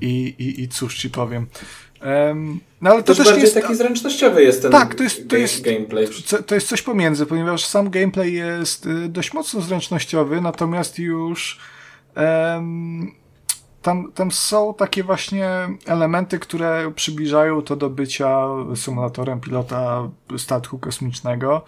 [0.00, 1.46] I, i, i cóż ci powiem.
[2.80, 3.54] No ale to Też też bardziej jest.
[3.54, 6.08] taki zręcznościowy jest ten Tak, to jest- to jest- gameplay.
[6.46, 11.58] To jest coś pomiędzy, ponieważ sam gameplay jest y, dość mocno zręcznościowy, natomiast już
[12.14, 13.12] em,
[13.82, 15.50] tam, tam są takie właśnie
[15.86, 21.64] elementy, które przybliżają to do bycia symulatorem pilota statku kosmicznego.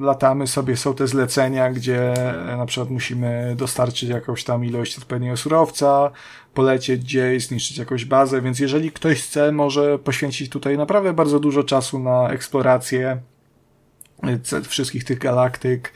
[0.00, 2.12] Latamy sobie, są te zlecenia, gdzie
[2.52, 6.10] e, na przykład musimy dostarczyć jakąś tam ilość odpowiedniego surowca,
[6.54, 11.64] polecieć gdzieś, zniszczyć jakąś bazę, więc jeżeli ktoś chce, może poświęcić tutaj naprawdę bardzo dużo
[11.64, 13.20] czasu na eksplorację
[14.52, 15.92] e, wszystkich tych galaktyk,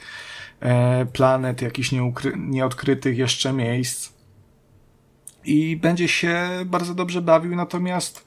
[0.59, 1.89] e, planet, jakichś
[2.37, 4.09] nieodkrytych jeszcze miejsc.
[5.45, 8.25] I będzie się bardzo dobrze bawił, natomiast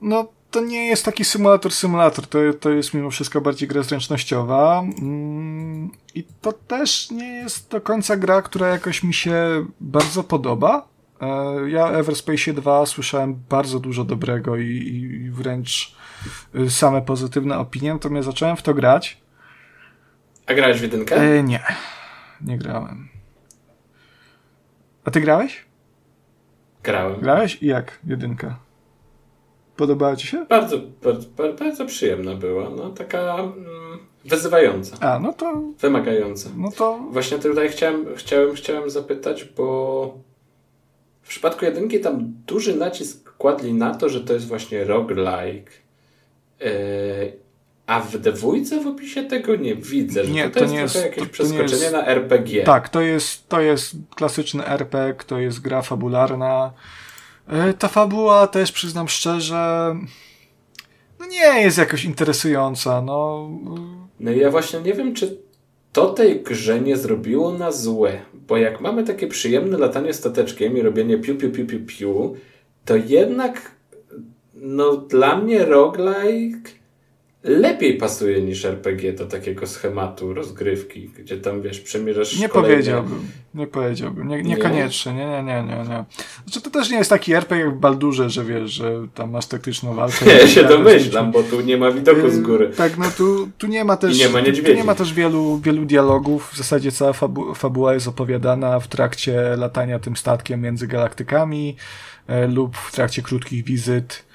[0.00, 4.80] no to nie jest taki symulator symulator, to, to jest mimo wszystko bardziej gra zręcznościowa
[4.80, 10.88] mm, i to też nie jest do końca gra, która jakoś mi się bardzo podoba.
[11.20, 15.96] E, Ja Everspace 2 słyszałem bardzo dużo dobrego i, i wręcz
[16.54, 19.20] y, same pozytywne opinie, natomiast zacząłem w to grać.
[20.46, 21.16] A grałeś w jedynkę?
[21.16, 21.62] E, nie,
[22.40, 23.08] nie grałem.
[25.04, 25.64] A ty grałeś?
[26.82, 27.20] Grałem.
[27.20, 27.62] Grałeś?
[27.62, 27.98] I jak?
[28.04, 28.67] Jedynka.
[29.78, 30.46] Podobała ci się?
[30.48, 31.26] Bardzo, bardzo,
[31.58, 32.70] bardzo przyjemna była.
[32.70, 33.54] No, taka mm,
[34.24, 36.50] wyzywająca, A, no to, wymagająca.
[36.56, 40.18] no to, Właśnie tutaj chciałem, chciałem, chciałem zapytać, bo
[41.22, 45.70] w przypadku jedynki tam duży nacisk kładli na to, że to jest właśnie roguelike.
[46.60, 46.68] Yy,
[47.86, 50.94] a w dwójce w opisie tego nie widzę, że Nie, to, to jest nie jest-
[50.94, 52.64] jakieś to- to nie przeskoczenie jest- na RPG.
[52.64, 56.72] tak, to jest, to jest klasyczny RPG, to jest gra fabularna.
[57.48, 59.94] E, Ta fabuła też, przyznam szczerze,
[61.20, 63.48] no nie jest jakoś interesująca, no.
[64.20, 65.38] No ja właśnie nie wiem, czy
[65.92, 70.82] to tej grze nie zrobiło na złe, bo jak mamy takie przyjemne latanie stateczkiem i
[70.82, 72.36] robienie piu piu piu piu piu,
[72.84, 73.70] to jednak
[74.54, 76.70] no dla mnie roguelike
[77.44, 83.20] lepiej pasuje niż RPG do takiego schematu rozgrywki, gdzie tam wiesz, przemierzasz Nie kolejne- powiedziałbym,
[83.54, 84.42] nie powiedziałbym, nie, Nie?
[84.42, 86.04] niekoniecznie, nie, nie, nie, nie, nie.
[86.44, 89.46] Znaczy to też nie jest taki RPG jak w Baldurze, że wiesz, że tam masz
[89.46, 90.26] taktyczną walkę.
[90.40, 92.64] Ja się domyślam, bo tu nie ma widoku z góry.
[92.66, 94.76] Yy, Tak, no tu, tu nie ma też, I nie ma tu, tu niedźwiedzi.
[94.76, 96.50] nie ma też wielu, wielu dialogów.
[96.52, 101.76] W zasadzie cała fabu fabuła jest opowiadana w trakcie latania tym statkiem między galaktykami
[102.26, 104.27] e, lub w trakcie krótkich wizyt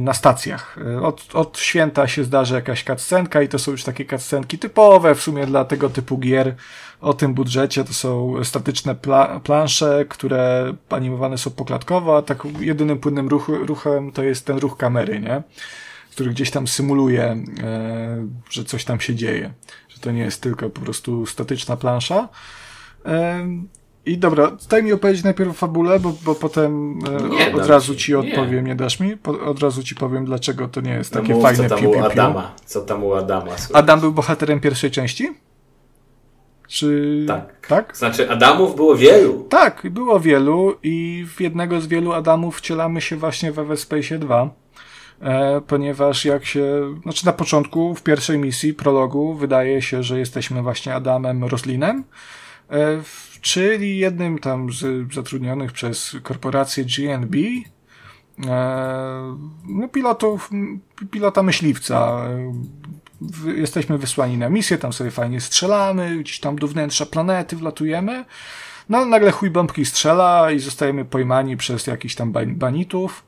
[0.00, 0.78] na stacjach.
[0.96, 5.14] E, od, od święta się zdarzy jakaś cutscenka i to są już takie cutscenki typowe
[5.14, 6.54] w sumie dla tego typu gier
[7.00, 7.84] o tym budżecie.
[7.84, 14.12] To są statyczne pla plansze, które animowane są poklatkowo, a tak jedynym płynnym ruch, ruchem
[14.12, 15.42] to jest ten ruch kamery, nie?
[16.12, 17.22] który gdzieś tam symuluje,
[17.62, 19.52] e, że coś tam się dzieje.
[19.88, 22.28] Że to nie jest tylko po prostu statyczna plansza.
[23.06, 23.46] E,
[24.06, 27.94] I dobra, daj mi opowiedzieć najpierw o fabule, bo, bo potem e, nie, od razu
[27.94, 28.70] ci odpowiem, nie.
[28.70, 29.16] nie dasz mi?
[29.16, 31.84] Po, od razu ci powiem, dlaczego to nie jest no takie mów, fajne co tam
[31.84, 32.54] piu, u Adama.
[32.64, 33.58] Co tam u Adama?
[33.58, 33.82] Słuchaj.
[33.82, 35.32] Adam był bohaterem pierwszej części?
[36.68, 37.24] Czy...
[37.28, 37.66] Tak.
[37.68, 37.96] tak.
[37.96, 39.46] Znaczy, Adamów było wielu.
[39.48, 44.50] Tak, było wielu i w jednego z wielu Adamów wcielamy się właśnie w Everspace 2.
[45.20, 50.62] E, ponieważ jak się, znaczy na początku, w pierwszej misji, prologu, wydaje się, że jesteśmy
[50.62, 52.04] właśnie Adamem Roslinem,
[52.70, 53.02] e,
[53.42, 57.36] czyli jednym tam z zatrudnionych przez korporację GNB,
[58.46, 59.36] e,
[59.68, 60.50] no pilotów,
[61.10, 62.28] pilota myśliwca.
[63.56, 68.24] Jesteśmy wysłani na misję, tam sobie fajnie strzelamy, gdzieś tam do wnętrza planety wlatujemy.
[68.88, 73.24] No nagle chuj bombki strzela i zostajemy pojmani przez jakichś tam banitów.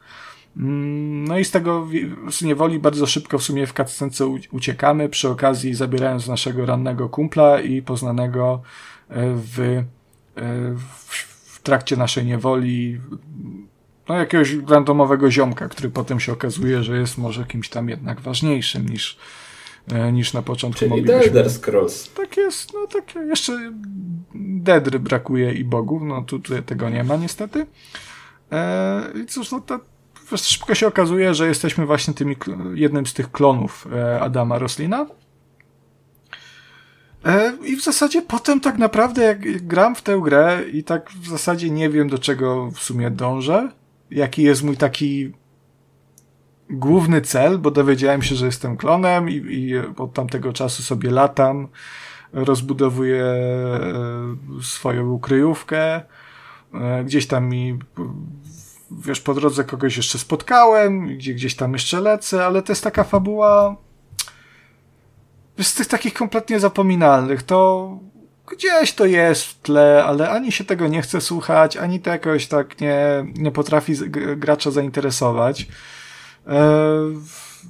[0.56, 1.88] Mm, no i z tego
[2.30, 7.60] z niewoli bardzo szybko w sumie w cutscence uciekamy, przy okazji zabierając naszego rannego kumpla
[7.60, 8.62] i poznanego
[9.08, 9.84] e, w,
[10.74, 11.14] w,
[11.54, 13.00] w trakcie naszej niewoli
[14.08, 18.88] no jakiegoś randomowego ziomka, który potem się okazuje, że jest może kimś tam jednak ważniejszym
[18.88, 19.18] niż,
[19.92, 21.26] e, niż na początku Czyli moglibyśmy.
[21.26, 22.12] Elder Scrolls.
[22.12, 23.72] Tak jest, no tak jeszcze
[24.34, 27.66] Dedry brakuje i bogów, no tu, tu tego nie ma niestety.
[29.22, 29.80] I cóż, no to
[30.36, 32.36] szybko się okazuje, że jesteśmy właśnie tymi,
[32.74, 35.06] jednym z tych klonów e, Adama Roslina.
[37.24, 41.28] E, I w zasadzie potem tak naprawdę jak gram w tę grę i tak w
[41.28, 43.68] zasadzie nie wiem do czego w sumie dążę,
[44.10, 45.32] jaki jest mój taki
[46.70, 51.68] główny cel, bo dowiedziałem się, że jestem klonem i, i od tamtego czasu sobie latam,
[52.32, 53.52] rozbudowuję e,
[54.62, 56.00] swoją kryjówkę,
[57.04, 57.78] gdzieś tam mi
[58.90, 63.04] wiesz, po drodze kogoś jeszcze spotkałem, gdzie gdzieś tam jeszcze lecę, ale to jest taka
[63.04, 63.76] fabuła
[65.62, 67.42] z tych takich kompletnie zapominalnych.
[67.42, 67.90] To
[68.52, 72.46] gdzieś to jest w tle, ale ani się tego nie chce słuchać, ani to jakoś
[72.46, 73.92] tak nie, nie potrafi
[74.36, 75.66] gracza zainteresować.
[76.46, 76.80] E,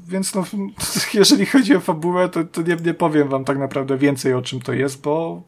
[0.09, 0.45] więc no,
[1.15, 4.61] jeżeli chodzi o fabułę, to, to nie, nie powiem wam tak naprawdę więcej o czym
[4.61, 5.43] to jest, bo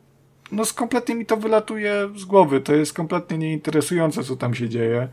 [0.52, 2.60] no kompletnie mi to wylatuje z głowy.
[2.60, 5.08] To jest kompletnie nieinteresujące, co tam się dzieje.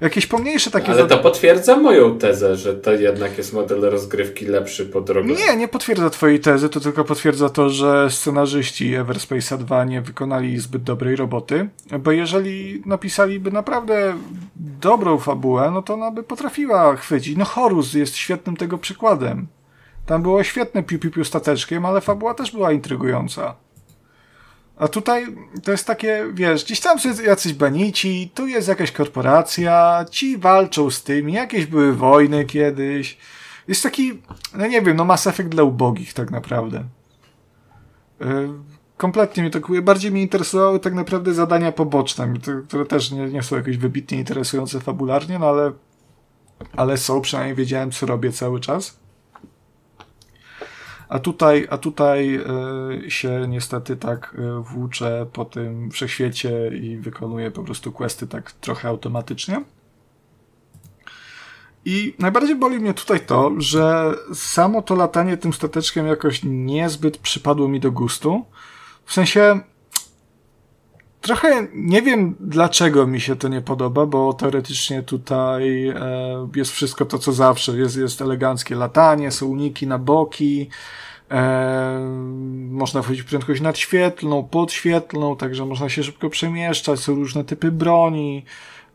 [0.00, 0.92] Jakieś pomniejsze takie...
[0.92, 5.28] Ale to potwierdza moją tezę, że to jednak jest model rozgrywki lepszy po drodze.
[5.28, 10.58] Nie, nie potwierdza twojej tezy, to tylko potwierdza to, że scenarzyści Everspace'a 2 nie wykonali
[10.58, 11.68] zbyt dobrej roboty,
[11.98, 14.14] bo jeżeli napisaliby naprawdę
[14.56, 17.36] dobrą fabułę, no to ona by potrafiła chwycić.
[17.36, 19.46] No Horus jest świetnym tego przykładem.
[20.06, 23.54] Tam było świetne piu-piu-piu stateczkiem, ale fabuła też była intrygująca.
[24.76, 25.26] A tutaj
[25.64, 30.90] to jest takie, wiesz, gdzieś tam są jacyś banici, tu jest jakaś korporacja, ci walczą
[30.90, 33.18] z tym, jakieś były wojny kiedyś.
[33.68, 34.22] Jest taki,
[34.54, 36.84] no nie wiem, no Mass Effect dla ubogich tak naprawdę.
[38.20, 38.48] Yy,
[38.96, 42.32] kompletnie mnie to bardziej mnie interesowały tak naprawdę zadania poboczne,
[42.68, 45.72] które też nie, nie są jakieś wybitnie interesujące fabularnie, no ale,
[46.76, 49.03] ale są, przynajmniej wiedziałem co robię cały czas.
[51.08, 52.40] A tutaj, a tutaj
[53.06, 58.52] y, się niestety tak y, włóczę po tym wszechświecie i wykonuję po prostu questy tak
[58.52, 59.64] trochę automatycznie.
[61.84, 67.68] I najbardziej boli mnie tutaj to, że samo to latanie tym stateczkiem jakoś niezbyt przypadło
[67.68, 68.44] mi do gustu.
[69.04, 69.60] W sensie,
[71.24, 77.04] trochę nie wiem dlaczego mi się to nie podoba, bo teoretycznie tutaj e, jest wszystko
[77.04, 77.78] to co zawsze.
[77.78, 80.68] Jest, jest eleganckie latanie, są uniki na boki,
[81.30, 81.98] e,
[82.70, 88.44] można wchodzić w prędkość nadświetlną, podświetlną, także można się szybko przemieszczać, są różne typy broni.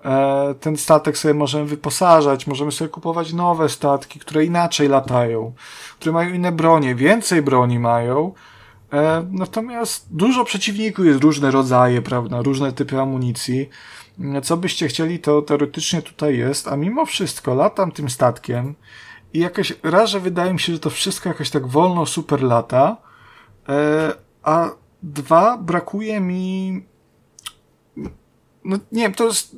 [0.06, 5.54] E, ten statek sobie możemy wyposażać, możemy sobie kupować nowe statki, które inaczej latają,
[6.00, 8.34] które mają inne bronie, więcej broni mają.
[8.94, 13.70] E, natomiast dużo przeciwników jest różne rodzaje, prawda, różne typy amunicji.
[14.44, 18.76] Co byście chcieli, to teoretycznie tutaj jest, a mimo wszystko latam tym statkiem
[19.34, 22.98] i jakoś raz, wydaje mi się, że to wszystko jakoś tak wolno super lata,
[23.70, 24.14] e,
[24.44, 24.70] a
[25.04, 26.84] dwa, brakuje mi
[28.64, 29.56] no nie wiem, to jest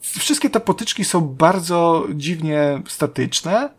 [0.00, 3.70] wszystkie te potyczki są bardzo dziwnie statyczne.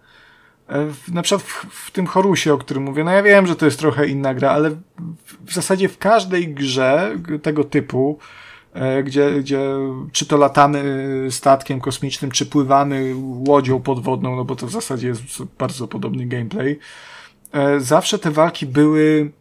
[0.70, 3.66] E, na przykład w, w, tym Horusie, o którym mówię, no ja wiem, że to
[3.66, 4.78] jest trochę inna gra, ale w,
[5.46, 8.20] w zasadzie w każdej grze tego typu
[8.74, 9.62] e, gdzie, gdzie
[10.12, 10.84] czy to latamy
[11.30, 13.14] statkiem kosmicznym, czy pływamy
[13.48, 15.22] łodzią podwodną, no bo to w zasadzie jest
[15.58, 16.80] bardzo podobny gameplay.
[17.52, 19.32] E, zawsze te walki były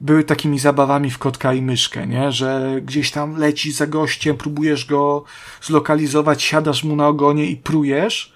[0.00, 2.32] były takimi zabawami w kotka i myszkę, nie?
[2.32, 5.24] Że gdzieś tam lecisz za gościem, próbujesz go
[5.62, 8.31] zlokalizować, siadasz mu na ogonie i prujesz.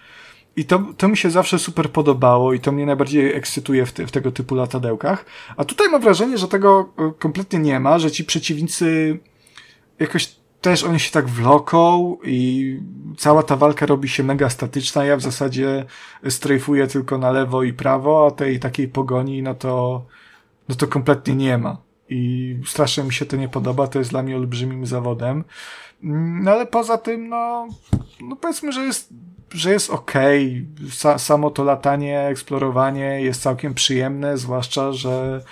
[0.57, 4.07] I to, to mi się zawsze super podobało i to mnie najbardziej ekscytuje w, te,
[4.07, 5.25] w tego typu latadełkach.
[5.57, 9.19] A tutaj mam wrażenie, że tego e, kompletnie nie ma, że ci przeciwnicy
[9.99, 12.81] jakoś też oni się tak wloką i
[13.17, 15.05] cała ta walka robi się mega statyczna.
[15.05, 15.85] Ja w zasadzie
[16.29, 20.05] strajfuję tylko na lewo i prawo, a tej takiej pogoni, no to
[20.69, 21.86] no to kompletnie nie ma.
[22.09, 25.45] I strasznie mi się to nie podoba, to jest dla mnie olbrzymim zawodem.
[26.43, 27.69] No ale poza tym, no,
[28.21, 29.09] no powiedzmy, że jest,
[29.51, 30.67] że jest okej.
[30.99, 31.19] Okay.
[31.19, 35.43] samo to latanie, eksplorowanie jest całkiem przyjemne, zwłaszcza, że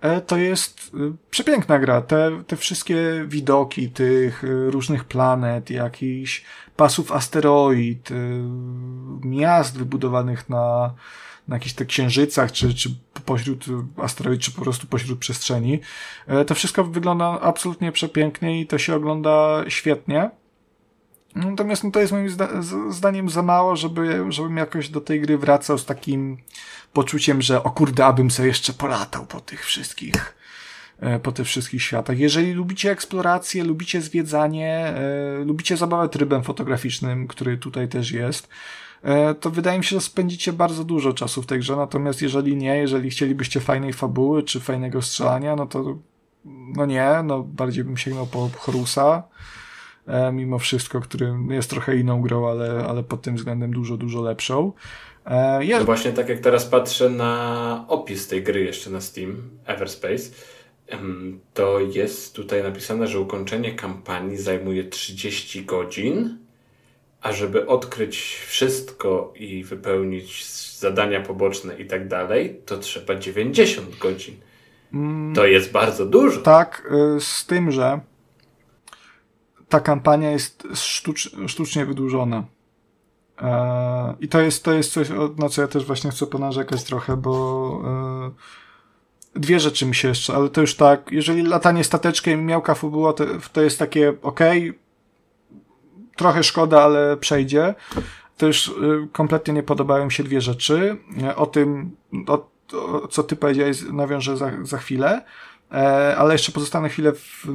[0.00, 2.00] e, to jest y, przepiękna gra.
[2.00, 6.44] Te, te wszystkie widoki tych y, różnych planet, jakichś
[6.76, 8.14] pasów asteroid, y,
[9.24, 10.94] miast wybudowanych na,
[11.48, 12.90] na jakichś tych księżycach, czy, czy
[13.24, 13.64] pośród
[13.96, 15.80] asteroid, czy po prostu pośród przestrzeni.
[16.26, 20.30] E, to wszystko wygląda absolutnie przepięknie i to się ogląda świetnie.
[21.34, 22.48] Natomiast no, to jest moim zda
[22.90, 26.38] zdaniem za mało, żeby, żebym jakoś do tej gry wracał z takim
[26.92, 30.34] poczuciem, że o kurde, abym sobie jeszcze polatał po tych wszystkich
[31.00, 32.18] e, po tych wszystkich światach.
[32.18, 38.48] Jeżeli lubicie eksplorację, lubicie zwiedzanie, e, lubicie zabawę trybem fotograficznym, który tutaj też jest,
[39.40, 42.76] to wydaje mi się, że spędzicie bardzo dużo czasu w tej grze, natomiast jeżeli nie,
[42.76, 45.98] jeżeli chcielibyście fajnej fabuły, czy fajnego strzelania, no to
[46.76, 49.22] no nie, no bardziej bym sięgnął po Horusa,
[50.06, 54.22] e, mimo wszystko, który jest trochę inną grą, ale, ale pod tym względem dużo, dużo
[54.22, 54.72] lepszą.
[55.24, 55.60] E.
[55.78, 60.30] No właśnie tak jak teraz patrzę na opis tej gry jeszcze na Steam, Everspace,
[61.54, 66.38] to jest tutaj napisane, że ukończenie kampanii zajmuje 30 godzin,
[67.22, 68.16] a żeby odkryć
[68.46, 70.46] wszystko i wypełnić
[70.78, 74.36] zadania poboczne i tak dalej, to trzeba 90 godzin.
[74.94, 75.34] Mm.
[75.34, 76.40] To jest bardzo dużo.
[76.40, 78.00] Tak, y, z tym, że
[79.68, 82.44] ta kampania jest sztucz, sztucznie wydłużona.
[83.42, 85.08] E, I to jest, to jest coś,
[85.38, 87.82] na co ja też właśnie chcę ponarzekać trochę, bo
[89.34, 93.12] e, dwie rzeczy mi się jeszcze, ale to już tak, jeżeli latanie stateczkiem miałka fabuła,
[93.12, 94.40] to, to jest takie ok,
[96.16, 97.74] trochę szkoda, ale przejdzie.
[98.42, 98.72] Już y,
[99.12, 100.96] kompletnie nie podobają mi się dwie rzeczy.
[101.36, 101.96] O tym,
[102.28, 105.22] o, o, co ty powiedziałeś, nawiążę za, za chwilę,
[105.72, 107.46] e, ale jeszcze pozostanę chwilę w,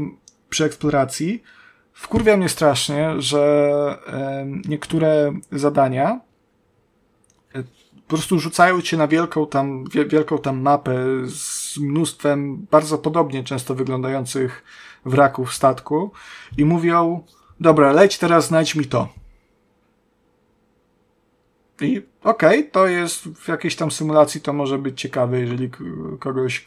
[0.50, 1.44] przy eksploracji.
[1.94, 6.20] Wkurwia mnie strasznie, że e, niektóre zadania
[7.56, 7.64] e,
[8.08, 10.96] po prostu rzucają cię na wielką tam, wielką tam mapę
[11.28, 14.64] z mnóstwem bardzo podobnie często wyglądających
[15.06, 16.12] wraków statku
[16.58, 17.24] i mówią,
[17.60, 19.08] dobra, leć teraz, znajdź mi to.
[21.82, 25.70] I okej, okay, to jest w jakiejś tam symulacji to może być ciekawe, jeżeli
[26.20, 26.66] kogoś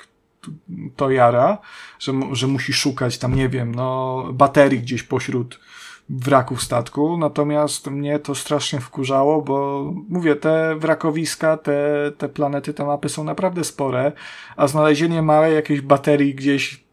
[0.96, 1.58] to jara,
[1.98, 5.60] że, że musi szukać tam, nie wiem, no, baterii gdzieś pośród
[6.08, 12.84] wraków statku, natomiast mnie to strasznie wkurzało, bo mówię, te wrakowiska, te, te planety, te
[12.84, 14.12] mapy są naprawdę spore,
[14.56, 16.84] a znalezienie małej jakiejś baterii gdzieś,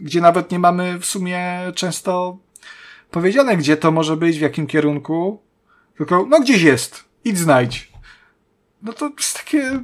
[0.00, 2.38] gdzie nawet nie mamy w sumie często
[3.10, 5.42] powiedziane, gdzie to może być, w jakim kierunku,
[5.96, 7.92] tylko, no gdzieś jest, idź znajdź.
[8.82, 9.82] No to jest takie...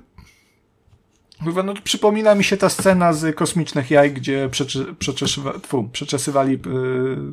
[1.40, 4.94] Mówię, no przypomina mi się ta scena z kosmicznych jaj, gdzie przeczy,
[5.62, 7.32] tfu, przeczesywali yy,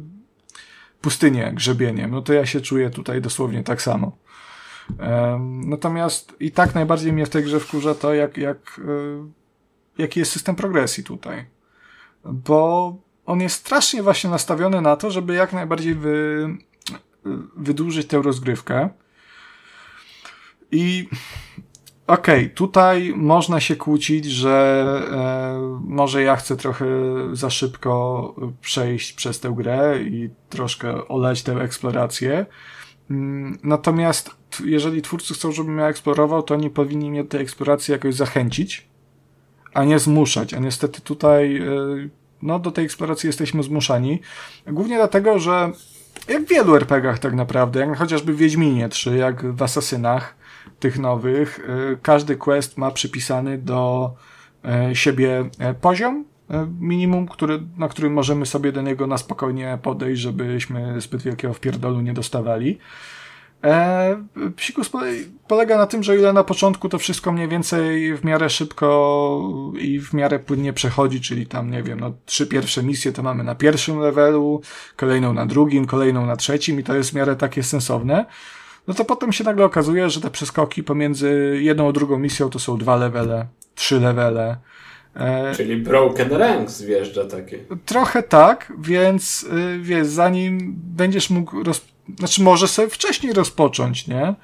[1.02, 2.12] pustynię grzebieniem.
[2.12, 4.18] No to ja się czuję tutaj dosłownie tak samo.
[5.66, 9.24] natomiast i tak najbardziej mnie w tej grze wkurza to, jak, jak, yy,
[9.98, 11.46] jaki jest system progresji tutaj.
[12.26, 12.96] Bo
[13.30, 16.48] on jest strasznie właśnie nastawiony na to, żeby jak najbardziej wy,
[17.56, 18.90] wydłużyć tę rozgrywkę.
[20.72, 21.10] I
[22.08, 26.86] okej, okay, tutaj można się kłócić, że e, może ja chcę trochę
[27.34, 32.46] za szybko przejść przez tę grę i troszkę oleć tę eksplorację.
[33.10, 34.36] Mm, natomiast
[34.66, 38.88] jeżeli twórcy chcą, żebym ja eksplorował, to oni powinni mnie do tej eksploracji jakoś zachęcić,
[39.74, 40.54] a nie zmuszać.
[40.54, 44.22] A niestety tutaj e, no, do tej eksploracji jesteśmy zmuszani.
[44.68, 45.72] Głównie dlatego, że
[46.28, 50.36] jak w wielu RPGach tak naprawdę, jak chociażby w Wiedźminie 3, jak w Asasynach
[50.80, 54.14] tych nowych, y, każdy quest ma przypisany do
[54.92, 56.26] y, siebie y, poziom,
[56.80, 62.02] minimum, który, na którym możemy sobie do niego na spokojnie podejść, żebyśmy zbyt wielkiego wpierdolu
[62.02, 62.80] nie dostawali.
[63.64, 64.24] E,
[64.56, 64.92] psikus
[65.48, 69.42] polega na tym, że ile na początku to wszystko mniej więcej w miarę szybko
[69.80, 73.44] i w miarę płynnie przechodzi, czyli tam, nie wiem, no trzy pierwsze misje to mamy
[73.44, 74.62] na pierwszym levelu,
[74.96, 78.26] kolejną na drugim, kolejną na trzecim i to jest w miarę takie sensowne.
[78.88, 82.60] No to potem się nagle okazuje, że te przeskoki pomiędzy jedną a drugą misją to
[82.60, 84.58] są dwa levele, trzy levele,
[85.16, 87.60] E, Czyli Broken Ranks wjeżdża takie.
[87.86, 91.82] Trochę tak, więc y, wiesz, zanim będziesz mógł roz...
[92.18, 94.36] znaczy może sobie wcześniej rozpocząć, nie?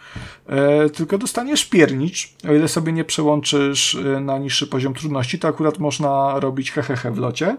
[0.48, 5.48] E, tylko dostaniesz piernicz, o ile sobie nie przełączysz y, na niższy poziom trudności, to
[5.48, 7.58] akurat można robić hehehe w locie.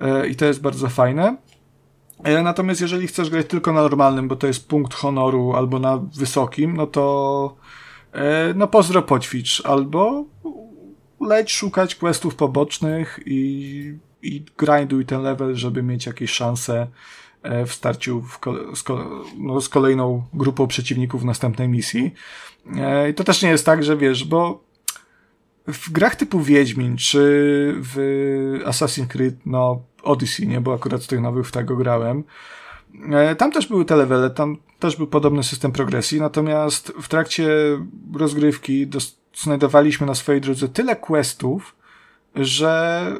[0.00, 1.36] E, I to jest bardzo fajne.
[2.42, 6.76] Natomiast jeżeli chcesz grać tylko na normalnym, bo to jest punkt honoru, albo na wysokim,
[6.76, 7.56] no to
[8.54, 10.24] no pozdro poćwicz, albo
[11.20, 16.88] leć szukać questów pobocznych i, i grinduj ten level, żeby mieć jakieś szanse e,
[17.66, 18.40] w starciu w
[18.74, 18.84] z,
[19.38, 22.14] no, z kolejną grupą przeciwników w następnej misji.
[22.76, 24.64] E, I to też nie jest tak, że wiesz, bo
[25.66, 27.18] w grach typu Wiedźmin, czy
[27.76, 32.24] w Assassin's Creed, no Odyssey, nie, bo akurat z tych nowych w tego grałem,
[33.12, 37.48] e, tam też były te levele, tam też był podobny system progresji, natomiast w trakcie
[38.14, 38.86] rozgrywki
[39.34, 41.76] znajdowaliśmy na swojej drodze tyle questów,
[42.34, 43.12] że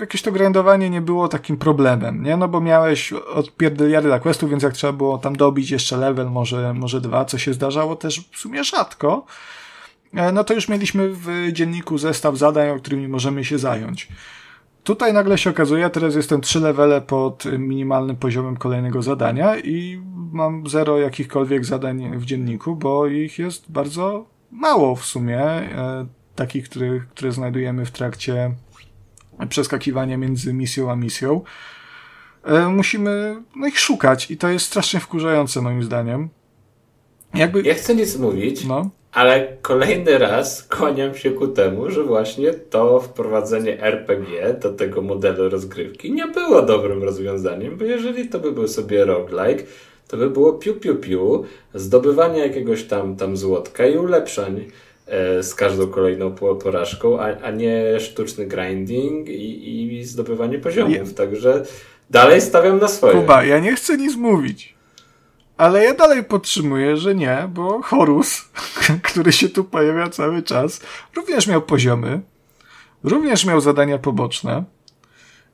[0.00, 2.36] jakieś to grindowanie nie było takim problemem, nie?
[2.36, 6.74] No bo miałeś od pierdyliarda questów, więc jak trzeba było tam dobić jeszcze level, może,
[6.74, 9.26] może dwa, co się zdarzało też w sumie rzadko,
[10.14, 14.08] e, no to już mieliśmy w dzienniku zestaw zadań, o którymi możemy się zająć.
[14.84, 20.02] Tutaj nagle się okazuje, teraz jestem trzy levele pod minimalnym poziomem kolejnego zadania i
[20.32, 26.68] mam zero jakichkolwiek zadań w dzienniku, bo ich jest bardzo mało w sumie, e, takich,
[26.68, 28.54] które, które znajdujemy w trakcie
[29.48, 31.40] przeskakiwania między misją a misją.
[32.44, 36.28] E, musimy no, ich szukać i to jest strasznie wkurzające moim zdaniem.
[37.34, 37.62] Jakby...
[37.62, 38.90] Ja chcę nic mówić, no.
[39.12, 45.48] ale kolejny raz kłaniam się ku temu, że właśnie to wprowadzenie RPG do tego modelu
[45.48, 49.64] rozgrywki nie było dobrym rozwiązaniem, bo jeżeli to by był sobie roguelike,
[50.08, 51.44] to by było piu piu piu,
[51.74, 54.83] zdobywanie jakiegoś tam, tam złotka i ulepszań e,
[55.42, 61.08] z każdą kolejną porażką, a, a nie sztuczny grinding i, i zdobywanie poziomów.
[61.08, 61.14] Nie.
[61.14, 61.64] Także
[62.10, 63.14] dalej stawiam na swoje.
[63.14, 64.74] Kuba, ja nie chcę nic mówić.
[65.56, 68.48] Ale ja dalej podtrzymuję, że nie, bo Horus,
[69.08, 70.80] który się tu pojawia cały czas,
[71.16, 72.20] również miał poziomy,
[73.04, 74.64] również miał zadania poboczne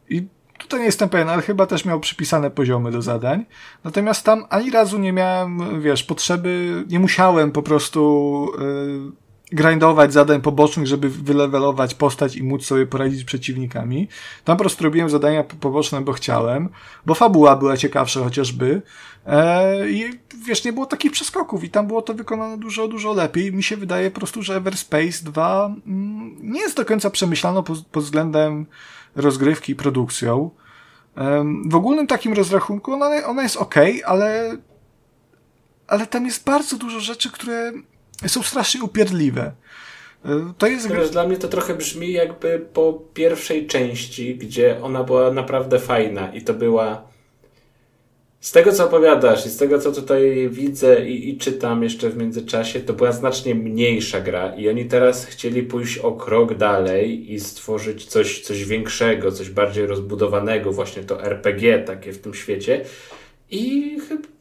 [0.09, 0.27] i
[0.59, 3.45] Tutaj nie jestem pewien, ale chyba też miał przypisane poziomy do zadań.
[3.85, 9.13] Natomiast tam ani razu nie miałem, wiesz, potrzeby, nie musiałem po prostu yy,
[9.53, 14.09] grindować zadań pobocznych, żeby wylewelować postać i móc sobie poradzić z przeciwnikami.
[14.45, 16.69] Tam po prostu robiłem zadania poboczne, bo chciałem,
[17.07, 18.83] bo fabuła była ciekawsza chociażby.
[19.27, 20.11] E, I
[20.47, 23.53] wiesz, nie było takich przeskoków i tam było to wykonane dużo, dużo lepiej.
[23.53, 27.87] Mi się wydaje po prostu, że Everspace 2 mm, nie jest do końca przemyślano pod,
[27.87, 28.67] pod względem
[29.17, 30.51] rozgrywki i produkcją.
[31.67, 33.75] W ogólnym takim rozrachunku ona, ona jest ok,
[34.05, 34.57] ale,
[35.87, 37.73] ale tam jest bardzo dużo rzeczy, które
[38.29, 39.53] są strasznie upierdliwe.
[40.59, 40.93] To jest...
[40.93, 46.35] Wiesz, dla mnie to trochę brzmi jakby po pierwszej części, gdzie ona była naprawdę fajna
[46.35, 47.11] i to była
[48.41, 52.17] z tego, co opowiadasz i z tego, co tutaj widzę i, i, czytam jeszcze w
[52.17, 57.41] międzyczasie, to była znacznie mniejsza gra i oni teraz chcieli pójść o krok dalej i
[57.41, 62.85] stworzyć coś, coś większego, coś bardziej rozbudowanego, właśnie to RPG takie w tym świecie.
[63.51, 63.97] I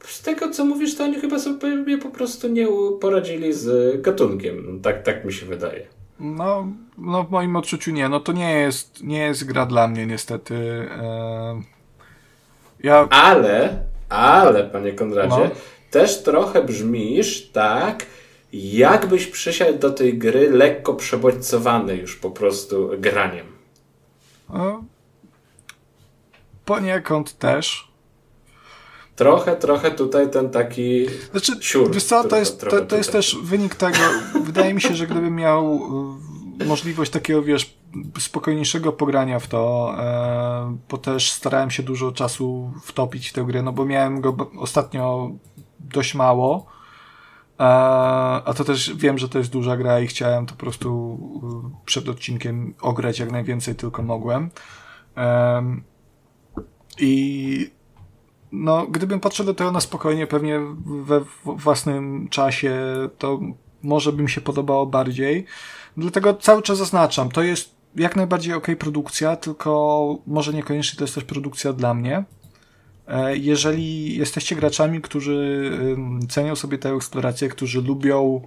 [0.06, 2.68] z tego, co mówisz, to oni chyba sobie po prostu nie
[3.02, 4.80] poradzili z gatunkiem.
[4.81, 5.88] Tak, tak mi się wydaje.
[6.19, 6.68] No,
[6.98, 8.10] no w moim odczuciu nie.
[8.10, 10.56] No to nie jest, nie jest gra dla mnie niestety.
[10.56, 11.80] Eee
[12.84, 13.07] ja...
[13.10, 15.49] Ale, ale, panie Konradzie, no.
[15.91, 18.06] też trochę brzmisz tak,
[18.53, 23.45] jakbyś przysiadł do tej gry lekko przebodźcowany już po prostu graniem.
[24.49, 24.84] No,
[26.65, 27.88] poniekąd też.
[29.19, 33.37] Trochę, trochę tutaj ten taki znaczy, siur, Wiesz co, to jest, to, to jest też
[33.43, 33.97] wynik tego,
[34.43, 35.81] wydaje mi się, że gdybym miał
[36.61, 37.77] y, możliwość takiego, wiesz,
[38.19, 43.61] spokojniejszego pogrania w to, e, bo też starałem się dużo czasu wtopić w tę grę,
[43.61, 45.31] no bo miałem go ostatnio
[45.79, 46.65] dość mało,
[47.59, 47.63] e,
[48.45, 51.19] a to też wiem, że to jest duża gra i chciałem to po prostu
[51.73, 54.49] e, przed odcinkiem ograć jak najwięcej tylko mogłem.
[56.99, 57.78] I
[58.51, 62.76] no, gdybym patrzył do tego na spokojnie, pewnie we własnym czasie,
[63.17, 63.39] to
[63.84, 65.45] może bym się podobało bardziej.
[65.97, 71.15] Dlatego cały czas zaznaczam, to jest jak najbardziej ok produkcja, tylko może niekoniecznie to jest
[71.15, 72.23] też produkcja dla mnie.
[73.07, 75.71] E, jeżeli jesteście graczami, którzy
[76.30, 78.41] cenią sobie tę eksplorację, którzy lubią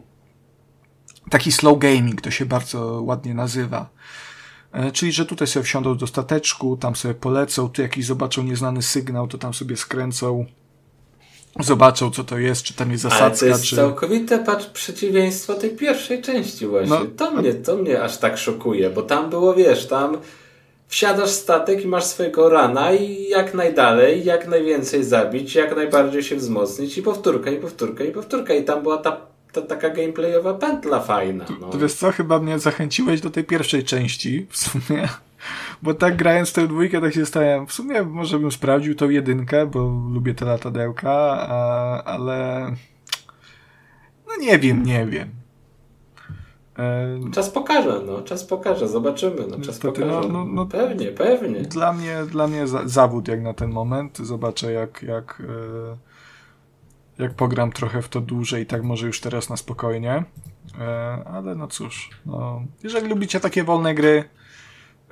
[1.30, 3.90] taki slow gaming, to się bardzo ładnie nazywa.
[4.72, 8.82] E, czyli, że tutaj sobie wsiądą do stateczku, tam sobie polecą, tu jakiś zobaczą nieznany
[8.82, 10.46] sygnał, to tam sobie skręcą,
[11.60, 13.76] zobaczą co to jest, czy tam jest zasadzka, Ale to jest czy...
[13.76, 16.90] całkowite patrz, przeciwieństwo tej pierwszej części właśnie.
[16.90, 20.18] No, to, mnie, to mnie aż tak szokuje, bo tam było, wiesz, tam
[20.92, 26.36] wsiadasz statek i masz swojego rana i jak najdalej, jak najwięcej zabić, jak najbardziej się
[26.36, 28.54] wzmocnić i powtórka, i powtórka, i powtórka.
[28.54, 31.44] I tam była ta, ta taka gameplayowa pętla fajna.
[31.60, 31.68] No.
[31.68, 35.08] To wiesz co, chyba mnie zachęciłeś do tej pierwszej części w sumie.
[35.82, 39.66] Bo tak grając tę dwójkę, tak się zastanawiam, w sumie może bym sprawdził tą jedynkę,
[39.66, 39.78] bo
[40.12, 41.12] lubię te latadełka,
[41.48, 42.70] a, ale
[44.28, 45.28] no nie wiem, nie wiem.
[46.78, 47.30] E...
[47.32, 50.28] Czas pokaże, no, czas pokaże, zobaczymy, no, czas Niestety, pokaże.
[50.28, 51.60] No, no, no, pewnie, pewnie.
[51.60, 56.11] Dla mnie, dla mnie za, zawód jak na ten moment, zobaczę jak, jak, e,
[57.22, 60.24] jak pogram trochę w to dłużej, tak może już teraz na spokojnie,
[60.78, 60.84] e,
[61.26, 64.24] ale no cóż, no, jeżeli lubicie takie wolne gry,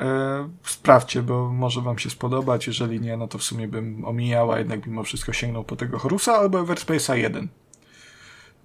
[0.00, 2.66] E, sprawdźcie, bo może wam się spodobać.
[2.66, 5.98] Jeżeli nie, no to w sumie bym omijał, a jednak mimo wszystko sięgnął po tego
[5.98, 7.48] Horusa albo Everspace'a 1.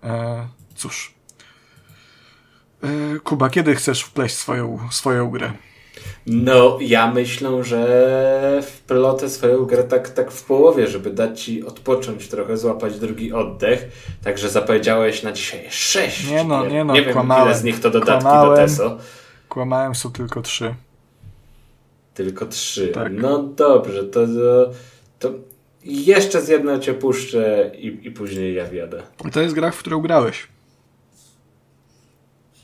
[0.03, 1.15] E, cóż.
[3.23, 5.53] Kuba, kiedy chcesz wpleść swoją, swoją grę?
[6.25, 12.27] No, ja myślę, że wplotę swoją grę tak, tak w połowie, żeby dać ci odpocząć
[12.27, 13.87] trochę, złapać drugi oddech.
[14.23, 16.29] Także zapowiedziałeś na dzisiaj sześć.
[16.29, 18.97] Nie no, nie no, nie wiem ile z nich to dodatki kłamałem, do TESO.
[19.49, 20.75] Kłamałem, są tylko trzy.
[22.13, 22.87] Tylko trzy.
[22.87, 23.13] Tak.
[23.13, 24.71] No dobrze, to, to,
[25.19, 25.33] to
[25.83, 29.03] jeszcze z jedną cię puszczę i, i później ja wjadę.
[29.33, 30.47] To jest gra, w którą grałeś.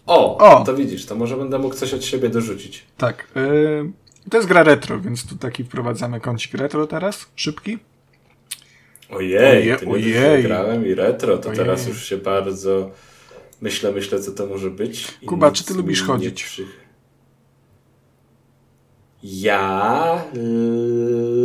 [0.06, 2.86] O, o, to widzisz, to może będę mógł coś od siebie dorzucić.
[2.98, 3.28] Tak.
[3.36, 3.92] Yy,
[4.30, 7.78] to jest gra retro, więc tu taki wprowadzamy kącik retro teraz, szybki.
[9.10, 10.44] Ojej, Oje, ty ojej.
[10.44, 11.58] grałem i retro, to ojej.
[11.58, 12.92] teraz już się bardzo
[13.62, 15.08] myślę, myślę, co to może być.
[15.26, 16.44] Kuba, czy ty lubisz chodzić?
[16.44, 16.66] Przy...
[19.24, 20.24] Ja.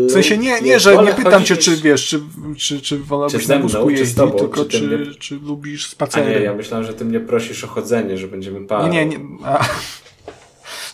[0.09, 2.21] w sensie nie, nie, że nie pytam cię, czy wiesz, czy,
[2.57, 5.15] czy, czy wolałbyś czy na wózku jeździć, tobą, tylko czy, czy, mnie...
[5.15, 6.27] czy, lubisz spacery.
[6.27, 8.89] A nie, ja myślałem, że ty mnie prosisz o chodzenie, że będziemy parą.
[8.89, 9.25] Nie, nie, nie.
[9.45, 9.65] A...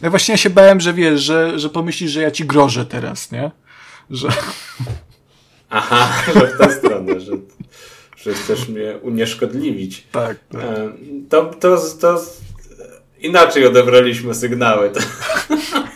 [0.03, 3.51] Ja właśnie się bałem, że wiesz, że, że pomyślisz, że ja ci grożę teraz, nie?
[4.11, 4.29] Że...
[5.71, 7.33] Aha, że w tę stronę, że,
[8.17, 10.07] że chcesz mnie unieszkodliwić.
[10.13, 10.63] Tak, tak.
[11.29, 12.21] To, to, to
[13.21, 14.91] inaczej odebraliśmy sygnały.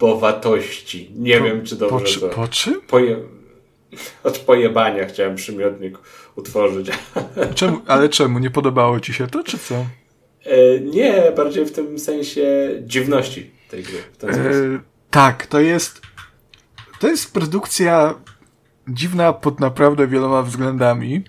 [0.00, 1.10] powatości.
[1.16, 2.34] Nie po, wiem, czy dobrze po, to...
[2.34, 2.80] Po czym?
[2.80, 3.16] Poje...
[4.24, 5.98] Od pojebania chciałem przymiotnik
[6.36, 6.90] utworzyć.
[7.54, 8.38] Czemu, ale czemu?
[8.38, 9.74] Nie podobało ci się to, czy co?
[10.44, 13.98] E, nie, bardziej w tym sensie dziwności tej gry.
[14.22, 14.34] E,
[15.10, 16.00] tak, to jest
[17.00, 18.14] to jest produkcja
[18.88, 21.24] dziwna pod naprawdę wieloma względami.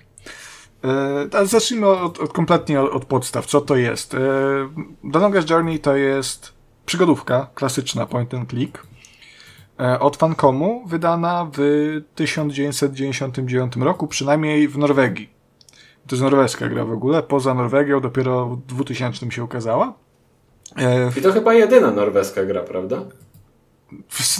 [1.34, 3.45] E, zacznijmy od, od kompletnie od, od, podstaw.
[3.45, 4.14] Co to jest?
[4.14, 4.18] E,
[5.14, 6.61] The Longest Journey to jest
[6.91, 8.88] przygodówka, klasyczna point and click,
[9.80, 11.59] e, od Fancomu, wydana w
[12.15, 15.30] 1999 roku, przynajmniej w Norwegii.
[16.07, 19.93] To jest norweska gra w ogóle, poza Norwegią dopiero w 2000 się ukazała.
[20.77, 22.97] E, I to chyba jedyna norweska gra, prawda?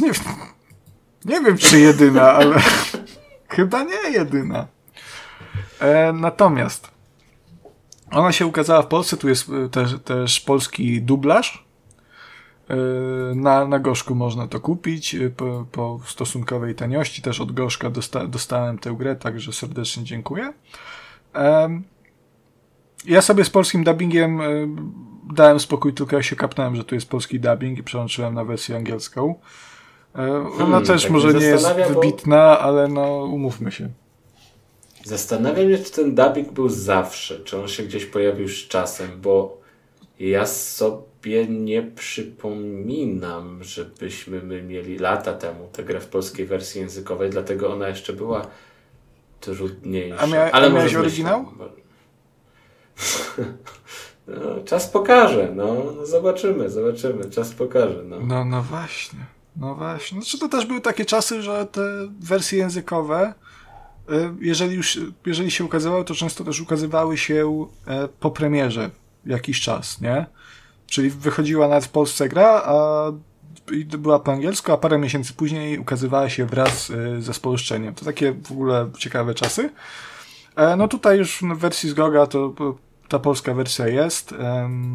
[0.02, 0.12] Nie,
[1.26, 2.56] nie wiem, czy jedyna, ale
[3.48, 4.68] chyba nie jedyna.
[5.80, 6.92] E, natomiast
[8.12, 11.71] ona się ukazała w Polsce, tu jest też, też polski dublaż.
[12.72, 12.76] E,
[13.36, 17.22] na, na Gorzku można to kupić e, po, po stosunkowej taniości.
[17.22, 20.54] Też od Gorzka dosta, dostałem tę grę, także serdecznie dziękuję.
[23.06, 24.46] Ja sobie z polskim dubbingiem e,
[25.34, 28.76] dałem spokój, tylko ja się kapnąłem, że tu jest polski dubbing i przełączyłem na wersję
[28.76, 29.36] angielską.
[30.14, 32.60] Ona hmm, też tak może nie jest wybitna, bo...
[32.60, 33.90] ale no umówmy się.
[35.06, 39.58] Zastanawiam się, czy ten dubbing był zawsze, czy on się gdzieś pojawił z czasem, bo
[40.20, 41.11] ja sobie
[41.50, 47.88] nie przypominam, żebyśmy my mieli lata temu tę grę w polskiej wersji językowej, dlatego ona
[47.88, 48.48] jeszcze była
[49.40, 50.20] trudniejsza.
[50.20, 51.46] A, mia Ale a miałeś oryginał?
[54.28, 58.04] No, czas pokaże, no, no zobaczymy, zobaczymy, czas pokaże.
[58.04, 58.20] No.
[58.20, 59.20] No, no właśnie.
[59.56, 60.22] No właśnie.
[60.22, 61.82] Znaczy to też były takie czasy, że te
[62.20, 63.34] wersje językowe,
[64.10, 68.90] y, jeżeli już, jeżeli się ukazywały, to często też ukazywały się e, po premierze
[69.26, 70.26] jakiś czas, nie?
[70.92, 73.06] Czyli wychodziła nawet w Polsce gra, a
[73.98, 77.96] była po angielsku, a parę miesięcy później ukazywała się wraz y, ze spolszczeniem.
[77.96, 79.70] To takie w ogóle ciekawe czasy.
[80.56, 82.54] E, No tutaj już w wersji z Goga to
[83.08, 84.36] ta polska wersja jest.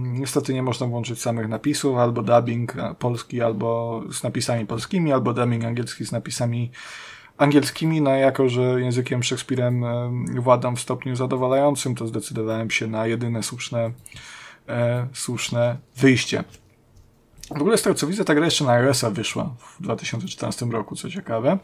[0.02, 5.64] Niestety nie można włączyć samych napisów, albo dubbing polski, albo z napisami polskimi, albo dubbing
[5.64, 6.70] angielski z napisami
[7.38, 8.00] angielskimi.
[8.00, 13.42] No jako, że językiem Szekspirem em, władam w stopniu zadowalającym, to zdecydowałem się na jedyne
[13.42, 13.90] słuszne,
[14.68, 16.44] e, słuszne wyjście.
[17.48, 20.96] W ogóle z tego co widzę, ta gra jeszcze na iOS-a wyszła w 2014 roku,
[20.96, 21.58] co ciekawe.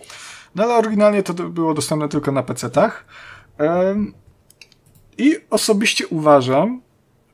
[0.54, 3.04] No ale oryginalnie to było dostępne tylko na PC-tach.
[3.58, 4.12] Em,
[5.18, 6.80] I osobiście uważam,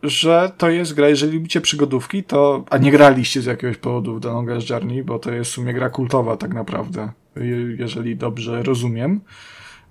[0.03, 4.21] że to jest gra, jeżeli lubicie przygodówki, to, a nie graliście z jakiegoś powodu w
[4.21, 8.63] The Longest Journey, bo to jest w sumie gra kultowa tak naprawdę, je- jeżeli dobrze
[8.63, 9.21] rozumiem,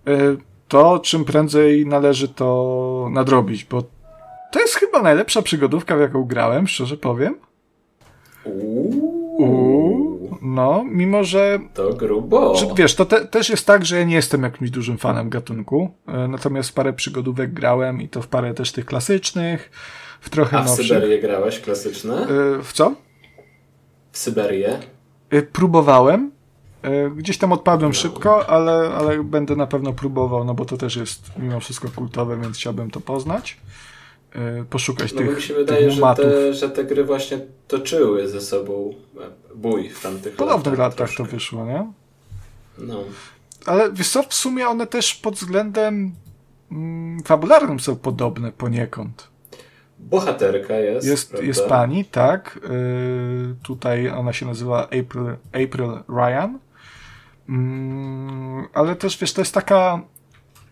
[0.08, 0.38] y,
[0.68, 3.84] to czym prędzej należy to nadrobić, bo
[4.52, 7.36] to jest chyba najlepsza przygodówka, w jaką grałem, szczerze powiem.
[9.38, 12.56] Uuu, no, mimo że to grubo.
[12.56, 15.92] Czy, wiesz, to te, też jest tak, że ja nie jestem jakimś dużym fanem gatunku,
[16.08, 19.72] e, natomiast parę przygodówek grałem i to w parę też tych klasycznych,
[20.22, 20.88] w trochę A w nowszych.
[20.88, 22.16] Syberię grałeś klasyczne?
[22.22, 22.28] E,
[22.64, 22.96] W co?
[24.12, 24.80] W Syberię?
[25.30, 26.32] E, Próbowałem.
[27.16, 31.32] Gdzieś tam odpadłem szybko, ale, ale będę na pewno próbował, no bo to też jest
[31.38, 33.58] mimo wszystko kultowe, więc chciałbym to poznać.
[34.32, 38.42] E, Poszukać No tych, mi się wydaje, że te, że te gry właśnie toczyły ze
[38.42, 38.94] sobą
[39.56, 41.24] bój w tamtych W podobnych latach troszkę.
[41.24, 41.92] to wyszło, nie?
[42.78, 43.04] No.
[43.66, 46.12] Ale wiesz co, w sumie one też pod względem
[46.72, 49.28] mm, fabularnym są podobne poniekąd.
[50.00, 51.08] Bohaterka jest.
[51.08, 51.48] Jest, prawda?
[51.48, 52.60] jest pani, tak.
[52.64, 56.60] Yy, tutaj ona się nazywa April, April Ryan.
[57.50, 60.02] Mm, ale też, wiesz, to jest taka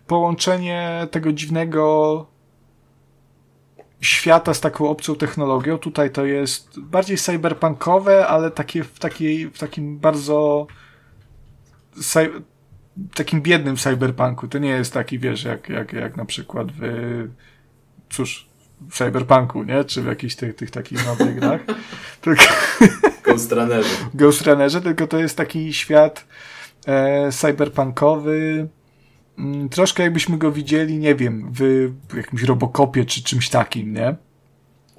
[0.06, 2.26] połączenie tego dziwnego
[4.00, 5.78] świata z taką obcą technologią.
[5.78, 10.66] Tutaj to jest bardziej cyberpunkowe, ale takie w, takiej, w takim bardzo
[13.14, 14.48] takim biednym cyberpunku.
[14.48, 16.82] To nie jest taki, wiesz, jak, jak, jak na przykład w
[18.10, 18.48] cóż,
[18.90, 19.84] w cyberpunku, nie?
[19.84, 21.60] Czy w jakichś tych, tych takich nowych grach.
[22.22, 22.44] Tylko
[23.24, 23.88] Ghost Runnerzy.
[24.14, 26.26] Ghost Runnerze, tylko to jest taki świat
[26.86, 28.68] e, cyberpunkowy.
[29.38, 34.16] Mm, troszkę jakbyśmy go widzieli, nie wiem, w, jakimś Robocopie czy czymś takim, nie?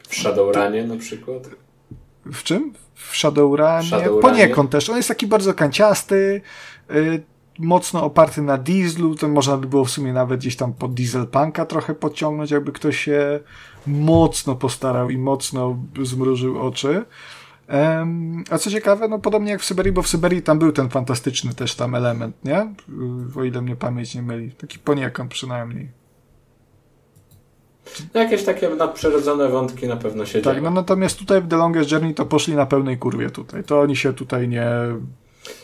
[0.09, 1.49] W Shadowrunie na przykład.
[2.25, 2.73] W czym?
[2.95, 3.83] W Shadowrunie?
[3.83, 4.21] Shadowrunie.
[4.21, 4.89] Poniekąd też.
[4.89, 6.41] On jest taki bardzo kanciasty,
[6.91, 7.23] y,
[7.59, 11.65] mocno oparty na dieslu, to można by było w sumie nawet gdzieś tam pod dieselpunka
[11.65, 13.39] trochę podciągnąć, jakby ktoś się
[13.87, 17.05] mocno postarał i mocno zmrużył oczy.
[18.49, 21.53] A co ciekawe, no podobnie jak w Syberii, bo w Syberii tam był ten fantastyczny
[21.53, 22.73] też tam element, nie?
[23.35, 24.51] O ile mnie pamięć nie myli.
[24.51, 25.89] Taki poniekąd przynajmniej.
[28.13, 30.63] Jakieś takie nadprzyrodzone wątki na pewno się Tak, dzieją.
[30.63, 33.63] no natomiast tutaj w The Longest Journey to poszli na pełnej kurwie tutaj.
[33.63, 34.69] To oni się tutaj nie,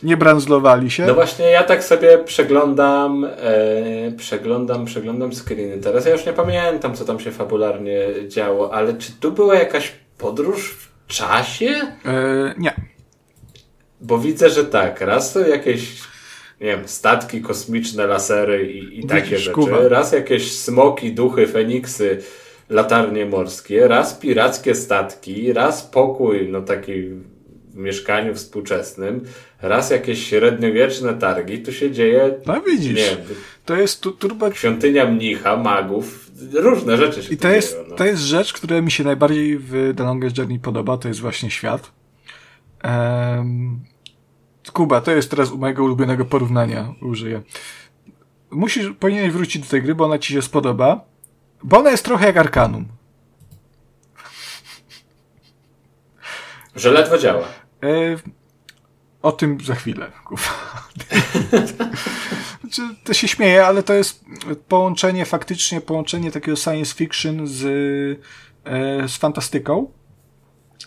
[0.04, 1.06] nie brandzlowali się.
[1.06, 5.78] No właśnie, ja tak sobie przeglądam, e, przeglądam, przeglądam screeny.
[5.78, 9.92] Teraz ja już nie pamiętam, co tam się fabularnie działo, ale czy tu była jakaś
[10.18, 11.82] podróż w czasie?
[12.06, 12.74] E, nie.
[14.02, 16.02] Bo widzę, że tak, raz są jakieś,
[16.62, 19.88] nie wiem, statki kosmiczne, lasery i, i takie rzeczy, Kuba.
[19.88, 22.22] raz jakieś smoki, duchy, feniksy,
[22.70, 27.10] latarnie morskie, raz pirackie statki, raz pokój, no taki
[27.74, 29.24] mieszkaniu współczesnym,
[29.62, 32.95] raz jakieś średniowieczne targi, tu się dzieje, No widzisz.
[32.98, 33.18] nie
[33.66, 34.54] To jest tu, turbo...
[34.54, 37.86] świątynia mnicha, magów, różne rzeczy się I to jest, dzieją.
[37.90, 37.95] No.
[37.95, 41.52] to jest rzecz, która mi się najbardziej w The Longest Journey podoba, to jest właśnie
[41.52, 41.91] świat.
[42.84, 43.80] Um,
[44.74, 47.41] Kuba, to jest teraz u mojego ulubionego porównania użyję.
[48.52, 51.06] Musisz, powinieneś wrócić do tej gry, bo ona ci się spodoba,
[51.64, 52.86] bo ona jest trochę jak Arkanum.
[56.76, 57.48] Że ledwo działa.
[57.84, 58.18] E,
[59.22, 60.11] o tym za chwilę.
[62.61, 64.26] Znaczy, to się śmieje, ale to jest
[64.68, 67.64] połączenie, faktycznie połączenie takiego science fiction z,
[68.65, 69.91] e, z fantastyką.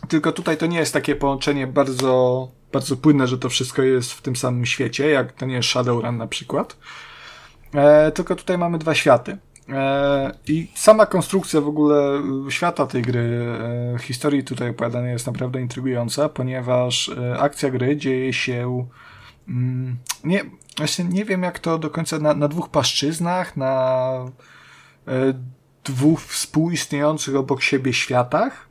[0.08, 4.22] Tylko tutaj to nie jest takie połączenie bardzo, bardzo płynne, że to wszystko jest w
[4.22, 6.76] tym samym świecie, jak to nie jest Shadowrun na przykład.
[7.74, 9.38] E, tylko tutaj mamy dwa światy.
[9.68, 13.46] E, I sama konstrukcja w ogóle świata tej gry,
[13.94, 18.86] e, historii tutaj opowiadanej jest naprawdę intrygująca, ponieważ e, akcja gry dzieje się
[19.48, 20.44] mm, nie,
[20.76, 24.24] właśnie nie wiem jak to do końca na, na dwóch płaszczyznach, na
[25.84, 28.68] dwóch współistniejących obok siebie światach,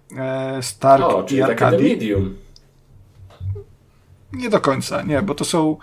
[0.61, 2.13] Stark o, i Arcadii.
[4.33, 5.77] Nie do końca, nie, bo to są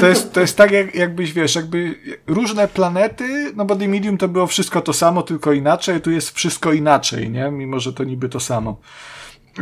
[0.00, 1.94] to jest, to jest tak, jak, jakbyś wiesz, jakby
[2.26, 6.30] różne planety, no bo The Medium to było wszystko to samo, tylko inaczej, tu jest
[6.30, 7.50] wszystko inaczej, nie?
[7.50, 8.80] Mimo, że to niby to samo.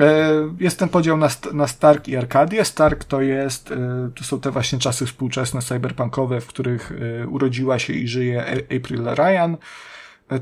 [0.00, 2.64] E, jest ten podział na, na Stark i Arkadię.
[2.64, 7.78] Stark to jest, e, to są te właśnie czasy współczesne, cyberpunkowe, w których e, urodziła
[7.78, 9.56] się i żyje April Ryan.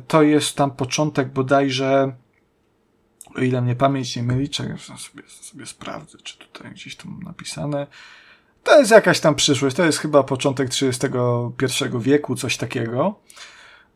[0.08, 2.12] To jest tam początek bodajże,
[3.34, 7.22] o ile mnie pamięć nie myli, czekaj, sobie, sobie sprawdzę, czy tutaj gdzieś to mam
[7.22, 7.86] napisane.
[8.64, 9.76] To jest jakaś tam przyszłość.
[9.76, 13.14] To jest chyba początek XXI wieku, coś takiego.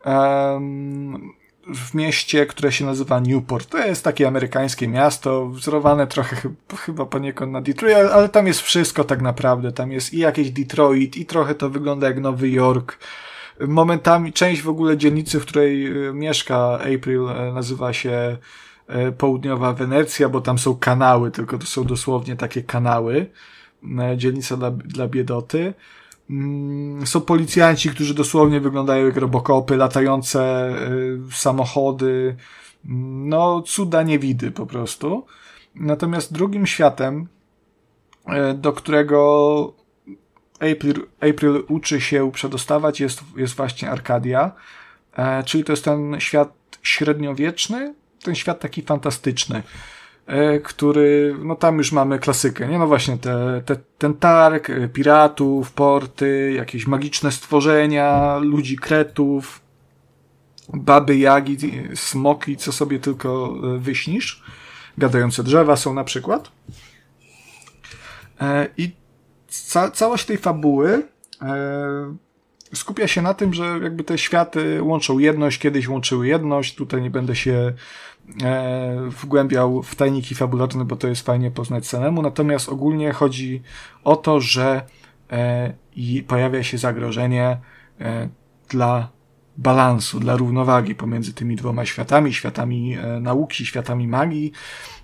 [0.05, 1.33] Um,
[1.75, 3.69] w mieście, które się nazywa Newport.
[3.69, 6.37] To jest takie amerykańskie miasto, wzorowane trochę
[6.77, 9.73] chyba poniekąd na Detroit, ale tam jest wszystko tak naprawdę.
[9.73, 12.99] Tam jest i jakieś Detroit, i trochę to wygląda jak Nowy Jork.
[13.61, 18.37] Momentami część w ogóle dzielnicy, w której e, mieszka April, e, nazywa się
[18.87, 23.27] e, Południowa Wenecja, bo tam są kanały, tylko to są dosłownie takie kanały.
[23.99, 25.75] E, dzielnica dla, dla biedoty.
[26.31, 30.75] Mm, są policjanci, którzy dosłownie wyglądają jak robokopy, latające e,
[31.33, 32.37] samochody.
[32.85, 35.27] Mm, no, cuda niewidy po prostu.
[35.75, 37.29] Natomiast drugim światem,
[38.27, 39.73] e, do którego
[40.55, 44.53] April, April uczy się przedostawać, jest, jest właśnie Arkadia.
[45.45, 46.53] Czyli to jest ten świat
[46.83, 49.63] średniowieczny, ten świat taki fantastyczny.
[50.27, 52.79] E, który, no tam już mamy klasykę, nie?
[52.79, 59.61] No właśnie te, te, ten targ, e, piratów, porty, jakieś magiczne stworzenia, ludzi kretów,
[60.75, 61.57] baby jagi,
[61.95, 64.43] smoki, co sobie tylko e, wyśnisz.
[64.99, 66.51] Gadające drzewa są na przykład.
[68.77, 68.93] I
[69.49, 71.03] ca całość tej fabuły
[72.75, 77.11] skupia się na tym, że jakby te światy łączą jedność, kiedyś łączyły jedność, tutaj nie
[77.11, 77.73] będę się
[79.09, 83.63] wgłębiał w tajniki fabularne, bo to jest fajnie poznać samemu, natomiast ogólnie chodzi
[84.05, 84.83] o to, że
[85.33, 87.59] e, i pojawia się zagrożenie
[88.01, 88.29] e,
[88.69, 89.09] dla
[89.57, 94.53] balansu, dla równowagi pomiędzy tymi dwoma światami, światami e, nauki, światami magii.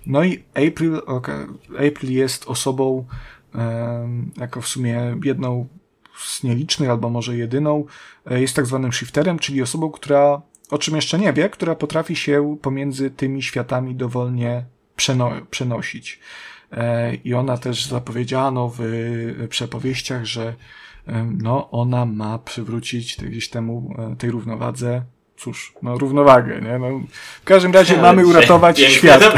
[0.05, 1.01] No i April,
[1.89, 3.05] April jest osobą,
[3.55, 5.67] e, jako w sumie jedną
[6.17, 7.85] z nielicznych, albo może jedyną,
[8.25, 10.41] e, jest tak zwanym shifterem, czyli osobą, która,
[10.71, 14.65] o czym jeszcze nie wie, która potrafi się pomiędzy tymi światami dowolnie
[14.95, 16.19] przeno przenosić.
[16.71, 18.81] E, I ona też zapowiedziano w
[19.49, 20.53] przepowieściach, że
[21.07, 25.01] e, no, ona ma przywrócić gdzieś temu, tej równowadze
[25.37, 26.79] cóż, no równowagę, nie?
[26.79, 27.01] No,
[27.41, 29.21] w każdym razie mamy uratować świat.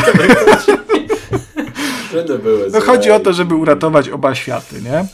[2.73, 5.05] no chodzi o to, żeby uratować oba światy, nie?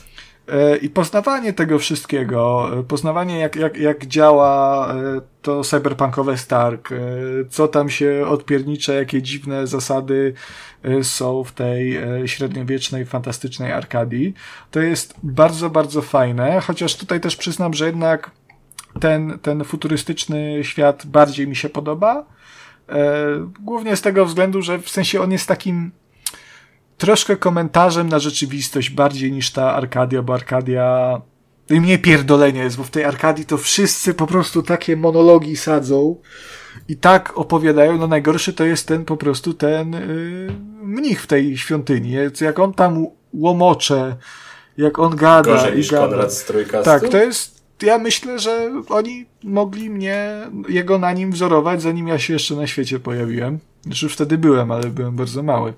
[0.52, 6.90] E, I poznawanie tego wszystkiego, e, poznawanie jak, jak, jak działa e, to cyberpunkowe Stark,
[7.50, 10.34] co tam się odpiernicze, jakie dziwne zasady
[11.02, 14.34] są w tej średniowiecznej, fantastycznej Arkadii,
[14.72, 18.32] to jest bardzo, bardzo fajne, chociaż tutaj też przyznam, że jednak
[19.00, 22.26] ten, ten futurystyczny świat bardziej mi się podoba.
[23.60, 25.92] Głównie z tego względu, że w sensie on jest takim
[27.00, 31.22] troszkę komentarzem na rzeczywistość bardziej niż ta Arkadia, bo Arkadia
[31.70, 36.16] i mnie pierdolenie jest, bo w tej Arkadii to wszyscy po prostu takie monologi sadzą
[36.88, 40.54] i tak opowiadają, no najgorszy to jest ten po prostu ten yy,
[40.84, 42.12] mnich w tej świątyni,
[42.42, 44.16] jak on tam łomocze,
[44.78, 46.08] jak on gada Gorzej i niż gada.
[46.08, 46.46] Konrad z
[46.84, 52.20] Tak, to jest ja myślę, że oni mogli mnie, jego na nim wzorować, zanim ja
[52.20, 53.60] się jeszcze na świecie pojawiłem.
[53.82, 55.74] Znaczy już wtedy byłem, ale byłem bardzo mały.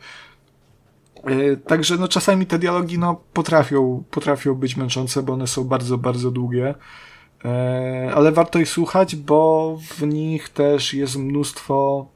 [1.23, 5.97] E, także no czasami te dialogi no potrafią, potrafią być męczące, bo one są bardzo,
[5.97, 6.75] bardzo długie.
[7.45, 12.07] E, ale warto ich słuchać, bo w nich też jest mnóstwo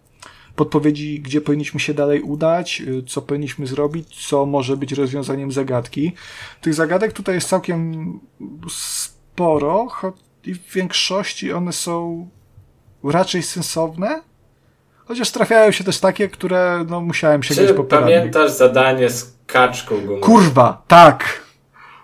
[0.56, 6.12] podpowiedzi, gdzie powinniśmy się dalej udać, e, co powinniśmy zrobić, co może być rozwiązaniem zagadki.
[6.62, 8.20] Tych zagadek tutaj jest całkiem
[8.70, 9.88] sporo,
[10.46, 12.30] i w większości one są
[13.04, 14.22] raczej sensowne,
[15.08, 19.96] Chociaż trafiają się też takie, które no, musiałem się Czy po pamiętasz zadanie z kaczką
[20.02, 20.22] gumową?
[20.22, 21.46] Kurwa, tak.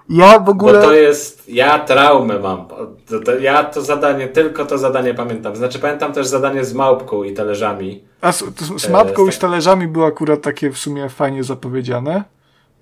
[0.09, 0.73] Ja w ogóle...
[0.73, 1.49] Bo to jest...
[1.49, 2.67] Ja traumę mam.
[3.07, 5.55] To, to, ja to zadanie, tylko to zadanie pamiętam.
[5.55, 8.03] Znaczy pamiętam też zadanie z małpką i talerzami.
[8.21, 11.43] A z, z, z małpką e, i z talerzami było akurat takie w sumie fajnie
[11.43, 12.23] zapowiedziane.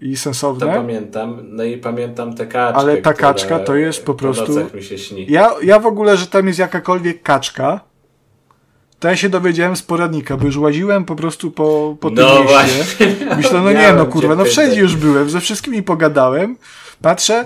[0.02, 0.66] i sensowne.
[0.66, 2.80] To pamiętam, no i pamiętam tę kaczkę.
[2.80, 4.68] Ale ta kaczka to jest po prostu.
[4.74, 5.26] mi się śni.
[5.30, 7.80] Ja, ja w ogóle, że tam jest jakakolwiek kaczka,
[9.00, 12.44] to ja się dowiedziałem z poradnika, bo już łaziłem po prostu po, po tym no
[12.44, 12.54] mieście.
[12.54, 13.06] Właśnie.
[13.38, 16.58] Myślę, no nie, no kurwa, no wszędzie już byłem, ze wszystkimi pogadałem.
[17.02, 17.46] Patrzę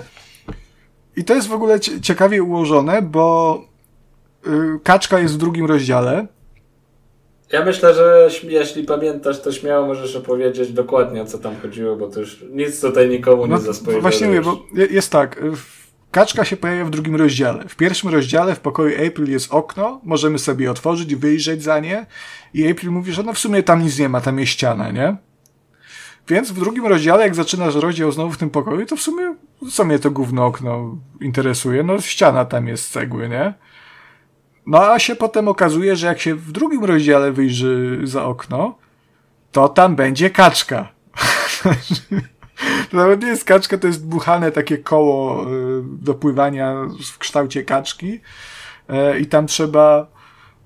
[1.16, 3.60] i to jest w ogóle ciekawie ułożone, bo
[4.46, 4.52] yy,
[4.82, 6.26] kaczka jest w drugim rozdziale.
[7.52, 12.08] Ja myślę, że jeśli pamiętasz, to śmiało możesz opowiedzieć dokładnie o co tam chodziło, bo
[12.08, 14.02] to już nic tutaj nikomu no, nie zaspoilerujesz.
[14.02, 15.42] Właśnie mówię, bo jest tak,
[16.14, 17.68] kaczka się pojawia w drugim rozdziale.
[17.68, 22.06] W pierwszym rozdziale w pokoju April jest okno, możemy sobie otworzyć, wyjrzeć za nie
[22.54, 25.16] i April mówi, że no w sumie tam nic nie ma, tam jest ściana, nie?
[26.28, 29.34] Więc w drugim rozdziale, jak zaczynasz rozdział znowu w tym pokoju, to w sumie
[29.72, 31.82] co mnie to gówno okno interesuje?
[31.82, 33.54] No ściana tam jest z cegły, nie?
[34.66, 38.78] No a się potem okazuje, że jak się w drugim rozdziale wyjrzy za okno,
[39.52, 40.88] to tam będzie kaczka.
[42.90, 46.74] to nawet nie jest kaczka, to jest dmuchane takie koło y, do pływania
[47.14, 48.20] w kształcie kaczki
[48.88, 50.06] e, i tam trzeba,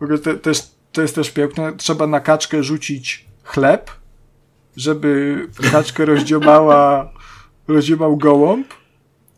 [0.01, 0.63] w ogóle te, też,
[0.93, 3.91] to jest też piękne, trzeba na kaczkę rzucić chleb,
[4.77, 7.13] żeby kaczkę rozdziobała,
[7.69, 8.75] rozdziobał gołąb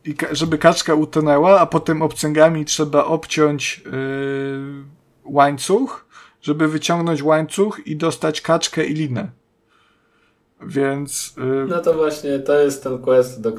[0.05, 4.85] i żeby kaczka utonęła, a potem obcęgami trzeba obciąć yy,
[5.25, 6.07] łańcuch,
[6.43, 9.40] żeby wyciągnąć łańcuch i dostać kaczkę i linę.
[10.67, 11.35] Więc.
[11.37, 11.67] Yy...
[11.69, 13.53] No to właśnie to jest ten quest, do,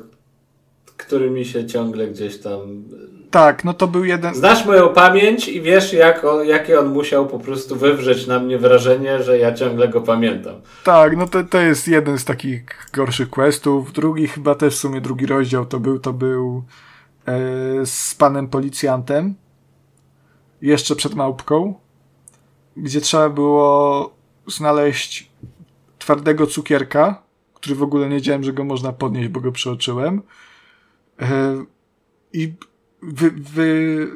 [0.98, 2.84] który mi się ciągle gdzieś tam
[3.32, 4.36] tak, no to był jeden.
[4.36, 8.57] Znasz moją pamięć i wiesz, jak on, jakie on musiał po prostu wywrzeć na mnie
[8.57, 10.56] wrażenie, że ja ciągle go pamiętam.
[10.84, 12.64] Tak, no to, to jest jeden z takich
[12.94, 13.94] gorszych questów.
[13.94, 16.64] Drugi, chyba też w sumie drugi rozdział to był, to był
[17.26, 19.36] e, z panem policjantem.
[20.61, 21.73] Jeszcze przed małpką.
[22.78, 24.14] Gdzie trzeba było
[24.48, 25.31] znaleźć
[26.12, 27.24] twardego cukierka,
[27.54, 30.22] który w ogóle nie wiedziałem, że go można podnieść, bo go przeoczyłem.
[31.20, 31.66] E,
[32.34, 32.54] I
[33.02, 34.08] wy, wy,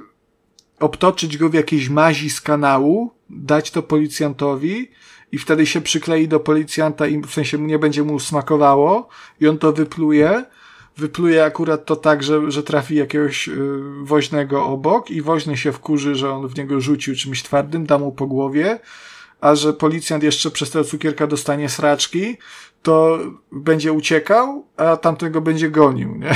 [0.80, 4.92] obtoczyć go w jakiejś mazi z kanału, dać to policjantowi
[5.32, 9.08] i wtedy się przyklei do policjanta i w sensie nie będzie mu smakowało
[9.40, 10.46] i on to wypluje.
[10.98, 16.16] Wypluje akurat to tak, że, że trafi jakiegoś yy, woźnego obok i woźny się wkurzy,
[16.16, 18.80] że on w niego rzucił czymś twardym, da mu po głowie,
[19.42, 22.38] a że policjant jeszcze przez tego cukierka dostanie sraczki,
[22.84, 23.20] to
[23.52, 26.32] będzie uciekał, a tamtego będzie gonił, nie?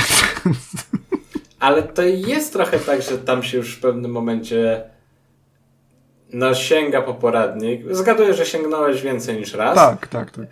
[1.60, 4.90] Ale to jest trochę tak, że tam się już w pewnym momencie
[6.32, 7.82] no sięga po poradnik.
[7.90, 9.74] Zgaduję, że sięgnąłeś więcej niż raz.
[9.74, 10.46] Tak, tak, tak.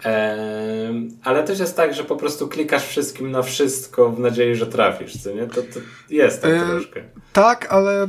[1.25, 5.23] ale też jest tak, że po prostu klikasz wszystkim na wszystko w nadziei, że trafisz,
[5.23, 5.47] co nie?
[5.47, 5.81] To, to
[6.11, 7.03] jest tak e, troszkę.
[7.33, 8.09] Tak, ale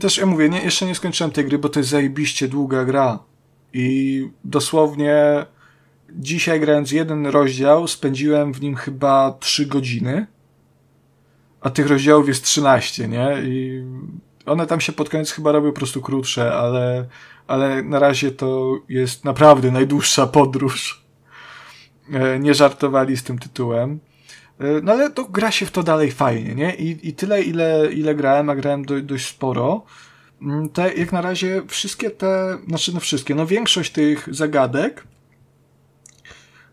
[0.00, 3.18] też ja mówię, nie, jeszcze nie skończyłem tej gry, bo to jest zajebiście długa gra.
[3.72, 5.46] I dosłownie
[6.10, 10.26] dzisiaj grając jeden rozdział spędziłem w nim chyba trzy godziny
[11.62, 13.42] a tych rozdziałów jest 13, nie?
[13.44, 13.84] I
[14.46, 17.06] one tam się pod koniec chyba robią po prostu krótsze, ale,
[17.46, 21.04] ale na razie to jest naprawdę najdłuższa podróż.
[22.12, 24.00] E, nie żartowali z tym tytułem.
[24.58, 26.74] E, no ale to gra się w to dalej fajnie, nie?
[26.74, 29.84] I, i tyle, ile, ile grałem, a grałem do, dość sporo.
[30.42, 35.04] Mm, te, jak na razie wszystkie te, znaczy no wszystkie, no większość tych zagadek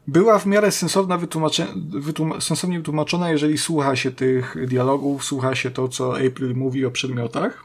[0.08, 5.72] była w miarę sensowna wytłumacze, wytłum sensownie wytłumaczona, jeżeli słucha się tych dialogów, słucha się
[5.72, 7.64] to, co April mówi o przedmiotach.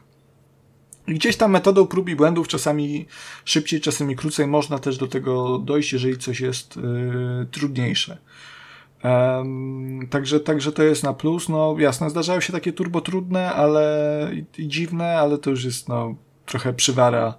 [1.07, 3.05] I gdzieś tam metodą prób i błędów, czasami
[3.45, 8.17] szybciej, czasami krócej, można też do tego dojść, jeżeli coś jest yy, trudniejsze.
[9.05, 11.49] Um, także, także to jest na plus.
[11.49, 15.89] No jasne, zdarzają się takie turbo trudne, ale i, i dziwne, ale to już jest
[15.89, 16.15] no,
[16.45, 17.33] trochę przywara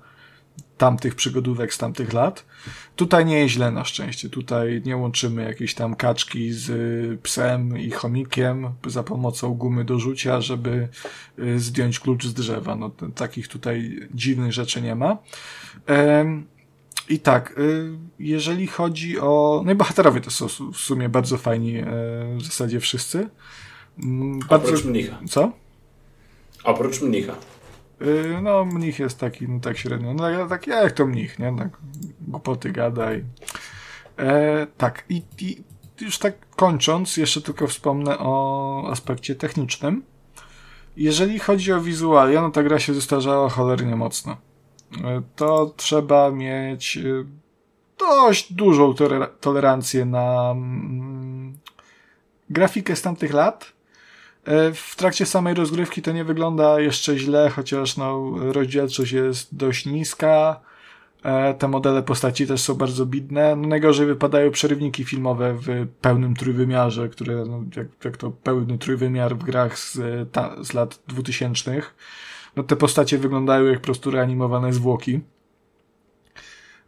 [0.78, 2.44] tamtych przygodówek z tamtych lat.
[2.96, 4.30] Tutaj nie jest źle na szczęście.
[4.30, 9.98] Tutaj nie łączymy jakiejś tam kaczki z y, psem i chomikiem za pomocą gumy do
[9.98, 10.88] rzucia, żeby
[11.38, 12.76] y, zdjąć klucz z drzewa.
[12.76, 15.18] No, takich tutaj dziwnych rzeczy nie ma.
[17.08, 19.62] I tak, y, jeżeli chodzi o.
[19.64, 21.84] No i bohaterowie to są w sumie bardzo fajni, e,
[22.36, 23.28] w zasadzie wszyscy.
[24.02, 24.68] Mm, bardzo...
[24.68, 25.18] Oprócz mnicha.
[25.28, 25.52] Co?
[26.64, 27.34] Oprócz mnicha.
[28.02, 30.14] Y, no, mnich jest taki, no tak średnio.
[30.14, 31.56] No, ja, tak jak to mnich, nie?
[31.58, 31.68] Tak,
[32.20, 33.24] głupoty gadaj.
[34.18, 35.64] E, tak, i, i
[36.00, 40.02] już tak kończąc, jeszcze tylko wspomnę o aspekcie technicznym.
[40.96, 44.36] Jeżeli chodzi o wizualia, no ta gra się zestarzała cholernie mocno.
[45.04, 47.02] E, to trzeba mieć e,
[47.98, 48.94] dość dużą
[49.40, 51.58] tolerancję na mm,
[52.50, 53.76] grafikę z tamtych lat,
[54.46, 59.86] E, w trakcie samej rozgrywki to nie wygląda jeszcze źle, chociaż no, rozdzielczość jest dość
[59.86, 60.60] niska.
[61.58, 63.56] Te modele postaci też są bardzo bidne.
[63.56, 69.36] No najgorzej wypadają przerywniki filmowe w pełnym trójwymiarze, które, no, jak, jak to pełny trójwymiar
[69.36, 69.98] w grach z,
[70.32, 71.82] ta, z lat 2000.
[72.56, 75.20] No te postacie wyglądają jak prostu reanimowane zwłoki.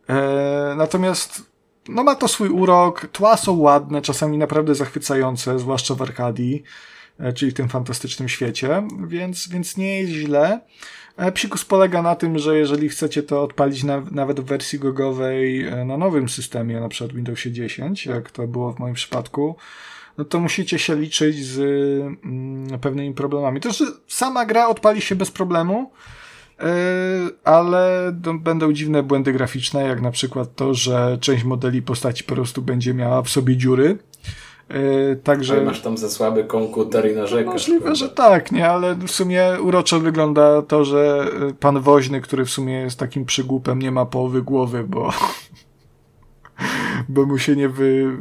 [0.09, 1.49] E, natomiast
[1.89, 6.62] no ma to swój urok, tła są ładne, czasami naprawdę zachwycające, zwłaszcza w Arkadii,
[7.19, 10.61] e, czyli w tym fantastycznym świecie, więc, więc nie jest źle.
[11.16, 15.66] E, psikus polega na tym, że jeżeli chcecie to odpalić na, nawet w wersji gogowej
[15.66, 19.57] e, na nowym systemie, na przykład Windowsie 10, jak to było w moim przypadku,
[20.19, 21.59] no to musicie się liczyć z
[22.24, 23.61] mm, pewnymi problemami.
[23.61, 25.90] To, że sama gra odpali się bez problemu,
[26.59, 26.66] yy,
[27.45, 32.62] ale będą dziwne błędy graficzne, jak na przykład to, że część modeli postaci po prostu
[32.62, 33.99] będzie miała w sobie dziury,
[34.70, 35.55] Yy, także...
[35.55, 37.53] Ale masz tam za słaby komputer i narzekasz.
[37.53, 37.99] Możliwe, prawda?
[37.99, 42.51] że tak, nie, ale w sumie uroczo wygląda to, że y, pan woźny, który w
[42.51, 45.12] sumie jest takim przygłupem, nie ma połowy głowy, bo
[47.09, 48.17] bo mu się nie, wy,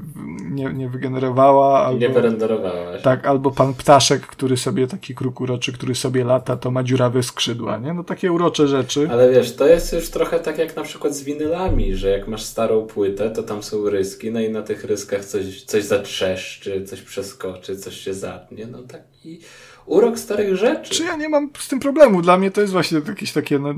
[0.49, 1.85] nie, nie wygenerowała.
[1.85, 2.97] Albo, nie wyrenderowała.
[2.97, 7.23] Tak, albo pan ptaszek, który sobie, taki kruk uroczy, który sobie lata, to ma dziurawe
[7.23, 7.93] skrzydła, nie?
[7.93, 9.07] No takie urocze rzeczy.
[9.11, 12.43] Ale wiesz, to jest już trochę tak jak na przykład z winylami, że jak masz
[12.43, 17.01] starą płytę, to tam są ryski, no i na tych ryskach coś, coś zatrzeszczy, coś
[17.01, 19.39] przeskoczy, coś się zatnie, no taki
[19.85, 20.93] urok starych rzeczy.
[20.93, 22.21] Czy ja nie mam z tym problemu?
[22.21, 23.73] Dla mnie to jest właśnie jakieś takie, no,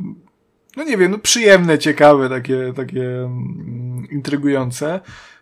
[0.78, 5.00] no nie wiem, no przyjemne, ciekawe, takie, takie mm, intrygujące.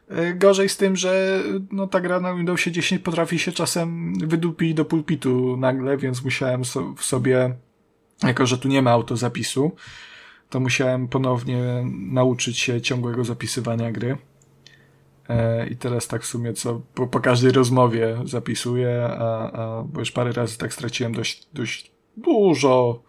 [0.09, 4.73] E, gorzej z tym, że no, ta gra na Windowsie 10 potrafi się czasem wydupić
[4.73, 7.55] do pulpitu nagle, więc musiałem so, w sobie,
[8.23, 9.71] jako że tu nie ma autozapisu,
[10.49, 14.17] to musiałem ponownie nauczyć się ciągłego zapisywania gry.
[15.29, 19.99] E, I teraz tak w sumie co po, po każdej rozmowie zapisuję, a, a, bo
[19.99, 23.03] już parę razy tak straciłem dość, dość dużo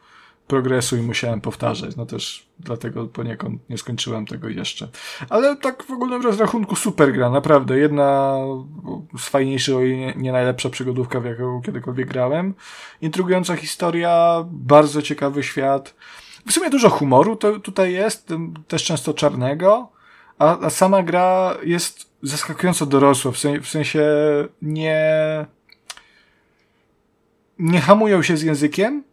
[0.48, 1.96] progresu i musiałem powtarzać.
[1.96, 4.88] No też dlatego poniekąd nie skończyłem tego jeszcze.
[5.28, 7.78] Ale tak w ogólnym rozrachunku super gra, naprawdę.
[7.78, 8.36] Jedna
[9.18, 12.54] z fajniejszych, o nie, nie najlepsza przygodówka, w jaką kiedykolwiek grałem.
[13.00, 15.94] Intrygująca historia, bardzo ciekawy świat.
[16.46, 18.28] W sumie dużo humoru to tutaj jest,
[18.68, 19.88] też często czarnego,
[20.38, 24.04] a, a sama gra jest zaskakująco dorosła, w sensie, w sensie
[24.62, 25.46] nie
[27.58, 29.04] nie hamują się z językiem,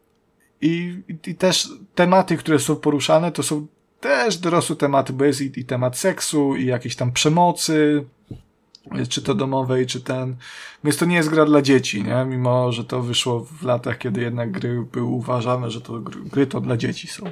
[0.61, 3.67] i, i też tematy, które są poruszane, to są
[3.99, 8.05] też dorosłe tematy, bo jest i, i temat seksu, i jakiejś tam przemocy,
[9.09, 10.35] czy to domowej, czy ten.
[10.83, 12.25] Więc to nie jest gra dla dzieci, nie?
[12.25, 16.47] Mimo, że to wyszło w latach, kiedy jednak gry były uważane, że to gry, gry
[16.47, 17.31] to dla dzieci są.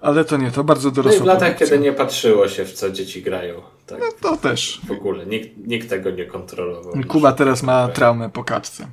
[0.00, 1.18] Ale to nie, to bardzo dorosłe.
[1.18, 3.62] No w latach, kiedy nie patrzyło się, w co dzieci grają.
[3.86, 3.98] Tak.
[4.00, 4.80] No to też.
[4.86, 6.92] W ogóle, nikt, nikt tego nie kontrolował.
[7.08, 8.88] Kuba teraz ma traumę po kaczce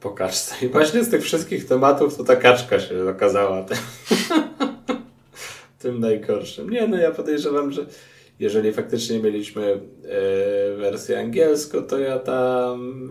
[0.00, 0.66] po kaczce.
[0.66, 3.78] I właśnie z tych wszystkich tematów to ta kaczka się okazała tym,
[5.82, 6.70] tym najgorszym.
[6.70, 7.86] Nie, no ja podejrzewam, że
[8.38, 9.80] jeżeli faktycznie mieliśmy e,
[10.76, 13.10] wersję angielską, to ja tam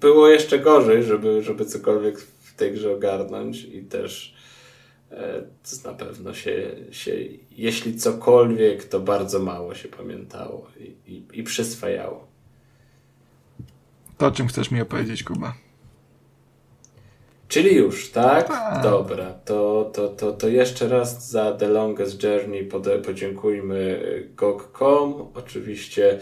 [0.00, 4.34] było jeszcze gorzej, żeby, żeby cokolwiek w tej grze ogarnąć i też
[5.10, 5.42] e,
[5.84, 7.12] na pewno się, się,
[7.50, 12.35] jeśli cokolwiek, to bardzo mało się pamiętało i, i, i przyswajało.
[14.18, 15.54] To o czym chcesz mi opowiedzieć, Kuba?
[17.48, 18.48] Czyli już, tak?
[18.48, 18.82] tak?
[18.82, 22.68] Dobra, to, to, to, to jeszcze raz za The Longest Journey
[23.04, 24.02] podziękujmy
[24.36, 25.28] GOG.com.
[25.34, 26.18] Oczywiście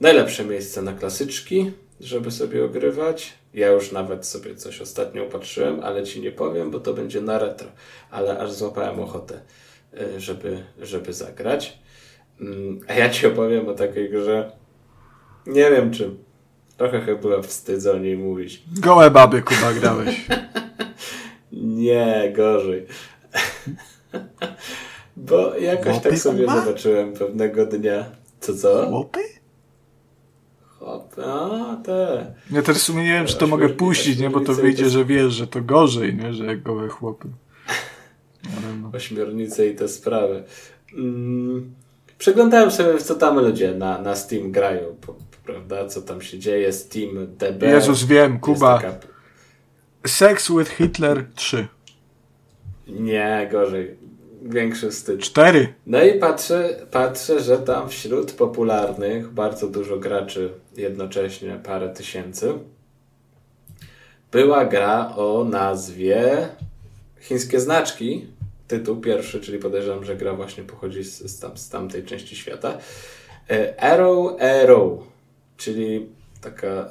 [0.00, 3.32] najlepsze miejsce na klasyczki, żeby sobie ogrywać.
[3.54, 7.38] Ja już nawet sobie coś ostatnio patrzyłem, ale ci nie powiem, bo to będzie na
[7.38, 7.68] retro.
[8.10, 9.40] Ale aż złapałem ochotę,
[9.94, 11.78] e, żeby, żeby zagrać.
[12.40, 14.52] Mm, a ja ci opowiem o takiej grze.
[15.46, 16.10] Nie wiem, czy
[16.80, 18.62] Trochę chyba wstydzę o niej mówić.
[18.80, 20.26] Gołe baby, Kuba, grałeś.
[21.52, 22.86] Nie, gorzej.
[25.16, 26.64] Bo jakoś Łopy, tak sobie Kuba?
[26.64, 28.04] zobaczyłem pewnego dnia.
[28.40, 28.88] Co, co?
[28.90, 29.20] Łopy?
[30.78, 32.26] Hop, a, te.
[32.50, 34.30] Ja teraz w sumie nie wiem, czy to mogę puścić, nie?
[34.30, 36.34] Bo to wyjdzie, że wiesz, że to gorzej, nie?
[36.34, 37.28] Że jak gołe chłopy.
[38.82, 38.90] No.
[38.94, 40.44] Ośmiornice i te sprawy.
[40.94, 41.74] Mm,
[42.18, 44.96] przeglądałem sobie, co tam ludzie na, na Steam grają
[45.50, 45.86] prawda?
[45.86, 47.62] Co tam się dzieje, Steam, DB.
[47.62, 48.78] Jezus, wiem, Kuba.
[48.78, 48.94] Taka...
[50.06, 51.66] Sex with Hitler 3.
[52.86, 53.96] Nie, gorzej.
[54.42, 55.20] Większy wstyd.
[55.20, 55.74] 4.
[55.86, 62.52] No i patrzę, patrzę, że tam wśród popularnych bardzo dużo graczy jednocześnie, parę tysięcy,
[64.32, 66.48] była gra o nazwie
[67.20, 68.26] Chińskie Znaczki.
[68.68, 72.78] Tytuł pierwszy, czyli podejrzewam, że gra właśnie pochodzi z, z, tam, z tamtej części świata.
[73.50, 75.09] E, Arrow Arrow
[75.60, 76.08] czyli
[76.40, 76.88] taka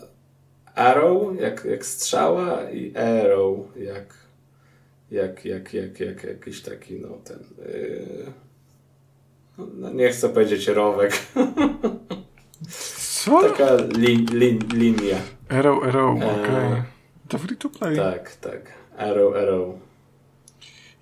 [0.75, 4.29] arrow jak, jak strzała i arrow jak
[5.11, 7.39] jak, jak, jak, jak jakiś taki, no ten.
[7.57, 8.31] Yy,
[9.57, 11.13] no nie chcę powiedzieć rowek.
[12.99, 13.41] Co?
[13.41, 15.17] Taka li, li, linia.
[15.49, 16.67] Arrow, Arrow, E, okej.
[16.67, 16.83] Okay.
[17.27, 17.95] To free to play.
[17.95, 18.73] Tak, tak.
[18.97, 19.75] Arrow, arrow.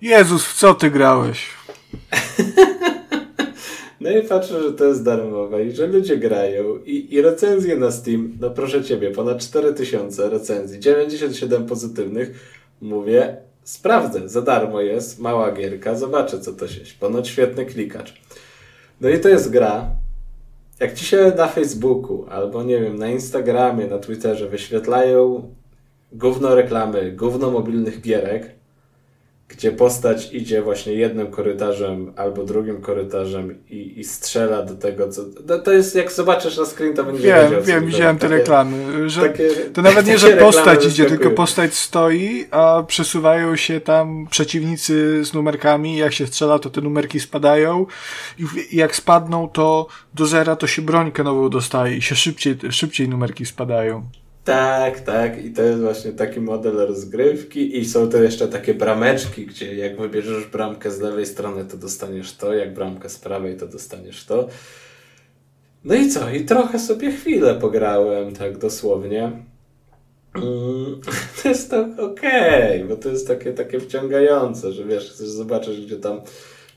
[0.00, 1.50] Jezus, w co ty grałeś?
[4.00, 7.90] No i patrzę, że to jest darmowe i że ludzie grają i, i recenzje na
[7.90, 12.58] Steam, no proszę Ciebie, ponad 4000 recenzji, 97 pozytywnych.
[12.80, 18.14] Mówię, sprawdzę, za darmo jest, mała gierka, zobaczę co to się, ponoć świetny klikacz.
[19.00, 19.90] No i to jest gra,
[20.80, 25.54] jak Ci się na Facebooku albo nie wiem, na Instagramie, na Twitterze wyświetlają
[26.12, 28.57] gówno reklamy, gówno mobilnych gierek,
[29.48, 35.22] gdzie postać idzie właśnie jednym korytarzem albo drugim korytarzem i, i strzela do tego, co.
[35.46, 39.10] No, to jest jak zobaczysz na screen, to będzie Wiem, wiem, widziałem te reklamy.
[39.10, 44.26] Że takie, to nawet nie, że postać idzie, tylko postać stoi, a przesuwają się tam
[44.30, 45.96] przeciwnicy z numerkami.
[45.96, 47.86] Jak się strzela, to te numerki spadają.
[48.38, 53.08] I jak spadną, to do zera to się brońkę nową dostaje i się szybciej, szybciej
[53.08, 54.02] numerki spadają.
[54.48, 55.44] Tak, tak.
[55.44, 57.78] I to jest właśnie taki model rozgrywki.
[57.78, 62.36] I są to jeszcze takie brameczki, gdzie jak wybierzesz bramkę z lewej strony, to dostaniesz
[62.36, 64.48] to, jak bramkę z prawej, to dostaniesz to.
[65.84, 66.30] No i co?
[66.30, 69.22] I trochę sobie chwilę pograłem, tak dosłownie.
[70.34, 71.00] Mm,
[71.42, 75.86] to jest to okej, okay, bo to jest takie, takie wciągające, że wiesz, chcesz zobaczyć,
[75.86, 76.20] gdzie tam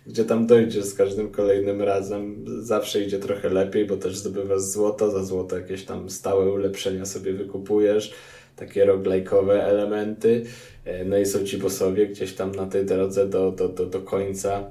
[0.07, 2.45] gdzie tam dojdziesz z każdym kolejnym razem.
[2.60, 7.34] Zawsze idzie trochę lepiej, bo też zdobywasz złoto, za złoto jakieś tam stałe ulepszenia sobie
[7.34, 8.14] wykupujesz,
[8.56, 10.45] takie roglajkowe elementy.
[10.86, 14.02] E, no i są ci bossowie gdzieś tam na tej drodze do, do, do, do
[14.02, 14.64] końca.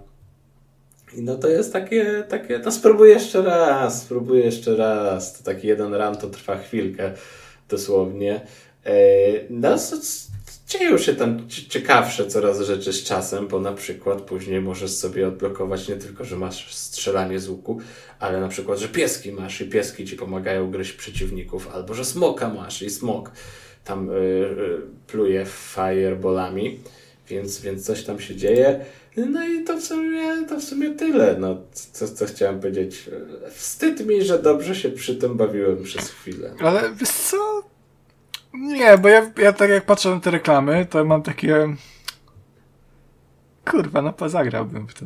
[1.16, 5.39] I no to jest takie, takie, no spróbuję jeszcze raz, spróbuję jeszcze raz.
[5.39, 7.12] To taki jeden run to trwa chwilkę,
[7.69, 8.40] dosłownie.
[8.86, 8.94] E,
[9.51, 9.77] no,
[10.71, 15.89] dzieją się tam ciekawsze coraz rzeczy z czasem, bo na przykład później możesz sobie odblokować
[15.89, 17.81] nie tylko, że masz strzelanie z łuku,
[18.19, 22.49] ale na przykład, że pieski masz i pieski ci pomagają gryźć przeciwników, albo że smoka
[22.49, 23.31] masz i smok
[23.85, 26.81] tam yy, pluje fireballami,
[27.29, 28.85] więc, więc coś tam się dzieje.
[29.17, 33.11] No i to w sumie, to w sumie tyle, no, co, co chciałem powiedzieć.
[33.51, 36.55] Wstyd mi, że dobrze się przy tym bawiłem przez chwilę.
[36.61, 37.63] Ale wiesz co,
[38.55, 41.77] nie, bo ja, ja tak jak patrzę na te reklamy, to mam takie...
[43.64, 45.05] Kurwa, no zagrałbym w to.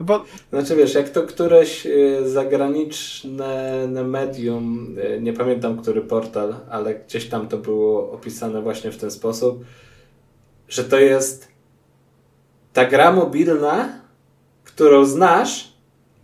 [0.00, 0.24] No bo...
[0.50, 7.28] Znaczy wiesz, jak to któreś y, zagraniczne medium, y, nie pamiętam który portal, ale gdzieś
[7.28, 9.64] tam to było opisane właśnie w ten sposób,
[10.68, 11.48] że to jest
[12.72, 13.88] ta gra mobilna,
[14.64, 15.72] którą znasz,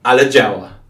[0.02, 0.81] ale działa.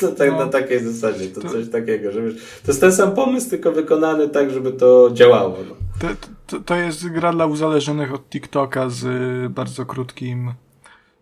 [0.00, 2.92] To tak, no, na takiej zasadzie, to, to, coś takiego, że wiesz, to jest ten
[2.92, 5.56] sam pomysł, tylko wykonany tak, żeby to działało.
[5.68, 5.74] No.
[6.00, 6.08] To,
[6.46, 9.06] to, to jest gra dla uzależnionych od TikToka z
[9.52, 10.52] bardzo krótkim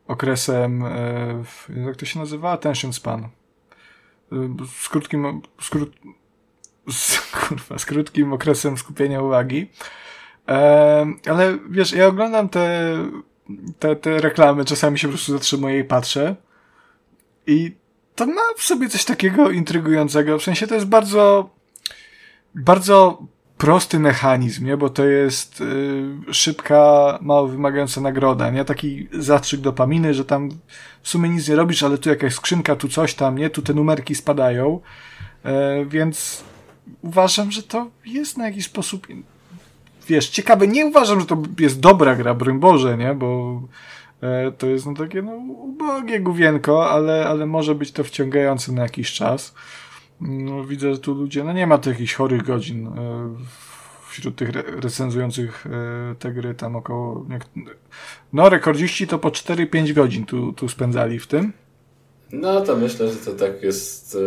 [0.06, 1.44] okresem, e,
[1.86, 2.50] jak to się nazywa?
[2.50, 3.24] Attention span.
[3.24, 3.28] E,
[4.82, 5.86] z krótkim, z, kró...
[6.90, 9.70] z, kurwa, z krótkim okresem skupienia uwagi.
[10.48, 12.96] E, ale wiesz, ja oglądam te,
[13.78, 16.36] te, te reklamy, czasami się po prostu zatrzymuję i patrzę.
[17.46, 17.76] I
[18.18, 20.38] to ma w sobie coś takiego intrygującego.
[20.38, 21.50] W sensie to jest bardzo,
[22.54, 23.22] bardzo
[23.58, 24.76] prosty mechanizm, nie?
[24.76, 28.64] Bo to jest y, szybka, mało wymagająca nagroda, nie?
[28.64, 30.50] Taki zastrzyk dopaminy, że tam
[31.02, 33.50] w sumie nic nie robisz, ale tu jakaś skrzynka, tu coś tam, nie?
[33.50, 34.80] Tu te numerki spadają.
[35.82, 36.44] Y, więc
[37.02, 39.06] uważam, że to jest na jakiś sposób
[40.08, 40.68] wiesz, ciekawe.
[40.68, 43.14] Nie uważam, że to jest dobra gra, broń Boże, nie?
[43.14, 43.62] Bo
[44.58, 49.12] to jest no takie no, ubogie główienko, ale, ale może być to wciągające na jakiś
[49.12, 49.54] czas.
[50.20, 52.92] No, widzę, że tu ludzie, no nie ma tu jakichś chorych godzin e,
[54.10, 54.50] wśród tych
[54.82, 57.26] recenzujących e, te gry tam około
[58.32, 61.52] no rekordziści to po 4-5 godzin tu, tu spędzali w tym.
[62.32, 64.18] No to myślę, że to tak jest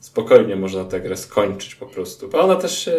[0.00, 2.90] spokojnie można tę grę skończyć po prostu, bo ona też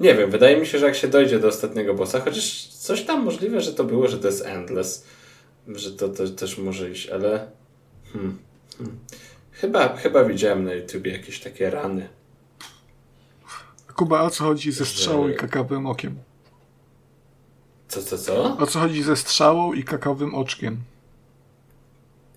[0.00, 3.24] nie wiem, wydaje mi się, że jak się dojdzie do ostatniego bossa, chociaż coś tam
[3.24, 5.04] możliwe, że to było, że to jest endless,
[5.68, 7.46] że to, to też może iść, ale
[8.12, 8.38] hmm,
[8.78, 8.98] hmm.
[9.52, 12.08] Chyba, chyba widziałem na YouTubie jakieś takie rany.
[13.94, 15.32] Kuba, o co chodzi ze strzałą że...
[15.32, 16.16] i kakawym okiem?
[17.88, 18.58] Co, co, co?
[18.58, 20.76] O co chodzi ze strzałą i kakawym oczkiem?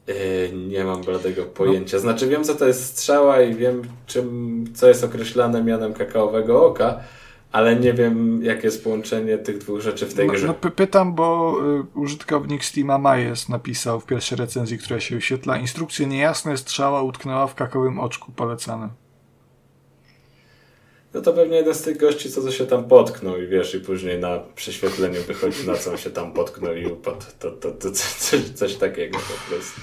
[0.07, 1.97] Yy, nie mam bladego pojęcia.
[1.97, 2.01] No.
[2.01, 7.03] Znaczy wiem, co to jest strzała i wiem, czym, co jest określane mianem kakaowego oka,
[7.51, 10.47] ale nie wiem, jakie jest połączenie tych dwóch rzeczy w tej no, grze.
[10.47, 11.57] No, pytam, bo
[11.95, 17.47] y, użytkownik Steama Majes napisał w pierwszej recenzji, która się wyświetla, instrukcje niejasne, strzała utknęła
[17.47, 18.89] w kakowym oczku, polecane.
[21.13, 23.79] no to pewnie jeden z tych gości, co to się tam potknął i wiesz, i
[23.79, 27.25] później na prześwietleniu wychodzi, na co on się tam potknął i upadł.
[27.39, 29.81] To, to, to coś, coś takiego po prostu.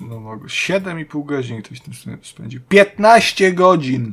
[0.00, 0.46] No mogę.
[0.46, 2.60] 7,5 godzin ktoś tym spędził.
[2.68, 4.12] 15 godzin!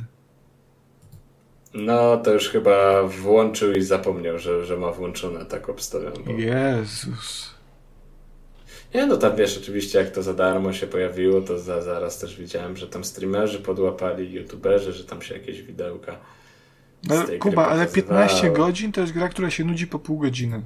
[1.74, 6.14] No, to już chyba włączył i zapomniał, że, że ma włączone, tak obstawiam.
[6.26, 6.32] Bo...
[6.32, 7.54] Jezus.
[8.94, 12.38] Nie, no tam wiesz, oczywiście jak to za darmo się pojawiło, to za, zaraz też
[12.38, 16.20] widziałem, że tam streamerzy podłapali, youtuberzy, że tam się jakieś widełka.
[17.08, 20.62] No, Kuba, ale 15 godzin to jest gra, która się nudzi po pół godziny.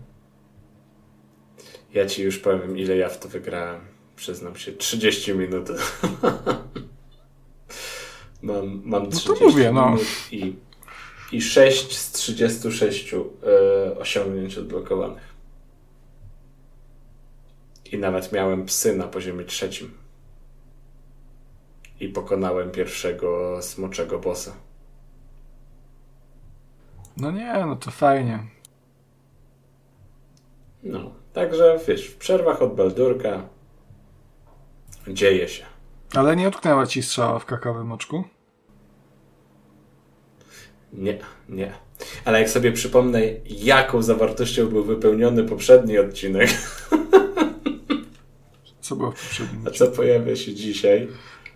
[1.94, 3.82] Ja ci już powiem, ile ja w to wygrałem.
[4.16, 5.70] Przyznam się, 30 minut.
[8.42, 9.90] mam, mam 30 no to mówię, no.
[9.90, 10.56] minut i,
[11.32, 13.20] i 6 z 36 e,
[13.98, 15.36] osiągnięć odblokowanych.
[17.92, 19.98] I nawet miałem psy na poziomie trzecim.
[22.00, 24.54] I pokonałem pierwszego smoczego bossa.
[27.18, 28.44] No nie, no to fajnie.
[30.84, 33.50] No, także wiesz, w przerwach od Baldurka
[35.08, 35.66] dzieje się.
[36.16, 38.24] Ale nie utknęła ci strzała w kakowym oczku?
[40.94, 41.20] Nie,
[41.50, 41.74] nie.
[42.26, 46.50] Ale jak sobie przypomnę, jaką zawartością był wypełniony poprzedni odcinek,
[48.88, 49.68] Co było w poprzednim?
[49.68, 51.08] A co pojawia się dzisiaj?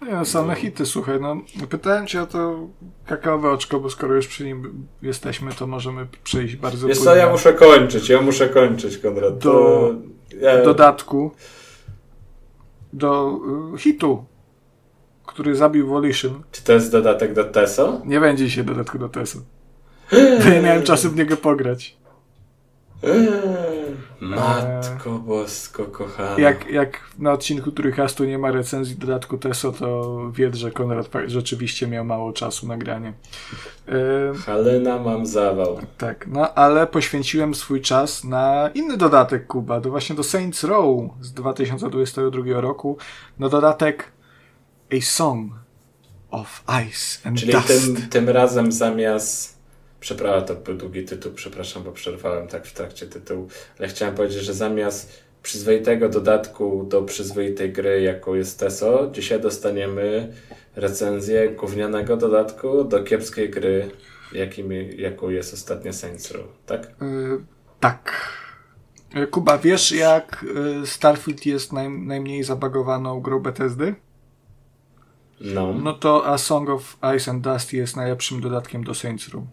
[0.01, 1.37] Nie, no, same hity, słuchaj, no
[1.69, 2.67] pytałem cię o to
[3.05, 7.29] kakaowe oczko, bo skoro już przy nim jesteśmy, to możemy przejść bardzo Wiesz co, ja
[7.29, 9.37] muszę kończyć, ja muszę kończyć, Konrad.
[9.37, 9.93] Do
[10.41, 10.63] ja...
[10.63, 11.31] dodatku,
[12.93, 13.39] do
[13.75, 14.25] y, hitu,
[15.31, 16.43] który zabił Volition.
[16.51, 18.01] Czy to jest dodatek do TESO?
[18.05, 19.39] Nie będzie się dodatku do TESO.
[20.51, 21.97] Nie miałem czasu w niego pograć.
[24.19, 26.39] Matko bosko kochana.
[26.39, 31.87] Jak, jak na odcinku Trójkastu nie ma recenzji dodatku TESO, to wiedz, że Konrad rzeczywiście
[31.87, 33.13] miał mało czasu na granie.
[33.87, 33.93] Yy,
[34.45, 35.79] Halena mam zawał.
[35.97, 41.09] Tak, no ale poświęciłem swój czas na inny dodatek Kuba, to właśnie do Saints Row
[41.21, 42.97] z 2022 roku,
[43.39, 44.11] na dodatek
[44.91, 45.51] A Song
[46.31, 47.67] of Ice and Czyli Dust.
[47.67, 49.61] Tym, tym razem zamiast
[50.01, 53.47] Przepraszam, to był długi tytuł, przepraszam, bo przerwałem tak w trakcie tytułu,
[53.79, 60.33] ale chciałem powiedzieć, że zamiast przyzwoitego dodatku do przyzwoitej gry, jaką jest TESO, dzisiaj dostaniemy
[60.75, 63.91] recenzję gównianego dodatku do kiepskiej gry,
[64.33, 66.81] jakim, jaką jest ostatnia Saints Row, tak?
[67.01, 67.41] Yy,
[67.79, 68.31] tak.
[69.13, 70.45] E, Kuba, wiesz jak
[70.81, 73.95] e, Starfield jest naj, najmniej zabagowaną grą Bethesdy?
[75.41, 75.73] No.
[75.73, 79.43] No to A Song of Ice and Dust jest najlepszym dodatkiem do Saints Row.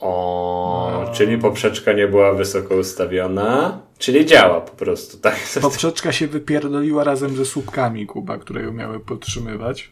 [0.00, 1.12] O, no.
[1.14, 5.36] czyli poprzeczka nie była wysoko ustawiona, czyli działa po prostu, tak?
[5.62, 9.90] Poprzeczka się wypierdoliła razem ze słupkami Kuba, które ją miały podtrzymywać.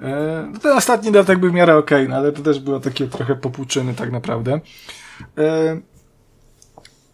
[0.00, 2.80] E, no ten ostatni dodatek był w miarę okej, okay, no ale to też było
[2.80, 4.60] takie trochę popłuczyny tak naprawdę.
[5.38, 5.80] E,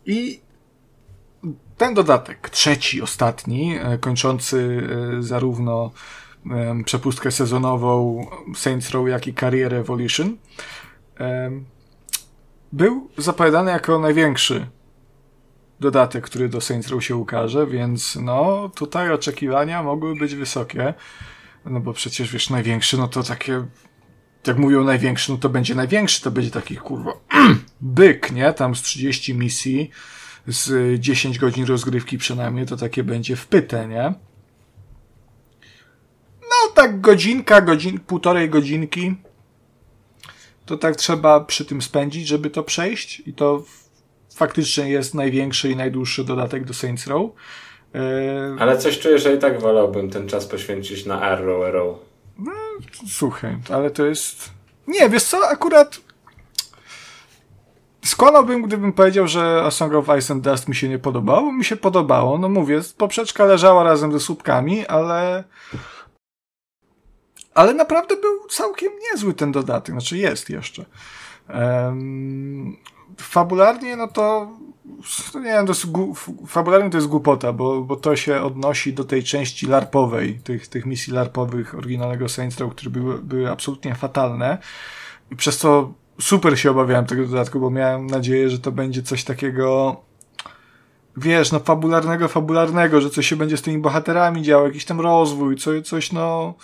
[0.07, 0.41] I
[1.77, 4.89] ten dodatek, trzeci, ostatni, e, kończący
[5.21, 5.91] zarówno
[6.85, 10.37] przepustkę sezonową Saints Row, jak i karierę Evolution,
[12.73, 14.67] był zapowiadany jako największy
[15.81, 20.95] dodatek, który do Saints Row się ukaże, więc no tutaj oczekiwania mogły być wysokie,
[21.65, 23.65] no bo przecież wiesz, największy, no to takie
[24.47, 27.13] jak mówią największy, no to będzie największy, to będzie taki kurwa
[27.81, 28.53] byk, nie?
[28.53, 29.91] Tam z 30 misji,
[30.47, 34.15] z 10 godzin rozgrywki przynajmniej, to takie będzie wpyte, nie?
[36.43, 39.17] No tak godzinka, godzin, półtorej godzinki
[40.67, 43.65] to tak trzeba przy tym spędzić, żeby to przejść i to
[44.35, 47.31] faktycznie jest największy i najdłuższy dodatek do Saints Row.
[47.95, 51.99] E, ale coś czuję, że i tak wolałbym ten czas poświęcić na Arrow Arrow.
[52.39, 52.53] No,
[53.09, 54.51] słuchaj, ale to jest...
[54.87, 56.01] Nie, wiesz co, akurat
[58.07, 61.53] skłamałbym, gdybym powiedział, że A Song of Ice and Dust mi się nie podobało.
[61.53, 62.39] Mi się podobało.
[62.39, 65.45] No mówię, poprzeczka leżała razem ze słupkami, ale
[67.55, 70.85] ale naprawdę był całkiem niezły ten dodatek, znaczy jest jeszcze.
[71.49, 72.77] Um,
[73.19, 74.51] fabularnie, no to
[75.35, 75.67] nie wiem,
[76.47, 80.87] fabularnie to jest głupota, bo, bo to się odnosi do tej części larpowej, tych, tych
[80.87, 84.59] misji larpowych oryginalnego Saints Row, które były, były absolutnie fatalne
[85.31, 89.25] i przez to super się obawiałem tego dodatku, bo miałem nadzieję, że to będzie coś
[89.25, 89.97] takiego
[91.17, 95.57] wiesz, no fabularnego, fabularnego, że coś się będzie z tymi bohaterami działo, jakiś tam rozwój,
[95.57, 96.55] coś, coś no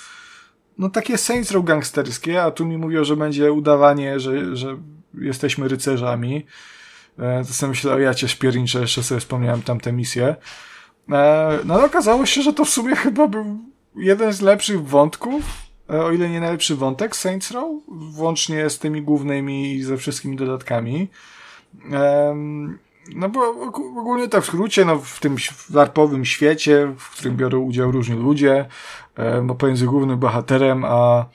[0.79, 4.77] no takie Saints Row gangsterskie, a tu mi mówią, że będzie udawanie, że, że
[5.15, 6.47] jesteśmy rycerzami.
[7.19, 10.37] E, to sobie ja cię szpierniczę, jeszcze sobie wspomniałem tamte misje.
[11.13, 13.59] E, no ale okazało się, że to w sumie chyba był
[13.97, 15.43] jeden z lepszych wątków
[15.93, 21.09] o ile nie najlepszy wątek Saints Row, włącznie z tymi głównymi i ze wszystkimi dodatkami.
[21.91, 22.79] Um,
[23.15, 23.51] no bo
[24.01, 25.37] ogólnie tak w skrócie, no w tym
[25.75, 28.67] larpowym świecie, w którym biorą udział różni ludzie,
[29.43, 31.27] no pomiędzy głównym bohaterem a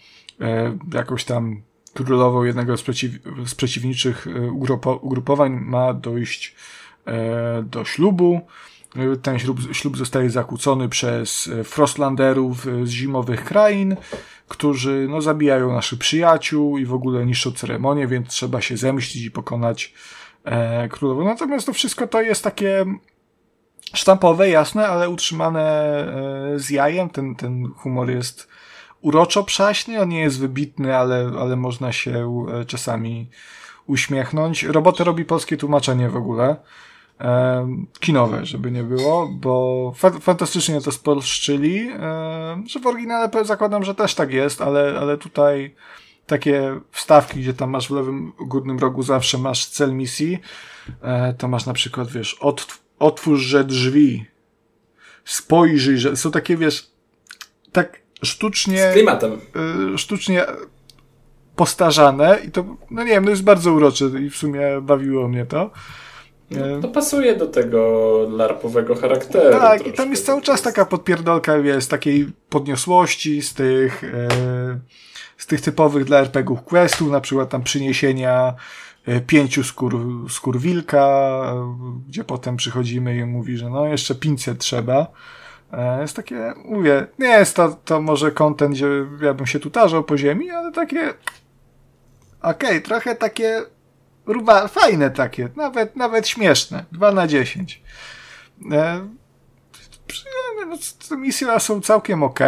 [0.42, 1.62] e, jakąś tam
[1.94, 3.12] królową jednego z, przeciw,
[3.46, 4.52] z przeciwniczych e,
[5.02, 6.56] ugrupowań ma dojść
[7.06, 8.42] e, do ślubu.
[9.22, 13.96] Ten ślub, ślub zostaje zakłócony przez Frostlanderów z zimowych krain,
[14.48, 19.32] którzy no, zabijają naszych przyjaciół i w ogóle niszczą ceremonię, więc trzeba się zemścić i
[19.32, 19.94] pokonać
[20.44, 21.26] e, królową.
[21.26, 22.86] Natomiast to wszystko to jest takie
[23.94, 25.62] sztampowe, jasne, ale utrzymane
[26.56, 27.10] e, z jajem.
[27.10, 28.48] Ten, ten humor jest
[29.02, 33.30] uroczo przaśny, on nie jest wybitny, ale, ale można się e, czasami
[33.86, 34.64] uśmiechnąć.
[34.64, 36.56] Robotę robi polskie tłumaczenie w ogóle.
[37.22, 37.68] E,
[38.00, 43.96] kinowe, żeby nie było, bo fa fantastycznie to spolszczyli, e, że w oryginale zakładam, że
[43.96, 45.76] też tak jest, ale, ale tutaj
[46.26, 50.40] takie wstawki, gdzie tam masz w lewym górnym rogu zawsze masz cel misji,
[51.02, 54.26] e, to masz na przykład, wiesz, od, otwórzże drzwi,
[55.26, 56.92] spojrzyj, że są takie, wiesz,
[57.72, 59.42] tak sztucznie, z klimatem.
[59.94, 60.46] Y, sztucznie
[61.56, 65.46] postarzane i to, no nie wiem, no jest bardzo urocze i w sumie bawiło mnie
[65.46, 65.72] to.
[66.52, 69.60] No, to pasuje do tego larpowego charakteru.
[69.60, 69.90] Tak, troszkę.
[69.90, 74.28] i tam jest cały czas taka podpierdolka, jest takiej podniosłości z tych, e,
[75.38, 78.54] z tych typowych dla RPGów questów, na przykład tam przyniesienia
[79.06, 81.40] e, pięciu skór, skór wilka,
[82.08, 85.08] gdzie potem przychodzimy i mówi, że no jeszcze 500 trzeba.
[85.74, 88.88] E, jest takie, mówię, nie jest to, to może kontent, gdzie
[89.22, 91.14] ja bym się tu tarzał po ziemi, ale takie
[92.42, 93.62] okej, okay, trochę takie
[94.28, 96.86] ruba, fajne takie, nawet, nawet śmieszne.
[96.92, 97.82] 2 na 10.
[98.72, 99.08] E,
[101.12, 102.40] no, misje są całkiem ok,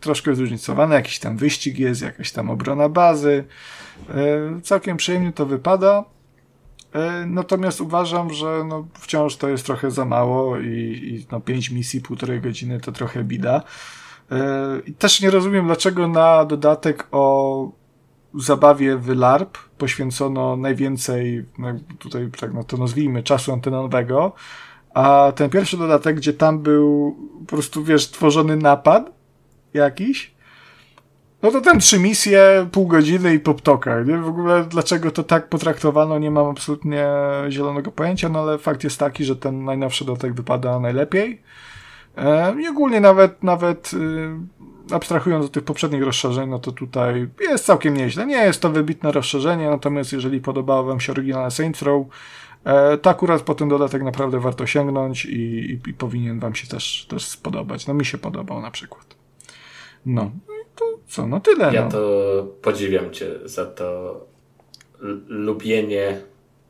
[0.00, 3.44] troszkę zróżnicowane, jakiś tam wyścig jest, jakaś tam obrona bazy.
[4.10, 6.04] E, całkiem przyjemnie to wypada.
[6.92, 10.68] E, natomiast uważam, że no, wciąż to jest trochę za mało i,
[11.02, 13.62] i no, 5 misji, półtorej godziny to trochę bida.
[14.30, 17.79] E, I też nie rozumiem, dlaczego na dodatek o
[18.34, 24.32] zabawie w LARP poświęcono najwięcej, no, tutaj tak no to nazwijmy, czasu antenowego,
[24.94, 29.12] a ten pierwszy dodatek, gdzie tam był po prostu, wiesz, tworzony napad
[29.74, 30.34] jakiś,
[31.42, 34.18] no to ten trzy misje, pół godziny i poptoka, nie?
[34.18, 37.06] W ogóle dlaczego to tak potraktowano, nie mam absolutnie
[37.48, 41.42] zielonego pojęcia, no ale fakt jest taki, że ten najnowszy dodatek wypada najlepiej.
[42.16, 44.30] E, I ogólnie nawet, nawet y,
[44.92, 48.26] abstrahując od tych poprzednich rozszerzeń, no to tutaj jest całkiem nieźle.
[48.26, 52.06] Nie jest to wybitne rozszerzenie, natomiast jeżeli podobało Wam się oryginalne Saints Row,
[52.64, 56.68] e, to akurat po ten dodatek naprawdę warto sięgnąć i, i, i powinien Wam się
[56.68, 57.86] też, też spodobać.
[57.86, 59.16] No mi się podobał na przykład.
[60.06, 60.30] No
[60.76, 61.74] to co, no tyle.
[61.74, 61.90] Ja no.
[61.90, 64.20] to podziwiam cię za to
[65.28, 66.20] lubienie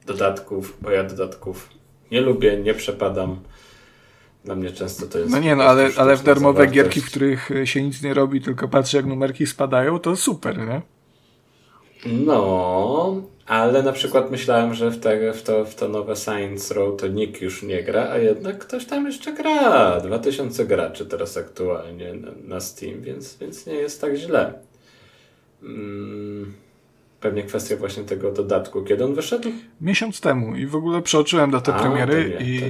[0.06, 1.68] dodatków, bo ja dodatków
[2.10, 3.40] nie lubię, nie przepadam.
[4.44, 5.30] Dla mnie często to jest.
[5.30, 8.68] No nie, no ale, ale w darmowe gierki, w których się nic nie robi, tylko
[8.68, 10.80] patrzy jak numerki spadają, to super, nie?
[12.06, 17.00] No, ale na przykład myślałem, że w, te, w, to, w to nowe Science Row
[17.00, 20.00] to nikt już nie gra, a jednak ktoś tam jeszcze gra.
[20.00, 24.52] 2000 graczy teraz aktualnie na, na Steam, więc, więc nie jest tak źle.
[25.60, 26.52] Hmm.
[27.20, 28.82] Pewnie kwestia właśnie tego dodatku.
[28.84, 29.48] Kiedy on wyszedł?
[29.80, 32.60] Miesiąc temu i w ogóle przeoczyłem datę a, premiery nie, i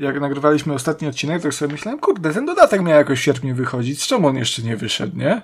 [0.00, 4.02] jak nagrywaliśmy ostatni odcinek, to sobie myślałem, kurde, ten dodatek miał jakoś w sierpniu wychodzić,
[4.02, 5.42] z czemu on jeszcze nie wyszedł, nie?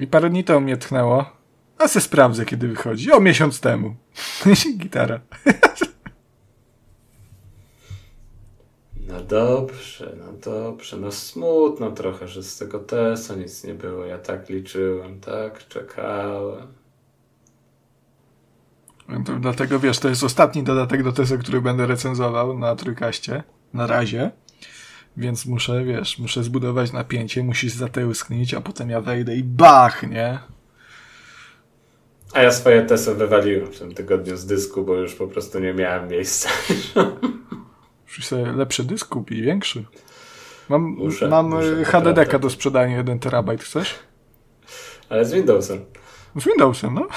[0.00, 1.30] I parę dni to mnie tchnęło.
[1.78, 3.12] A se sprawdzę, kiedy wychodzi.
[3.12, 3.94] O, miesiąc temu.
[4.78, 5.20] Gitara.
[9.06, 10.96] No dobrze, no dobrze.
[10.96, 14.04] No smutno trochę, że z tego TESA nic nie było.
[14.04, 16.66] Ja tak liczyłem, tak czekałem.
[19.26, 23.42] To dlatego wiesz, to jest ostatni dodatek do TESA, który będę recenzował na trójkaście.
[23.74, 24.30] Na razie.
[25.16, 30.38] Więc muszę, wiesz, muszę zbudować napięcie, musisz zatełsknić, a potem ja wejdę i bach, nie?
[32.32, 35.74] A ja swoje testy wywaliłem w tym tygodniu z dysku, bo już po prostu nie
[35.74, 36.48] miałem miejsca.
[38.06, 39.84] Muszę sobie lepszy dysk kupić, większy.
[40.68, 43.94] Mam, muszę, mam muszę, HDD do sprzedania 1 terabajt, chcesz?
[45.08, 45.84] Ale z Windowsem.
[46.36, 47.08] Z Windowsem, no.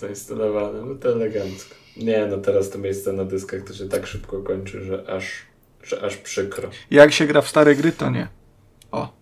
[0.00, 1.74] Zainstalowane, no to elegancko.
[1.96, 5.42] Nie, no teraz to miejsce na dyskach to się tak szybko kończy, że aż,
[5.82, 6.70] że aż przykro.
[6.90, 8.28] Jak się gra w stare gry, to nie.
[8.92, 9.12] O.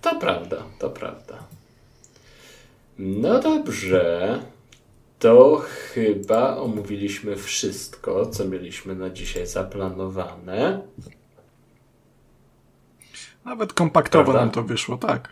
[0.00, 1.38] To prawda, to prawda.
[2.98, 4.38] No dobrze.
[5.18, 5.62] To
[5.94, 10.82] chyba omówiliśmy wszystko, co mieliśmy na dzisiaj zaplanowane.
[13.44, 14.40] Nawet kompaktowo Prawda?
[14.40, 15.28] nam to wyszło, tak.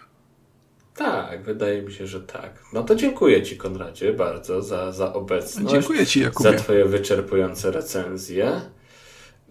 [1.01, 2.51] Tak, wydaje mi się, że tak.
[2.73, 5.71] No to dziękuję Ci, Konradzie, bardzo za, za obecność.
[5.71, 6.51] Dziękuję Ci, Jakubie.
[6.51, 8.61] Za Twoje wyczerpujące recenzje.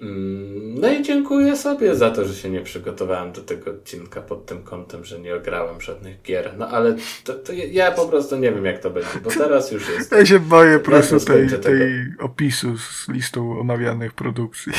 [0.02, 4.46] Mm, no i dziękuję sobie za to, że się nie przygotowałem do tego odcinka pod
[4.46, 6.54] tym kątem, że nie ograłem żadnych gier.
[6.58, 9.90] No ale to, to ja po prostu nie wiem, jak to będzie, bo teraz już
[9.90, 10.12] jest.
[10.12, 14.74] Ja się boję po prostu tej, tej opisu z listą omawianych produkcji.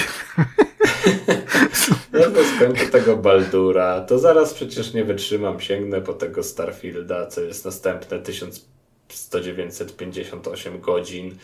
[2.12, 7.40] Jak to skończę tego Baldura, to zaraz przecież nie wytrzymam, sięgnę po tego Starfielda, co
[7.40, 11.34] jest następne 1958 godzin.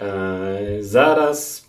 [0.00, 1.66] Eee, zaraz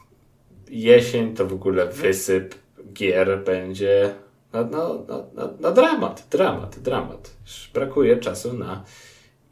[0.70, 2.56] jesień to w ogóle wysyp
[2.94, 4.14] gier będzie.
[4.54, 7.32] No, no, no, no, no dramat, dramat, dramat.
[7.74, 8.84] Brakuje czasu na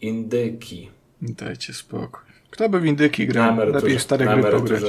[0.01, 0.89] indyki.
[1.21, 2.21] Dajcie spokój.
[2.49, 3.57] Kto by w indyki grał?
[3.57, 4.83] Lepiej stare gry pograć.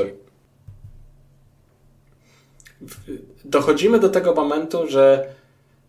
[3.44, 5.26] Dochodzimy do tego momentu, że,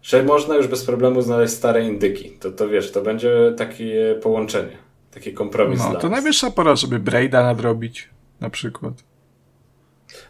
[0.02, 2.32] że można już bez problemu znaleźć stare indyki.
[2.32, 4.78] To, to wiesz, to będzie takie połączenie,
[5.12, 5.80] taki kompromis.
[5.80, 8.10] No, to najwyższa pora, żeby Braida nadrobić
[8.40, 8.94] na przykład.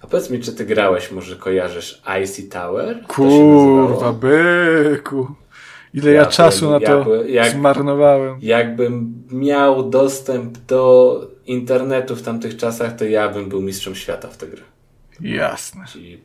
[0.01, 3.03] A powiedz mi, czy ty grałeś, może kojarzysz Icy Tower?
[3.07, 5.27] Kurwa, byku.
[5.93, 8.37] Ile ja, ja czasu na to jak, zmarnowałem.
[8.41, 14.37] Jakbym miał dostęp do internetu w tamtych czasach, to ja bym był mistrzem świata w
[14.37, 14.61] tę grę.
[15.21, 15.85] Jasne.
[15.91, 16.21] Czyli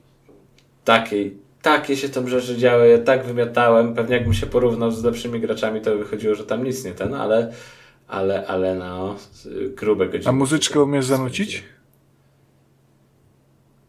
[0.85, 5.41] takiej, takie się tam rzeczy działy, ja tak wymiatałem, pewnie jakbym się porównał z lepszymi
[5.41, 7.53] graczami, to wychodziło, że tam nic nie ten, ale
[8.13, 9.17] ale, ale no,
[9.77, 10.29] grube godziny.
[10.29, 11.65] A muzyczkę umiesz zanucić?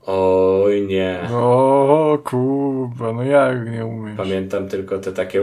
[0.06, 1.30] Oj nie.
[1.32, 4.18] O kurwa, no jak nie umiesz?
[4.18, 5.41] Pamiętam tylko te takie...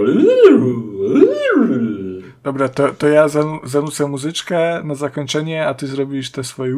[2.42, 3.28] Dobra, to, to ja
[3.64, 6.74] zanucę muzyczkę na zakończenie, a ty zrobisz te swoje...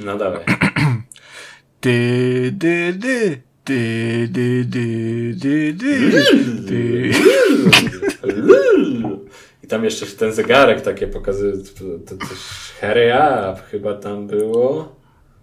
[0.00, 0.44] No dawaj.
[1.88, 3.42] Dy, dy, dy.
[3.64, 6.10] Dy, dy, dy, dy, dy.
[6.68, 7.12] Dy.
[9.62, 11.52] I tam jeszcze ten zegarek takie pokazuje,
[12.06, 12.38] to coś
[12.80, 13.12] Harry
[13.52, 14.96] Up chyba tam było.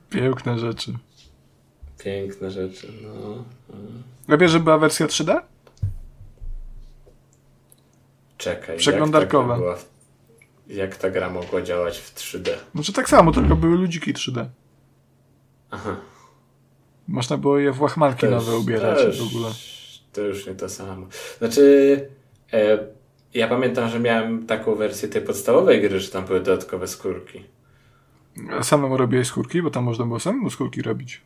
[0.10, 0.94] Piękne rzeczy.
[1.98, 3.44] Piękne rzeczy, no.
[4.28, 5.42] Lepiej, żeby była wersja 3D?
[8.38, 8.78] Czekaj.
[8.78, 9.54] Przeglądarkowa.
[9.54, 9.78] Jak ta, była,
[10.68, 12.50] jak ta gra mogła działać w 3D?
[12.76, 14.46] Znaczy tak samo, tylko były ludziki 3D.
[15.72, 15.96] Aha.
[17.08, 19.52] Można było je w łachmanki też, nowe ubierać też, w ogóle.
[20.14, 21.08] To już nie to samo.
[21.38, 22.10] Znaczy,
[22.54, 22.78] e,
[23.34, 27.44] ja pamiętam, że miałem taką wersję tej podstawowej gry, że tam były dodatkowe skórki.
[28.60, 29.62] A samemu robiłeś skórki?
[29.62, 31.22] Bo tam można było samemu skórki robić.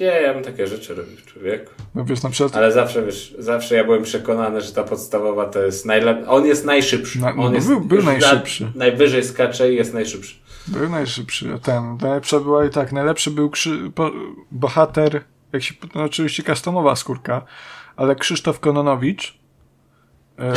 [0.00, 1.72] Nie, ja bym takie rzeczy robił, człowieku.
[1.94, 2.56] No wiesz, na przykład...
[2.56, 6.26] Ale zawsze, wiesz, zawsze ja byłem przekonany, że ta podstawowa to jest najlepszy.
[6.28, 7.20] On jest najszybszy.
[7.20, 8.72] Na, On no, jest był, był najszybszy.
[8.74, 10.34] najwyżej skacze i jest najszybszy.
[10.68, 11.58] Był najszybszy.
[11.62, 14.10] Ten, najlepsza była i tak, najlepszy był krzy, po,
[14.50, 17.42] bohater, jak się, no oczywiście customowa skórka,
[17.96, 19.38] ale Krzysztof Kononowicz,
[20.38, 20.52] e,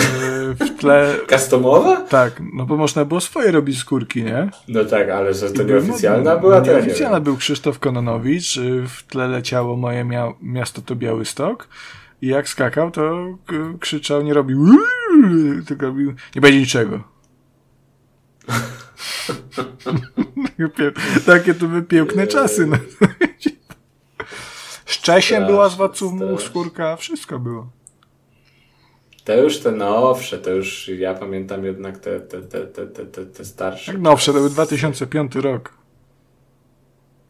[0.53, 1.15] w tle.
[1.29, 2.01] Customowa?
[2.01, 4.49] Tak, no bo można było swoje robić skórki, nie?
[4.67, 9.03] No tak, ale że to nieoficjalna no, była, to Nieoficjalna był Krzysztof Kononowicz, y, w
[9.03, 11.67] tle leciało moje mia miasto to Białystok
[12.21, 13.27] i jak skakał, to
[13.79, 14.67] krzyczał, nie robił
[15.67, 16.99] tylko robił, nie będzie niczego.
[21.25, 22.65] Takie to były piękne czasy.
[22.65, 22.77] No.
[24.85, 27.69] Z Czesiem była z Wacumu skórka, wszystko było.
[29.23, 33.45] To już te nowsze, to już ja pamiętam jednak te, te, te, te, te, te
[33.45, 33.91] starsze.
[33.91, 35.73] Jak nowsze, to był 2005 rok.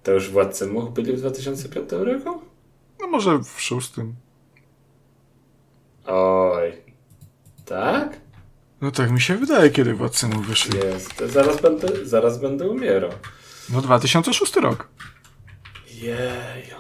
[0.03, 2.41] To już Władcy Much byli w 2005 roku?
[2.99, 4.15] No może w szóstym.
[6.05, 6.73] Oj.
[7.65, 8.26] Tak?
[8.81, 10.77] No tak mi się wydaje, kiedy Władcy Much wyszli.
[10.77, 13.11] Jest, zaraz będę, zaraz będę umierał.
[13.69, 14.87] No 2006 rok.
[16.01, 16.77] Jeju.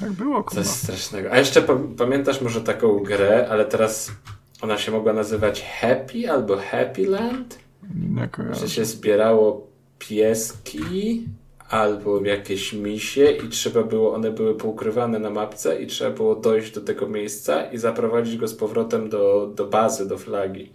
[0.00, 0.64] Tak było, kurwa.
[0.64, 1.32] Coś strasznego.
[1.32, 1.62] A jeszcze
[1.98, 4.12] pamiętasz może taką grę, ale teraz
[4.60, 7.58] ona się mogła nazywać Happy albo Happy Land?
[7.94, 9.66] Nie Że się zbierało
[9.98, 11.26] pieski
[11.72, 16.72] albo jakieś misie i trzeba było, one były poukrywane na mapce i trzeba było dojść
[16.74, 20.72] do tego miejsca i zaprowadzić go z powrotem do, do bazy, do flagi.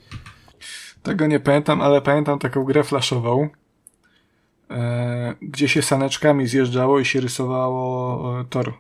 [1.04, 3.50] Tego nie pamiętam, ale pamiętam taką grę flashową,
[4.72, 8.74] e, gdzie się saneczkami zjeżdżało i się rysowało e, tor.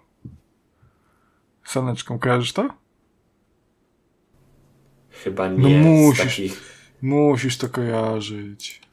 [1.65, 2.69] Saneczką, kojarzysz to?
[5.10, 5.81] Chyba no nie.
[5.81, 6.61] No musisz, takich...
[7.02, 8.86] musisz to kojarzyć.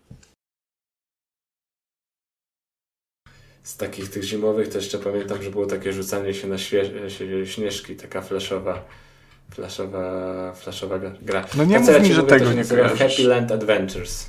[3.65, 6.57] Z takich tych zimowych to jeszcze pamiętam, że było takie rzucanie się na
[7.45, 8.85] śnieżki, taka flashowa,
[9.51, 11.45] flashowa, flashowa gra.
[11.57, 12.99] No nie mów mi, że tego nie kojarzysz.
[12.99, 14.28] Happy Land Adventures.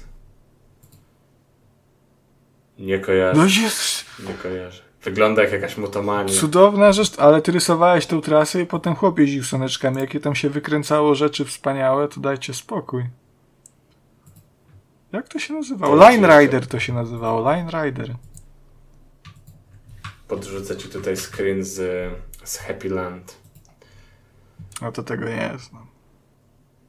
[2.79, 3.39] Nie kojarzę.
[3.39, 4.05] No jest.
[4.27, 4.81] Nie kojarzę.
[5.03, 6.33] Wygląda jak jakaś mutomania.
[6.33, 9.99] Cudowna rzecz, ale ty rysowałeś tą trasę i potem chłop jeździł słoneczkami.
[10.01, 13.03] Jakie tam się wykręcało rzeczy wspaniałe, to dajcie spokój.
[15.11, 15.95] Jak to się nazywało?
[15.95, 17.51] Line Rider to się nazywało.
[17.51, 18.15] Line Rider.
[20.35, 22.11] Podrzucę ci tutaj screen z,
[22.43, 23.37] z Happy Land.
[24.81, 25.87] No to tego nie znam.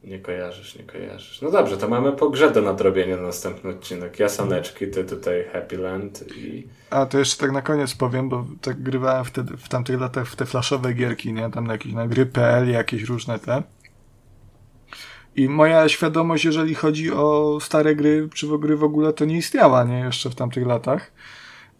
[0.04, 1.42] Nie kojarzysz, nie kojarzysz.
[1.42, 4.18] No dobrze, to mamy po grze do nadrobienia na następny odcinek.
[4.18, 6.68] Ja Saneczki, ty tutaj Happy Land i...
[6.90, 10.36] A to jeszcze tak na koniec powiem, bo tak grywałem wtedy, w tamtych latach w
[10.36, 11.50] te flashowe gierki, nie?
[11.50, 13.62] Tam na jakieś na gry.pl, jakieś różne te.
[15.36, 19.36] I moja świadomość, jeżeli chodzi o stare gry, czy w gry w ogóle, to nie
[19.36, 19.98] istniała, nie?
[19.98, 21.12] Jeszcze w tamtych latach.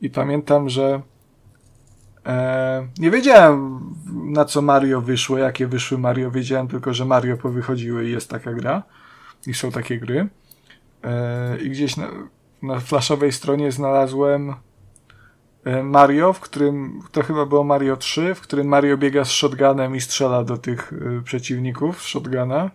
[0.01, 1.03] I pamiętam, że
[2.98, 3.81] nie wiedziałem
[4.24, 8.53] na co Mario wyszło, jakie wyszły Mario, wiedziałem tylko, że Mario powychodziły i jest taka
[8.53, 8.82] gra.
[9.47, 10.28] I są takie gry.
[11.05, 12.07] E, I gdzieś na,
[12.62, 14.55] na flashowej stronie znalazłem
[15.65, 19.97] e, Mario, w którym, to chyba było Mario 3, w którym Mario biega z shotgunem
[19.97, 20.93] i strzela do tych
[21.24, 22.70] przeciwników z shotguna.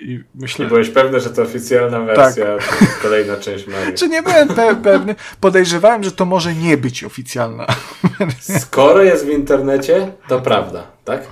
[0.00, 2.62] I I myślę, byłeś pewny, że to oficjalna wersja, to
[3.02, 3.96] kolejna część Mario.
[3.96, 7.66] czy nie byłem pe pewny, podejrzewałem, że to może nie być oficjalna.
[8.58, 11.26] Skoro jest w internecie, to prawda, tak?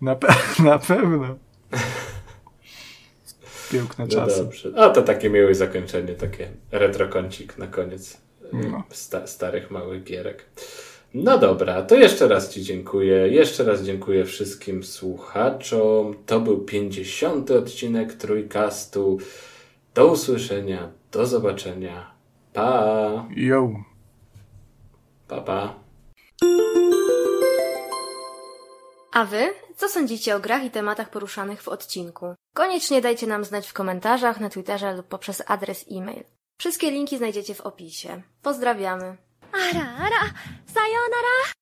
[0.00, 0.28] Na, pe
[0.64, 1.36] na pewno.
[3.72, 4.38] Piękne No czasy.
[4.44, 4.68] dobrze.
[4.76, 8.16] A to takie miłe zakończenie, takie retrokącik na koniec
[8.52, 8.82] No.
[8.90, 10.44] sta starych małych gierek.
[11.14, 13.28] No dobra, to jeszcze raz Ci dziękuję.
[13.28, 16.14] Jeszcze raz dziękuję wszystkim słuchaczom.
[16.26, 17.50] To był 50.
[17.50, 19.18] odcinek Trójkastu.
[19.94, 22.10] Do usłyszenia, do zobaczenia.
[22.52, 23.70] Pa, Yo.
[25.28, 25.74] pa, pa.
[29.12, 29.50] A wy?
[29.76, 32.34] Co sądzicie o grach i tematach poruszanych w odcinku?
[32.54, 36.24] Koniecznie dajcie nam znać w komentarzach, na Twitterze lub poprzez adres e-mail.
[36.60, 38.22] Wszystkie linki znajdziecie w opisie.
[38.42, 39.27] Pozdrawiamy.
[39.52, 40.16] あらあら、
[40.66, 41.54] さようなら。